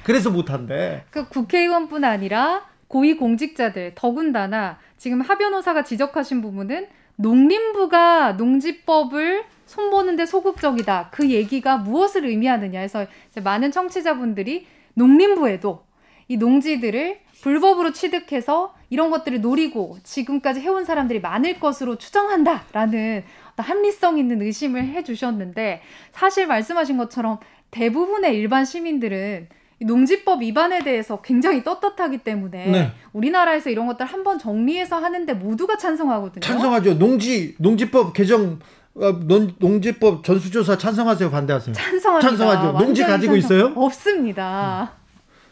그래서 0.02 0.30
못한대. 0.30 1.04
그 1.10 1.28
국회의원뿐 1.28 2.04
아니라 2.04 2.71
고위 2.92 3.16
공직자들 3.16 3.92
더군다나 3.94 4.78
지금 4.98 5.22
하 5.22 5.38
변호사가 5.38 5.82
지적하신 5.82 6.42
부분은 6.42 6.88
농림부가 7.16 8.32
농지법을 8.32 9.44
손보는데 9.64 10.26
소극적이다. 10.26 11.08
그 11.10 11.30
얘기가 11.30 11.78
무엇을 11.78 12.26
의미하느냐 12.26 12.80
해서 12.80 13.06
많은 13.42 13.72
청취자분들이 13.72 14.66
농림부에도 14.92 15.86
이 16.28 16.36
농지들을 16.36 17.20
불법으로 17.40 17.92
취득해서 17.92 18.74
이런 18.90 19.08
것들을 19.08 19.40
노리고 19.40 19.96
지금까지 20.02 20.60
해온 20.60 20.84
사람들이 20.84 21.22
많을 21.22 21.58
것으로 21.60 21.96
추정한다라는 21.96 23.24
합리성 23.56 24.18
있는 24.18 24.42
의심을 24.42 24.84
해주셨는데 24.88 25.80
사실 26.10 26.46
말씀하신 26.46 26.98
것처럼 26.98 27.38
대부분의 27.70 28.36
일반 28.36 28.66
시민들은 28.66 29.48
농지법 29.84 30.42
위반에 30.42 30.82
대해서 30.82 31.20
굉장히 31.22 31.62
떳떳하기 31.64 32.18
때문에 32.18 32.66
네. 32.66 32.92
우리나라에서 33.12 33.70
이런 33.70 33.86
것들 33.86 34.06
한번 34.06 34.38
정리해서 34.38 34.96
하는데 34.96 35.32
모두가 35.34 35.76
찬성하거든요. 35.76 36.40
찬성하죠. 36.40 36.98
농지 36.98 37.54
농지법 37.58 38.12
개정 38.12 38.58
어, 38.94 39.10
농지법 39.58 40.22
전수조사 40.24 40.76
찬성하세요, 40.76 41.30
반대하세요? 41.30 41.74
찬성합니다. 41.74 42.28
찬성하죠. 42.28 42.78
농지 42.78 43.02
가지고 43.02 43.40
찬성. 43.40 43.56
있어요? 43.58 43.72
없습니다. 43.76 44.92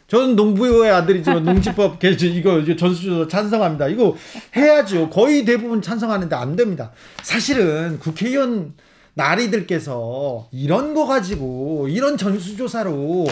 저는 0.07 0.35
농부의 0.35 0.91
아들이지만 0.91 1.43
농지법 1.45 1.99
개정 1.99 2.29
이거 2.29 2.63
전수조사 2.75 3.27
찬성합니다. 3.29 3.87
이거 3.87 4.15
해야죠. 4.55 5.09
거의 5.09 5.45
대부분 5.45 5.81
찬성하는데 5.81 6.35
안 6.35 6.55
됩니다. 6.55 6.91
사실은 7.23 7.97
국회의원 7.99 8.73
나리들께서 9.13 10.47
이런 10.51 10.93
거 10.93 11.05
가지고 11.05 11.87
이런 11.89 12.17
전수조사로 12.17 13.25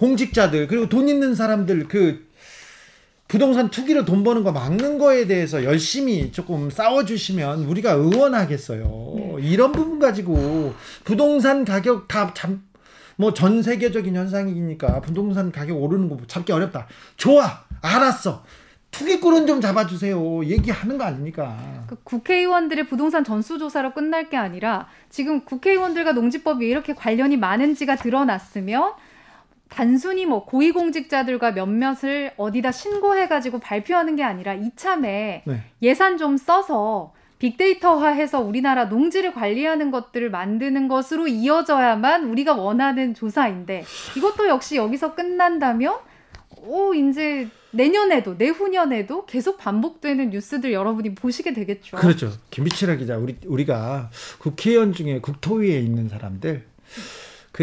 공직자들 0.00 0.66
그리고 0.66 0.88
돈 0.88 1.08
있는 1.10 1.34
사람들 1.34 1.86
그 1.86 2.26
부동산 3.28 3.68
투기로 3.70 4.06
돈 4.06 4.24
버는 4.24 4.42
거 4.42 4.50
막는 4.50 4.98
거에 4.98 5.26
대해서 5.26 5.62
열심히 5.62 6.32
조금 6.32 6.70
싸워주시면 6.70 7.64
우리가 7.66 7.96
응원하겠어요. 7.96 9.14
네. 9.16 9.36
이런 9.42 9.72
부분 9.72 9.98
가지고 9.98 10.74
부동산 11.04 11.66
가격 11.66 12.08
다 12.08 12.32
참, 12.34 12.64
뭐 13.16 13.34
전 13.34 13.62
세계적인 13.62 14.16
현상이니까 14.16 15.02
부동산 15.02 15.52
가격 15.52 15.80
오르는 15.80 16.08
거 16.08 16.16
잡기 16.26 16.50
어렵다. 16.50 16.86
좋아, 17.18 17.60
알았어. 17.82 18.42
투기꾼은 18.90 19.46
좀 19.46 19.60
잡아주세요. 19.60 20.46
얘기하는 20.46 20.96
거 20.98 21.04
아닙니까? 21.04 21.84
그 21.86 21.96
국회의원들의 22.02 22.88
부동산 22.88 23.22
전수조사로 23.22 23.92
끝날 23.92 24.30
게 24.30 24.36
아니라 24.38 24.88
지금 25.10 25.44
국회의원들과 25.44 26.12
농지법이 26.12 26.66
이렇게 26.66 26.94
관련이 26.94 27.36
많은지가 27.36 27.96
드러났으면 27.96 28.94
단순히 29.70 30.26
뭐 30.26 30.44
고위공직자들과 30.44 31.52
몇몇을 31.52 32.32
어디다 32.36 32.72
신고해가지고 32.72 33.60
발표하는 33.60 34.16
게 34.16 34.22
아니라 34.22 34.52
이참에 34.52 35.42
네. 35.46 35.62
예산 35.80 36.18
좀 36.18 36.36
써서 36.36 37.14
빅데이터화해서 37.38 38.40
우리나라 38.40 38.84
농지를 38.84 39.32
관리하는 39.32 39.90
것들을 39.90 40.30
만드는 40.30 40.88
것으로 40.88 41.26
이어져야만 41.26 42.24
우리가 42.24 42.54
원하는 42.54 43.14
조사인데 43.14 43.84
이것도 44.16 44.48
역시 44.48 44.76
여기서 44.76 45.14
끝난다면 45.14 45.96
오 46.66 46.92
이제 46.92 47.48
내년에도 47.70 48.34
내후년에도 48.34 49.24
계속 49.24 49.56
반복되는 49.56 50.30
뉴스들 50.30 50.72
여러분이 50.72 51.14
보시게 51.14 51.54
되겠죠. 51.54 51.96
그렇죠. 51.96 52.32
김비치라 52.50 52.96
기자 52.96 53.16
우리 53.16 53.36
우리가 53.46 54.10
국회의원 54.38 54.92
중에 54.92 55.20
국토위에 55.20 55.78
있는 55.78 56.08
사람들 56.08 56.66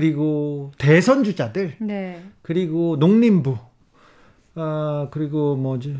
그리고 0.01 0.71
대선 0.77 1.23
주자들, 1.23 1.73
네. 1.79 2.21
그리고 2.43 2.97
농림부, 2.99 3.57
아 4.53 5.07
그리고 5.09 5.55
뭐지 5.55 5.97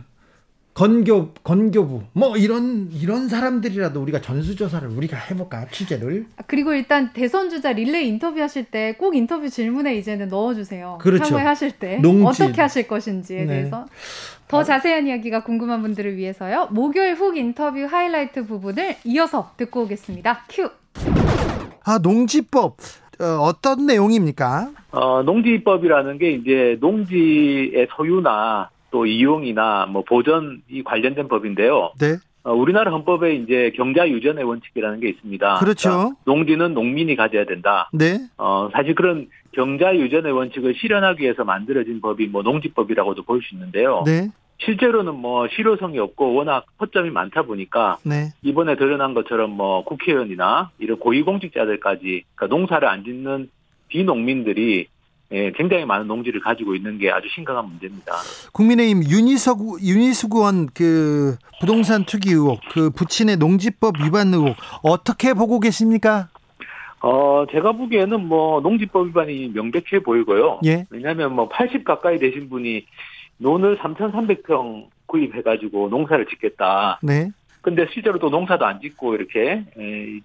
건교 0.75 1.29
건교부 1.43 2.03
뭐 2.13 2.37
이런 2.37 2.91
이런 2.91 3.27
사람들이라도 3.27 3.99
우리가 3.99 4.21
전수 4.21 4.55
조사를 4.55 4.87
우리가 4.87 5.17
해볼까 5.17 5.65
취재를 5.71 6.27
아, 6.37 6.43
그리고 6.45 6.75
일단 6.75 7.11
대선 7.11 7.49
주자 7.49 7.71
릴레이 7.71 8.07
인터뷰 8.07 8.39
하실 8.39 8.65
때 8.65 8.93
꼭 8.99 9.15
인터뷰 9.15 9.49
질문에 9.49 9.95
이제는 9.95 10.27
넣어주세요. 10.27 10.99
그렇죠. 11.01 11.35
하실 11.35 11.71
때 11.71 11.97
농지. 11.97 12.43
어떻게 12.43 12.61
하실 12.61 12.87
것인지에 12.87 13.45
네. 13.45 13.47
대해서 13.47 13.87
더 14.47 14.63
자세한 14.63 15.07
이야기가 15.07 15.43
궁금한 15.43 15.81
분들을 15.81 16.17
위해서요. 16.17 16.67
목요일 16.69 17.15
훅 17.15 17.35
인터뷰 17.35 17.83
하이라이트 17.89 18.45
부분을 18.45 18.95
이어서 19.05 19.53
듣고 19.57 19.85
오겠습니다. 19.85 20.45
큐. 20.49 20.69
아 21.83 21.97
농지법 21.97 22.77
어, 23.19 23.51
떤 23.61 23.85
내용입니까? 23.85 24.69
어, 24.91 25.23
농지법이라는 25.23 26.17
게 26.17 26.31
이제 26.31 26.77
농지의 26.79 27.87
소유나 27.95 28.69
또 28.91 29.05
이용이나 29.05 29.85
뭐 29.87 30.03
보전이 30.03 30.83
관련된 30.85 31.27
법인데요. 31.27 31.91
네. 31.99 32.17
어, 32.43 32.53
우리나라 32.53 32.91
헌법에 32.91 33.35
이제 33.35 33.71
경자 33.75 34.07
유전의 34.07 34.43
원칙이라는 34.43 34.99
게 35.01 35.09
있습니다. 35.09 35.55
그렇죠. 35.55 35.89
그러니까 35.89 36.15
농지는 36.25 36.73
농민이 36.73 37.15
가져야 37.15 37.45
된다. 37.45 37.89
네. 37.91 38.19
어, 38.37 38.69
사실 38.71 38.95
그런 38.95 39.27
경자 39.51 39.95
유전의 39.95 40.31
원칙을 40.31 40.75
실현하기 40.75 41.23
위해서 41.23 41.43
만들어진 41.43 41.99
법이 41.99 42.27
뭐 42.27 42.43
농지법이라고도 42.43 43.23
볼 43.23 43.41
수 43.41 43.55
있는데요. 43.55 44.03
네. 44.05 44.29
실제로는 44.59 45.15
뭐 45.15 45.47
실효성이 45.47 45.99
없고 45.99 46.33
워낙 46.33 46.65
허점이 46.79 47.09
많다 47.11 47.43
보니까 47.43 47.97
네. 48.03 48.33
이번에 48.41 48.75
드러난 48.75 49.13
것처럼 49.13 49.51
뭐 49.51 49.83
국회의원이나 49.83 50.71
이런 50.79 50.99
고위공직자들까지 50.99 52.23
그러니까 52.35 52.55
농사를 52.55 52.87
안 52.87 53.03
짓는 53.03 53.49
비농민들이 53.87 54.87
예, 55.33 55.51
굉장히 55.51 55.83
많은 55.83 56.07
농지를 56.07 56.39
가지고 56.39 56.73
있는 56.73 56.97
게 56.97 57.11
아주 57.11 57.27
심각한 57.35 57.67
문제입니다. 57.67 58.13
국민의힘 58.53 59.03
윤희석 59.03 59.59
윤희숙 59.83 60.35
의원 60.35 60.67
그 60.73 61.35
부동산 61.59 62.05
투기 62.05 62.31
의혹, 62.31 62.61
그 62.71 62.89
부친의 62.91 63.35
농지법 63.35 63.95
위반 64.01 64.33
의혹 64.33 64.55
어떻게 64.83 65.33
보고 65.33 65.59
계십니까? 65.59 66.29
어, 67.01 67.45
제가 67.51 67.73
보기에는 67.73 68.25
뭐 68.25 68.61
농지법 68.61 69.07
위반이 69.07 69.49
명백해 69.53 69.99
보이고요. 70.03 70.61
예. 70.65 70.85
왜냐하면 70.89 71.35
뭐 71.35 71.49
80 71.49 71.83
가까이 71.83 72.17
되신 72.19 72.49
분이 72.49 72.85
논을 73.37 73.77
3,300평 73.77 74.87
구입해가지고 75.05 75.89
농사를 75.89 76.25
짓겠다. 76.27 76.99
네. 77.01 77.29
근데 77.61 77.85
실제로 77.91 78.17
또 78.19 78.29
농사도 78.29 78.65
안 78.65 78.79
짓고 78.79 79.15
이렇게 79.15 79.65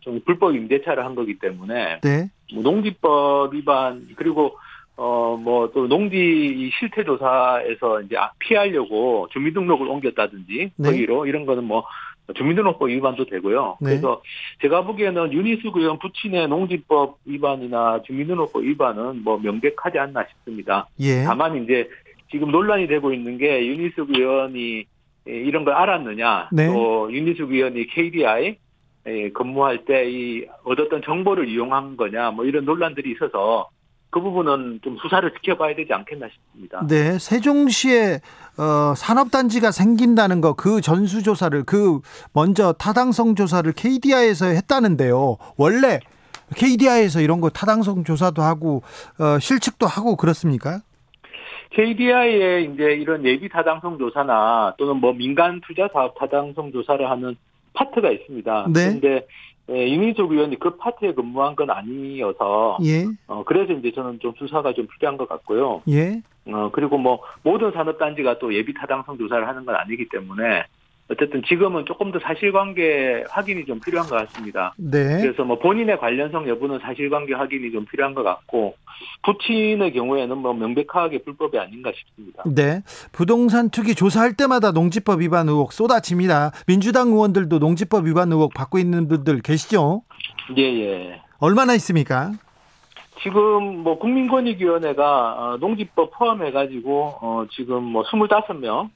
좀 0.01 0.21
불법 0.25 0.55
임대차를 0.55 1.05
한 1.05 1.15
거기 1.15 1.39
때문에 1.39 2.01
네. 2.01 2.31
뭐 2.55 2.63
농지법 2.63 3.55
위반 3.55 4.07
그리고 4.17 4.57
어 4.97 5.37
뭐 5.37 5.73
또 5.73 5.89
농지 5.89 6.71
실태 6.79 7.03
조사에서 7.03 8.03
이제 8.03 8.17
아, 8.17 8.31
피하려고 8.39 9.27
주민등록을 9.33 9.89
옮겼다든지 9.89 10.73
네. 10.77 10.89
거기로 10.89 11.27
이런 11.27 11.47
거는 11.47 11.65
뭐 11.65 11.85
주민등록법 12.35 12.89
위반도 12.89 13.25
되고요. 13.25 13.79
네. 13.81 13.91
그래서 13.91 14.23
제가 14.61 14.85
보기에는 14.85 15.33
유니스 15.33 15.63
의원 15.75 15.99
부친의 15.99 16.49
농지법 16.49 17.19
위반이나 17.25 18.01
주민등록법 18.07 18.63
위반은 18.63 19.23
뭐 19.25 19.39
명백하지 19.39 19.99
않나 19.99 20.25
싶습니다. 20.31 20.87
예. 21.01 21.25
다만 21.25 21.63
이제 21.63 21.89
지금 22.33 22.51
논란이 22.51 22.89
되고 22.89 23.13
있는 23.13 23.39
게 23.39 23.67
윤희숙 23.67 24.11
의원이 24.11 24.85
이런 25.27 25.65
걸 25.65 25.75
알았느냐, 25.75 26.49
네. 26.53 26.67
또 26.67 27.13
윤희숙 27.13 27.53
의원이 27.53 27.87
KDI 27.89 28.57
근무할 29.35 29.85
때 29.85 30.09
이 30.09 30.45
얻었던 30.65 31.03
정보를 31.05 31.49
이용한 31.49 31.97
거냐, 31.97 32.31
뭐 32.33 32.45
이런 32.45 32.65
논란들이 32.65 33.13
있어서 33.13 33.69
그 34.11 34.21
부분은 34.21 34.81
좀 34.83 34.97
수사를 35.01 35.33
지켜봐야 35.35 35.75
되지 35.75 35.93
않겠나 35.93 36.27
싶습니다. 36.29 36.87
네, 36.87 37.19
세종시에 37.19 38.21
어, 38.59 38.95
산업단지가 38.95 39.71
생긴다는 39.71 40.41
거 40.41 40.53
그 40.55 40.81
전수조사를 40.83 41.63
그 41.65 42.01
먼저 42.35 42.73
타당성 42.73 43.35
조사를 43.35 43.73
KDI에서 43.73 44.47
했다는데요. 44.47 45.39
원래 45.57 45.99
KDI에서 46.57 47.21
이런 47.23 47.41
거 47.41 47.49
타당성 47.49 48.05
조사도 48.05 48.43
하고 48.43 48.83
어, 49.19 49.39
실측도 49.39 49.87
하고 49.87 50.17
그렇습니까? 50.17 50.81
KDI의 51.73 52.73
이제 52.73 52.93
이런 52.93 53.25
예비 53.25 53.49
타당성 53.49 53.99
조사나 53.99 54.75
또는 54.79 54.97
뭐 54.97 55.13
민간 55.13 55.61
투자 55.67 55.89
사업 55.93 56.15
타당성 56.19 56.73
조사를 56.73 57.09
하는 57.09 57.37
파트가 57.73 58.11
있습니다. 58.11 58.67
네. 58.73 58.87
그런데 58.87 59.27
예, 59.71 59.87
이민석 59.87 60.33
의원이 60.33 60.59
그 60.59 60.77
파트에 60.77 61.15
근무한 61.15 61.57
건 61.57 61.71
아니어서 61.71 62.79
예. 62.85 63.07
어 63.27 63.45
그래서 63.45 63.73
이제 63.73 63.93
저는 63.93 64.19
좀 64.21 64.33
수사가 64.37 64.73
좀 64.75 64.87
필요한 64.87 65.17
것 65.17 65.29
같고요. 65.29 65.83
예. 65.89 66.21
어 66.47 66.71
그리고 66.73 66.99
뭐 66.99 67.21
모든 67.43 67.71
산업단지가 67.71 68.39
또 68.39 68.53
예비 68.55 68.75
타당성 68.75 69.17
조사를 69.17 69.47
하는 69.47 69.65
건 69.65 69.77
아니기 69.77 70.09
때문에 70.09 70.65
어쨌든 71.09 71.43
지금은 71.47 71.85
조금 71.85 72.11
더 72.11 72.19
사실관계 72.21 73.25
확인이 73.29 73.65
좀 73.67 73.81
필요한 73.81 74.09
것 74.09 74.17
같습니다. 74.17 74.73
네. 74.77 75.21
그래서 75.21 75.45
뭐 75.45 75.59
본인의 75.59 75.99
관련성 75.99 76.49
여부는 76.49 76.79
사실관계 76.81 77.35
확인이 77.35 77.71
좀 77.71 77.85
필요한 77.85 78.15
것 78.15 78.23
같고 78.23 78.77
부친의 79.25 79.93
경우에는 79.93 80.39
뭐 80.39 80.55
명백하게 80.55 81.19
불법이 81.23 81.59
아닌가 81.59 81.93
싶습니다. 81.95 82.43
네. 82.47 82.83
부동산 83.13 83.69
투기 83.69 83.95
조사할 83.95 84.35
때마다 84.35 84.71
농지법 84.73 85.21
위반 85.21 85.49
의혹 85.49 85.73
쏟아집니다. 85.73 86.53
민주당 86.67 87.09
의원들도 87.09 87.59
농지법 87.59 88.07
위반 88.07 88.33
의혹 88.33 88.55
받고 88.55 88.79
있는 88.79 89.09
분들 89.09 89.43
계시죠? 89.43 90.03
예, 90.57 90.63
예. 90.63 91.23
얼마나 91.39 91.75
있습니까? 91.75 92.33
지금 93.23 93.79
뭐 93.83 93.99
국민권익위원회가 93.99 95.33
어, 95.33 95.57
농지법 95.59 96.13
포함해가지고 96.13 97.19
어 97.21 97.47
지금 97.53 97.85
뭐 97.85 98.03
25명 98.05 98.91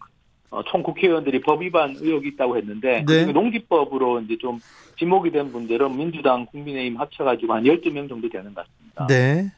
어, 0.51 0.63
총 0.65 0.83
국회의원들이 0.83 1.41
법 1.41 1.63
위반 1.63 1.97
의혹이 1.99 2.29
있다고 2.29 2.57
했는데 2.57 3.05
네. 3.07 3.25
농지법으로 3.27 4.21
이제 4.21 4.37
좀 4.41 4.61
지목이 4.99 5.31
된 5.31 5.53
분들은 5.53 5.97
민주당, 5.97 6.47
국민의힘 6.47 6.99
합쳐가지고 6.99 7.55
한 7.55 7.65
12명 7.65 8.09
정도 8.09 8.29
되는 8.29 8.55
것 8.55 8.65
같습니다. 8.67 9.07
네. 9.09 9.53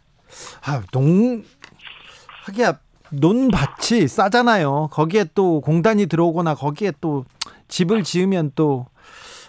아, 0.64 0.82
농, 0.92 1.44
하기야, 2.44 2.80
논밭이 3.10 4.08
싸잖아요. 4.08 4.88
거기에 4.92 5.26
또 5.34 5.60
공단이 5.60 6.06
들어오거나 6.06 6.54
거기에 6.54 6.92
또 7.00 7.24
집을 7.68 8.02
지으면 8.02 8.52
또, 8.54 8.86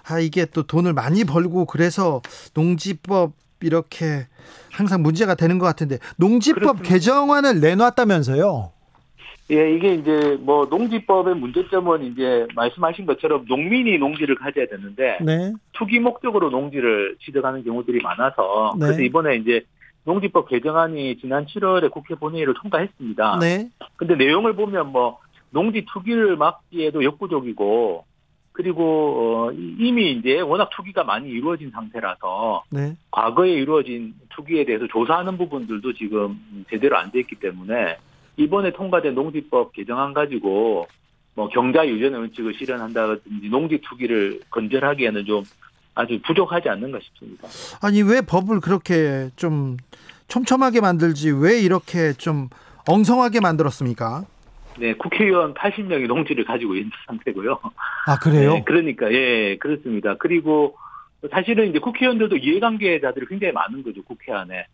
아, 0.08 0.20
이게 0.20 0.46
또 0.46 0.64
돈을 0.64 0.94
많이 0.94 1.24
벌고 1.24 1.66
그래서 1.66 2.22
농지법 2.54 3.34
이렇게 3.62 4.28
항상 4.72 5.02
문제가 5.02 5.36
되는 5.36 5.60
것 5.60 5.66
같은데 5.66 5.98
농지법 6.18 6.60
그렇습니다. 6.60 6.90
개정안을 6.90 7.60
내놨다면서요? 7.60 8.72
예, 9.52 9.74
이게 9.74 9.96
이제 9.96 10.38
뭐 10.42 10.66
농지법의 10.66 11.36
문제점은 11.36 12.04
이제 12.04 12.48
말씀하신 12.56 13.06
것처럼 13.08 13.46
농민이 13.48 13.98
농지를 13.98 14.36
가져야 14.36 14.68
되는데 14.68 15.18
네. 15.22 15.54
투기 15.74 16.00
목적으로 16.00 16.50
농지를 16.52 17.16
취득하는 17.20 17.64
경우들이 17.64 18.02
많아서 18.02 18.76
네. 18.78 18.86
그래서 18.86 19.02
이번에 19.02 19.38
이제 19.38 19.64
농지법 20.06 20.50
개정안이 20.50 21.18
지난 21.20 21.46
7월에 21.48 21.90
국회 21.92 22.14
본회의를 22.16 22.54
통과했습니다. 22.62 23.40
네. 23.40 23.70
근데 23.96 24.16
내용을 24.16 24.54
보면 24.54 24.92
뭐 24.92 25.20
농지 25.50 25.84
투기를 25.92 26.36
막기에도 26.38 27.04
역부족이고 27.04 28.06
그리고 28.52 28.84
어 28.84 29.52
이미 29.52 30.12
이제 30.12 30.42
워낙 30.42 30.70
투기가 30.76 31.04
많이 31.06 31.30
이루어진 31.30 31.72
상태라서 31.72 32.64
네. 32.72 32.96
과거에 33.10 33.52
이루어진 33.54 34.14
투기에 34.30 34.66
대해서 34.66 34.86
조사하는 34.88 35.38
부분들도 35.38 35.94
지금 35.94 36.40
제대로 36.70 36.98
안 36.98 37.10
돼 37.12 37.20
있기 37.22 37.36
때문에 37.38 37.98
이번에 38.40 38.72
통과된 38.72 39.16
농지법 39.16 39.74
개정안 39.74 40.14
가지고 40.14 40.88
뭐 41.36 41.50
경자 41.50 41.88
유전의 41.88 42.20
원칙을 42.20 42.54
실현한다든지 42.54 43.50
농지 43.50 43.80
투기를 43.82 44.40
건전하기에는 44.50 45.26
좀 45.26 45.44
아주 45.94 46.20
부족하지 46.26 46.70
않는가 46.70 47.00
싶습니다. 47.02 47.48
아니 47.82 48.02
왜 48.02 48.22
법을 48.22 48.62
그렇게 48.62 49.30
좀 49.36 49.76
촘촘하게 50.30 50.80
만들지 50.80 51.32
왜 51.32 51.60
이렇게 51.60 52.14
좀 52.14 52.48
엉성하게 52.88 53.42
만들었습니까? 53.42 54.24
네, 54.80 54.94
국회의원 54.94 55.54
80명이 55.54 56.08
농지를 56.08 56.46
가지고 56.46 56.76
있는 56.76 56.92
상태고요. 57.08 57.60
아, 58.08 58.18
그래요? 58.18 58.54
네, 58.54 58.64
그러니까, 58.66 59.12
예, 59.12 59.58
그렇습니다. 59.58 60.16
그리고 60.18 60.78
사실은 61.32 61.70
이제 61.70 61.80
국회의원들도 61.80 62.38
이해관계자들이 62.38 63.26
굉장히 63.28 63.52
많은 63.52 63.84
거죠, 63.84 64.02
국회 64.04 64.32
안에. 64.32 64.68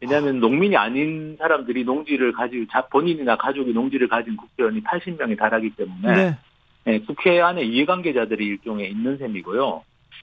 왜냐하면 0.00 0.40
농민이 0.40 0.76
아닌 0.76 1.36
사람들이 1.38 1.84
농지를 1.84 2.32
가지고 2.32 2.66
본인이나 2.90 3.36
가족이 3.36 3.72
농지를 3.72 4.08
가진 4.08 4.36
국회의원이 4.36 4.82
80명이 4.82 5.38
달하기 5.38 5.70
때문에 5.70 6.14
네. 6.14 6.38
네, 6.84 7.00
국회 7.00 7.40
안에 7.40 7.62
이해관계자들이 7.62 8.44
일종의 8.46 8.90
있는 8.90 9.18
셈이고요. 9.18 9.82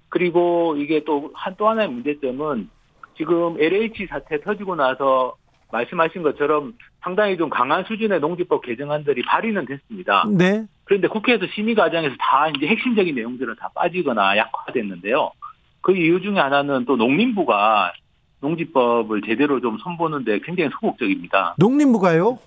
그리고 0.10 0.76
이게 0.78 1.04
또 1.04 1.32
한 1.34 1.56
또 1.58 1.68
하나의 1.68 1.90
문제점은 1.90 2.70
지금 3.18 3.60
LH 3.60 4.08
사태 4.08 4.40
터지고 4.42 4.76
나서 4.76 5.36
말씀하신 5.72 6.22
것처럼 6.22 6.74
상당히 7.02 7.36
좀 7.36 7.50
강한 7.50 7.84
수준의 7.84 8.20
농지법 8.20 8.62
개정안들이 8.64 9.24
발의는 9.24 9.66
됐습니다. 9.66 10.26
네. 10.38 10.66
그런데 10.86 11.08
국회에서 11.08 11.46
심의 11.56 11.74
과정에서 11.76 12.16
다 12.20 12.48
이제 12.50 12.68
핵심적인 12.68 13.16
내용들은 13.16 13.56
다 13.60 13.70
빠지거나 13.74 14.38
약화됐는데요. 14.38 15.32
그 15.82 15.96
이유 15.98 16.22
중에 16.22 16.40
하나는 16.40 16.86
또 16.86 16.96
농림부가 16.96 17.94
농지법을 18.44 19.22
제대로 19.26 19.60
좀 19.62 19.78
손보는데 19.80 20.40
굉장히 20.44 20.70
소극적입니다. 20.74 21.56
농림부가요? 21.58 22.38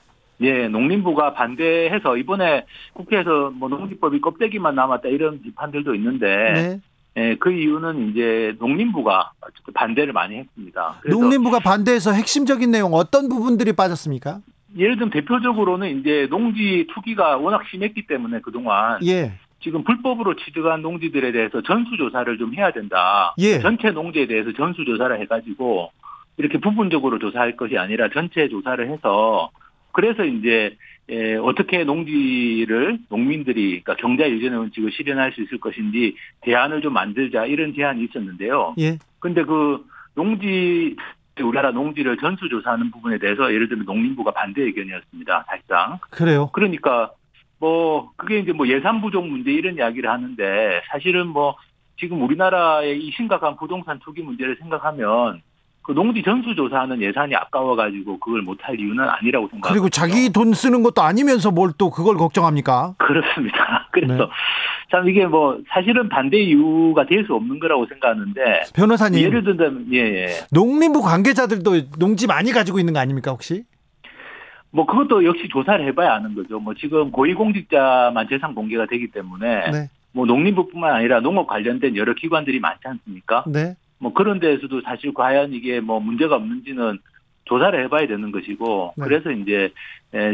예, 0.43 0.69
농림부가 0.69 1.33
반대해서 1.33 2.17
이번에 2.19 2.67
국회에서 2.93 3.51
뭐 3.55 3.71
농지법이 3.71 4.21
껍데기만 4.21 4.75
남았다 4.75 5.09
이런 5.09 5.41
비판들도 5.41 5.95
있는데 5.95 6.53
네. 6.53 6.81
예, 7.17 7.37
그 7.37 7.51
이유는 7.51 8.11
이제 8.11 8.55
농림부가 8.59 9.33
반대를 9.73 10.13
많이 10.13 10.37
했습니다. 10.37 11.01
농림부가 11.09 11.61
반대해서 11.61 12.13
핵심적인 12.13 12.71
내용 12.71 12.93
어떤 12.93 13.31
부분들이 13.31 13.73
빠졌습니까? 13.73 14.41
예를 14.77 14.97
들면 14.97 15.11
대표적으로는 15.11 15.99
이제 15.99 16.27
농지 16.29 16.87
투기가 16.93 17.39
워낙 17.39 17.63
심했기 17.71 18.07
때문에 18.07 18.41
그동안 18.41 18.99
예. 19.07 19.33
지금 19.67 19.83
불법으로 19.83 20.37
취득한 20.37 20.81
농지들에 20.81 21.33
대해서 21.33 21.61
전수조사를 21.61 22.39
좀 22.39 22.55
해야 22.55 22.71
된다. 22.71 23.35
예. 23.39 23.59
전체 23.59 23.91
농지에 23.91 24.29
대해서 24.29 24.53
전수조사를 24.53 25.21
해가지고 25.23 25.91
이렇게 26.37 26.59
부분적으로 26.59 27.19
조사할 27.19 27.57
것이 27.57 27.77
아니라 27.77 28.09
전체 28.11 28.49
조사를 28.49 28.89
해서 28.89 29.51
그래서 29.91 30.25
이제 30.25 30.77
예, 31.11 31.35
어떻게 31.35 31.83
농지를 31.83 32.99
농민들이 33.09 33.83
그러니까 33.83 33.97
경자 33.97 34.31
유전의 34.31 34.57
원칙을 34.57 34.93
실현할 34.93 35.33
수 35.33 35.43
있을 35.43 35.59
것인지 35.59 36.15
대안을 36.43 36.81
좀 36.81 36.93
만들자 36.93 37.47
이런 37.47 37.75
제안이 37.75 38.05
있었는데요. 38.05 38.77
예. 38.79 38.99
근데 39.19 39.43
그 39.43 39.85
농지 40.15 40.95
우리나라 41.41 41.73
농지를 41.73 42.19
전수조사하는 42.19 42.93
부분에 42.93 43.19
대해서 43.19 43.53
예를 43.53 43.69
들면 43.69 43.85
농림부가 43.85 44.31
반대 44.31 44.63
의견이었습니다. 44.63 45.45
사실상. 45.49 45.99
그래요. 46.11 46.51
그러니까 46.53 47.11
뭐 47.59 48.11
그게 48.17 48.39
이제 48.39 48.53
뭐 48.53 48.69
예산 48.69 49.01
부족 49.01 49.27
문제 49.27 49.51
이런 49.51 49.77
이야기를 49.77 50.11
하는데 50.11 50.83
사실은 50.91 51.29
뭐 51.29 51.57
지금 51.99 52.23
우리나라의 52.23 53.01
이 53.03 53.11
심각한 53.13 53.57
부동산 53.57 53.99
투기 54.01 54.23
문제를 54.23 54.57
생각하면 54.61 55.41
그 55.83 55.93
농지 55.93 56.23
전수 56.23 56.55
조사하는 56.57 57.01
예산이 57.01 57.35
아까워가지고 57.37 58.19
그걸 58.19 58.43
못할 58.43 58.79
이유는 58.79 58.99
아니라고 59.09 59.47
생각합니다. 59.49 59.69
그리고 59.69 59.89
자기 59.89 60.31
돈 60.33 60.53
쓰는 60.53 60.83
것도 60.83 61.01
아니면서 61.01 61.51
뭘 61.53 61.71
또 61.79 61.91
그걸 61.91 62.17
걱정합니까? 62.17 62.95
그렇습니다. 62.99 63.89
그래서 63.93 64.15
네. 64.15 64.27
참 64.91 65.09
이게 65.09 65.27
뭐 65.27 65.59
사실은 65.69 66.09
반대 66.09 66.39
이유가 66.39 67.07
될 67.07 67.25
수 67.27 67.35
없는 67.35 67.61
거라고 67.61 67.87
생각하는데 67.87 68.63
변호사님 68.75 69.21
예를 69.23 69.45
들면 69.45 69.87
예, 69.93 69.99
예. 69.99 70.27
농림부 70.53 71.03
관계자들도 71.03 71.91
농지 71.99 72.27
많이 72.27 72.51
가지고 72.53 72.79
있는 72.81 72.93
거 72.93 72.99
아닙니까 73.01 73.31
혹시? 73.31 73.63
뭐 74.77 74.85
그것도 74.85 75.25
역시 75.25 75.49
조사를 75.49 75.85
해봐야 75.87 76.13
아는 76.17 76.35
거죠. 76.35 76.61
뭐 76.61 76.75
지금 76.75 77.11
고위공직자만 77.11 78.29
재산 78.29 78.55
공개가 78.55 78.85
되기 78.85 79.07
때문에 79.11 79.71
네. 79.71 79.89
뭐 80.13 80.27
농림부뿐만 80.27 80.93
아니라 80.95 81.21
농업 81.21 81.47
관련된 81.47 81.97
여러 81.97 82.13
기관들이 82.13 82.61
많지 82.61 82.81
않습니까? 82.87 83.45
네. 83.47 83.75
뭐 83.99 84.13
그런 84.13 84.39
데에서도 84.39 84.83
사실 84.83 85.15
과연 85.15 85.55
이게 85.55 85.81
뭐 85.81 85.99
문제가 85.99 86.37
없는지는 86.37 86.99
조사를 87.47 87.83
해봐야 87.85 88.07
되는 88.07 88.31
것이고 88.33 88.93
네. 88.99 89.05
그래서 89.05 89.31
이제 89.31 89.73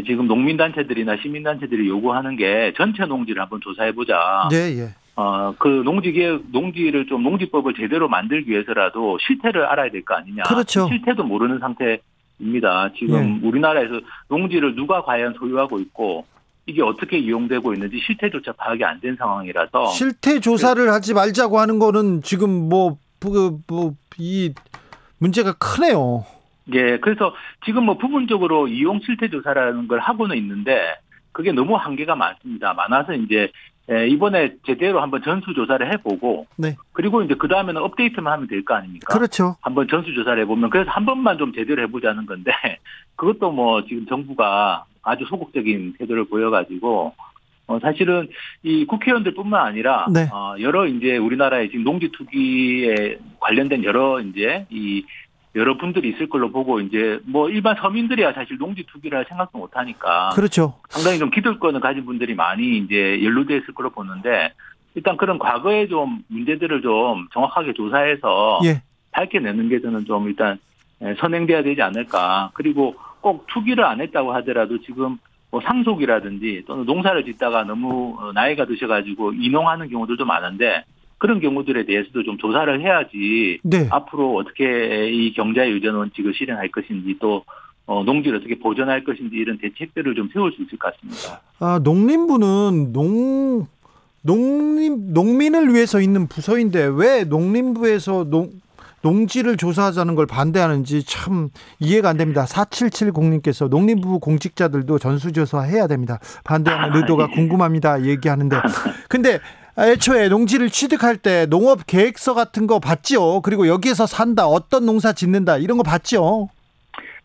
지금 0.05 0.27
농민단체들이나 0.27 1.15
시민단체들이 1.21 1.87
요구하는 1.87 2.35
게 2.35 2.73
전체 2.75 3.05
농지를 3.05 3.41
한번 3.41 3.61
조사해보자. 3.61 4.49
네, 4.51 4.77
예. 4.79 4.89
어, 5.15 5.53
그 5.57 5.67
농지계, 5.85 6.39
농지를 6.51 7.05
좀 7.07 7.23
농지법을 7.23 7.75
제대로 7.75 8.09
만들기 8.09 8.51
위해서라도 8.51 9.17
실태를 9.21 9.63
알아야 9.67 9.89
될 9.89 10.03
거 10.03 10.15
아니냐. 10.15 10.43
그렇죠. 10.43 10.87
실태도 10.87 11.23
모르는 11.23 11.59
상태 11.59 11.99
입니다. 12.43 12.89
지금 12.97 13.39
네. 13.41 13.47
우리나라에서 13.47 13.99
농지를 14.27 14.75
누가 14.75 15.01
과연 15.03 15.33
소유하고 15.39 15.79
있고 15.79 16.25
이게 16.65 16.81
어떻게 16.81 17.17
이용되고 17.17 17.73
있는지 17.73 17.99
실태조차 18.05 18.53
파악이 18.53 18.83
안 18.85 18.99
된 19.01 19.15
상황이라서 19.17 19.87
실태 19.87 20.39
조사를 20.39 20.91
하지 20.91 21.13
말자고 21.13 21.59
하는 21.59 21.79
거는 21.79 22.21
지금 22.21 22.69
뭐뭐이 22.69 23.59
뭐, 23.67 23.93
문제가 25.17 25.53
크네요. 25.53 26.25
예, 26.73 26.97
그래서 26.99 27.33
지금 27.65 27.85
뭐 27.85 27.97
부분적으로 27.97 28.67
이용 28.67 28.99
실태 29.05 29.29
조사라는 29.29 29.87
걸 29.87 29.99
하고는 29.99 30.37
있는데 30.37 30.79
그게 31.33 31.51
너무 31.51 31.75
한계가 31.75 32.15
많습니다. 32.15 32.73
많아서 32.73 33.13
이제 33.13 33.51
예, 33.91 34.07
이번에 34.07 34.55
제대로 34.65 35.01
한번 35.01 35.21
전수조사를 35.23 35.91
해보고, 35.93 36.47
네. 36.57 36.75
그리고 36.93 37.21
이제 37.21 37.35
그 37.35 37.47
다음에는 37.49 37.81
업데이트만 37.81 38.31
하면 38.31 38.47
될 38.47 38.63
거 38.63 38.75
아닙니까? 38.75 39.13
그렇죠. 39.13 39.57
한번 39.61 39.87
전수조사를 39.89 40.41
해보면, 40.43 40.69
그래서 40.69 40.89
한 40.89 41.05
번만 41.05 41.37
좀 41.37 41.51
제대로 41.53 41.81
해보자는 41.83 42.25
건데, 42.25 42.51
그것도 43.17 43.51
뭐 43.51 43.83
지금 43.85 44.05
정부가 44.05 44.85
아주 45.01 45.25
소극적인 45.25 45.95
태도를 45.99 46.25
보여가지고, 46.29 47.13
어, 47.67 47.79
사실은 47.79 48.29
이 48.61 48.85
국회의원들 48.85 49.33
뿐만 49.33 49.65
아니라, 49.65 50.05
네. 50.13 50.29
어, 50.31 50.55
여러 50.61 50.87
이제 50.87 51.17
우리나라의 51.17 51.69
지금 51.69 51.83
농지 51.83 52.09
투기에 52.09 53.17
관련된 53.39 53.83
여러 53.83 54.21
이제 54.21 54.65
이 54.69 55.05
여러분들이 55.55 56.09
있을 56.09 56.29
걸로 56.29 56.51
보고 56.51 56.79
이제 56.79 57.19
뭐 57.25 57.49
일반 57.49 57.75
서민들이야 57.75 58.33
사실 58.33 58.57
농지 58.57 58.83
투기를 58.83 59.17
할 59.17 59.25
생각도 59.27 59.59
못 59.59 59.75
하니까 59.75 60.29
그렇죠. 60.29 60.79
상당히 60.89 61.19
좀 61.19 61.29
기득권을 61.29 61.79
가진 61.79 62.05
분들이 62.05 62.33
많이 62.33 62.77
이제 62.77 63.23
연루돼 63.23 63.57
있을 63.57 63.73
걸로 63.73 63.91
보는데 63.91 64.53
일단 64.95 65.17
그런 65.17 65.37
과거의 65.39 65.89
좀 65.89 66.23
문제들을 66.27 66.81
좀 66.81 67.27
정확하게 67.33 67.73
조사해서 67.73 68.61
예. 68.65 68.81
밝혀내는 69.11 69.69
게 69.69 69.79
저는 69.81 70.05
좀 70.05 70.27
일단 70.27 70.59
예, 71.01 71.15
선행돼야 71.19 71.63
되지 71.63 71.81
않을까. 71.81 72.51
그리고 72.53 72.95
꼭 73.21 73.45
투기를 73.47 73.83
안 73.83 74.01
했다고 74.01 74.33
하더라도 74.35 74.81
지금 74.81 75.17
뭐 75.51 75.61
상속이라든지 75.61 76.63
또는 76.65 76.85
농사를 76.85 77.23
짓다가 77.25 77.63
너무 77.63 78.17
나이가 78.33 78.65
드셔가지고 78.65 79.33
이농하는 79.33 79.89
경우들도 79.89 80.25
많은데 80.25 80.83
그런 81.23 81.39
경우들에 81.39 81.85
대해서도 81.85 82.23
좀 82.23 82.37
조사를 82.37 82.81
해야지 82.81 83.57
네. 83.63 83.87
앞으로 83.89 84.35
어떻게 84.35 85.09
이 85.09 85.31
경자의 85.31 85.71
유전 85.71 85.95
원칙을 85.95 86.33
실행할 86.33 86.67
것인지 86.69 87.15
또 87.21 87.45
어, 87.85 88.03
농지를 88.03 88.39
어떻게 88.39 88.59
보존할 88.59 89.05
것인지 89.05 89.37
이런 89.37 89.57
대책들을 89.57 90.15
좀 90.15 90.29
세울 90.33 90.51
수 90.51 90.61
있을 90.63 90.77
것 90.77 90.93
같습니다. 90.93 91.41
아, 91.59 91.79
농림부는 91.81 92.91
농 92.91 93.67
농림 94.21 95.13
농민을 95.13 95.73
위해서 95.73 96.01
있는 96.01 96.27
부서인데 96.27 96.91
왜 96.93 97.23
농림부에서 97.23 98.25
농 98.25 98.49
농지를 99.01 99.55
조사하자는 99.55 100.15
걸 100.15 100.25
반대하는지 100.25 101.05
참 101.05 101.51
이해가 101.79 102.09
안 102.09 102.17
됩니다. 102.17 102.43
4770님께서 102.43 103.69
농림부 103.69 104.19
공직자들도 104.19 104.99
전수조사 104.99 105.61
해야 105.61 105.87
됩니다. 105.87 106.19
반대하는 106.43 106.97
의도가 106.97 107.27
궁금합니다. 107.27 108.03
얘기하는데. 108.03 108.57
근데 109.07 109.39
애초에 109.77 110.29
농지를 110.29 110.69
취득할 110.69 111.17
때 111.17 111.45
농업 111.47 111.87
계획서 111.87 112.33
같은 112.33 112.67
거 112.67 112.79
봤죠. 112.79 113.41
그리고 113.41 113.67
여기에서 113.67 114.05
산다, 114.05 114.45
어떤 114.45 114.85
농사 114.85 115.13
짓는다 115.13 115.57
이런 115.57 115.77
거 115.77 115.83
봤죠. 115.83 116.49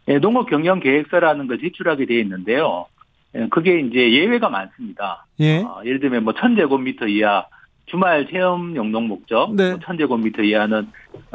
네, 0.07 0.19
농업 0.19 0.49
경영 0.49 0.81
계획서라는 0.81 1.47
걸 1.47 1.61
제출하게 1.61 2.07
되어 2.07 2.19
있는데요. 2.21 2.87
예, 3.35 3.47
그게 3.51 3.81
이제 3.81 4.13
예외가 4.13 4.49
많습니다. 4.49 5.27
예. 5.41 5.59
어, 5.59 5.83
예를 5.85 6.01
들면 6.01 6.25
뭐 6.25 6.33
천제곱미터 6.33 7.07
이하 7.07 7.45
주말 7.85 8.27
체험 8.31 8.75
영농 8.77 9.09
목적 9.09 9.55
네. 9.55 9.71
뭐 9.71 9.79
천제곱미터 9.85 10.43
이하는 10.43 10.89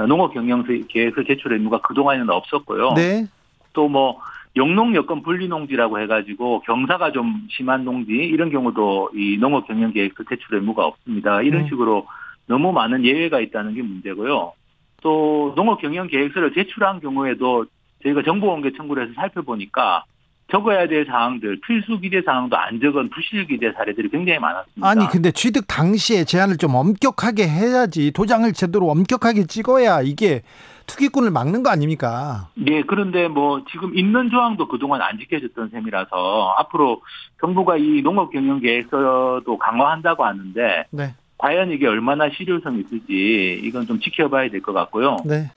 농업 0.08 0.34
경영 0.34 0.64
계획서 0.88 1.24
제출 1.28 1.54
의무가 1.54 1.82
그동안에는 1.82 2.30
없었고요. 2.30 2.94
네. 2.94 3.28
또뭐 3.74 4.20
영농 4.56 4.96
여건 4.96 5.24
분리 5.24 5.48
농지라고 5.48 6.00
해가지고 6.00 6.62
경사가 6.62 7.12
좀 7.12 7.48
심한 7.50 7.84
농지 7.86 8.12
이런 8.14 8.52
경우도 8.52 9.12
이 9.16 9.38
농업 9.40 9.68
경영 9.68 9.92
계획서 9.92 10.24
제출 10.30 10.56
의무가 10.56 10.86
없습니다. 10.86 11.42
이런 11.42 11.64
네. 11.64 11.70
식으로 11.70 12.06
너무 12.46 12.72
많은 12.72 13.04
예외가 13.04 13.40
있다는 13.40 13.74
게 13.74 13.82
문제고요. 13.82 14.54
또 15.02 15.54
농업 15.56 15.82
경영 15.82 16.08
계획서를 16.08 16.54
제출한 16.54 17.00
경우에도 17.00 17.66
저희가 18.04 18.22
정보 18.24 18.48
공개 18.48 18.72
청구를 18.72 19.04
해서 19.04 19.14
살펴보니까 19.16 20.06
적어야 20.52 20.88
될 20.88 21.06
사항들 21.06 21.62
필수 21.66 22.00
기재 22.00 22.22
사항도 22.24 22.56
안 22.56 22.80
적은 22.80 23.10
부실 23.10 23.48
기재 23.48 23.72
사례들이 23.76 24.10
굉장히 24.10 24.40
많았습니다. 24.40 24.88
아니 24.88 25.08
근데 25.08 25.32
취득 25.32 25.66
당시에 25.68 26.26
제한을 26.26 26.58
좀 26.58 26.76
엄격하게 26.76 27.48
해야지 27.48 28.12
도장을 28.12 28.52
제대로 28.54 28.90
엄격하게 28.90 29.46
찍어야 29.48 30.02
이게 30.02 30.44
투기꾼을 30.88 31.32
막는 31.32 31.64
거 31.64 31.70
아닙니까? 31.70 32.50
네, 32.56 32.84
그런데 32.84 33.28
뭐 33.28 33.64
지금 33.72 33.98
있는 33.98 34.30
조항도 34.30 34.68
그동안 34.68 35.02
안 35.02 35.18
지켜졌던 35.20 35.70
셈이라서 35.70 36.56
앞으로 36.60 37.02
정부가 37.42 37.78
이 37.78 38.02
농업 38.02 38.32
경영 38.32 38.60
계획서도 38.60 39.58
강화한다고 39.58 40.24
하는데 40.26 40.86
네. 40.92 41.16
과연 41.38 41.72
이게 41.72 41.88
얼마나 41.88 42.30
실효성이 42.30 42.82
있을지 42.82 43.60
이건 43.64 43.86
좀 43.88 44.00
지켜봐야 44.00 44.50
될 44.50 44.62
것 44.62 44.74
같고요. 44.74 45.18
네. 45.26 45.50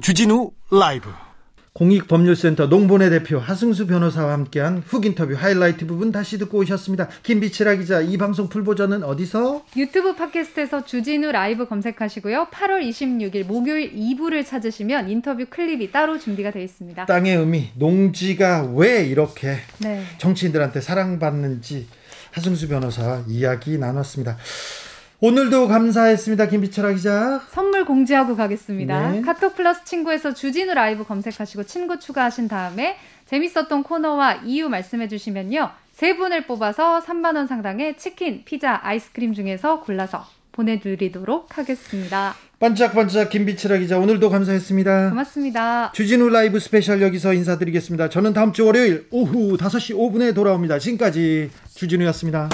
주진우 0.00 0.50
라이브 0.70 1.08
공익법률센터 1.74 2.68
농본의 2.68 3.10
대표 3.10 3.40
하승수 3.40 3.88
변호사와 3.88 4.32
함께한 4.32 4.78
훅 4.86 5.06
인터뷰 5.06 5.34
하이라이트 5.34 5.88
부분 5.88 6.12
다시 6.12 6.38
듣고 6.38 6.58
오셨습니다. 6.58 7.08
김빛이라 7.24 7.74
기자, 7.74 8.00
이 8.00 8.16
방송 8.16 8.48
full 8.48 8.63
버전은 8.63 9.02
어디서? 9.02 9.64
유튜브 9.76 10.14
팟캐스트에서 10.14 10.84
주진우 10.84 11.32
라이브 11.32 11.66
검색하시고요. 11.66 12.46
8월 12.52 12.88
26일 12.88 13.46
목요일 13.46 13.92
2부를 13.92 14.46
찾으시면 14.46 15.10
인터뷰 15.10 15.46
클립이 15.50 15.90
따로 15.90 16.16
준비가 16.16 16.52
되어 16.52 16.62
있습니다. 16.62 17.06
땅의 17.06 17.38
의미, 17.38 17.70
농지가 17.74 18.62
왜 18.72 19.04
이렇게 19.04 19.56
네. 19.78 20.04
정치인들한테 20.18 20.80
사랑받는지 20.80 21.88
하승수 22.30 22.68
변호사 22.68 23.24
이야기 23.26 23.78
나눴습니다. 23.78 24.36
오늘도 25.24 25.68
감사했습니다. 25.68 26.48
김빛이라 26.48 26.92
기자. 26.92 27.40
선물 27.50 27.86
공지하고 27.86 28.36
가겠습니다. 28.36 29.10
네. 29.10 29.22
카톡 29.22 29.56
플러스 29.56 29.82
친구에서 29.82 30.34
주진우 30.34 30.74
라이브 30.74 31.02
검색하시고 31.02 31.64
친구 31.64 31.98
추가하신 31.98 32.46
다음에 32.46 32.98
재밌었던 33.24 33.84
코너와 33.84 34.42
이유 34.44 34.68
말씀해 34.68 35.08
주시면요. 35.08 35.70
세 35.92 36.14
분을 36.18 36.46
뽑아서 36.46 37.00
3만 37.00 37.36
원 37.36 37.46
상당의 37.46 37.96
치킨, 37.96 38.42
피자, 38.44 38.78
아이스크림 38.82 39.32
중에서 39.32 39.80
골라서 39.80 40.26
보내드리도록 40.52 41.56
하겠습니다. 41.56 42.34
반짝반짝 42.60 43.30
김빛이라 43.30 43.78
기자 43.78 43.98
오늘도 43.98 44.28
감사했습니다. 44.28 45.08
고맙습니다. 45.08 45.92
주진우 45.94 46.28
라이브 46.28 46.60
스페셜 46.60 47.00
여기서 47.00 47.32
인사드리겠습니다. 47.32 48.10
저는 48.10 48.34
다음 48.34 48.52
주 48.52 48.66
월요일 48.66 49.06
오후 49.10 49.56
5시 49.56 49.96
5분에 49.96 50.34
돌아옵니다. 50.34 50.78
지금까지 50.78 51.48
주진우였습니다. 51.74 52.50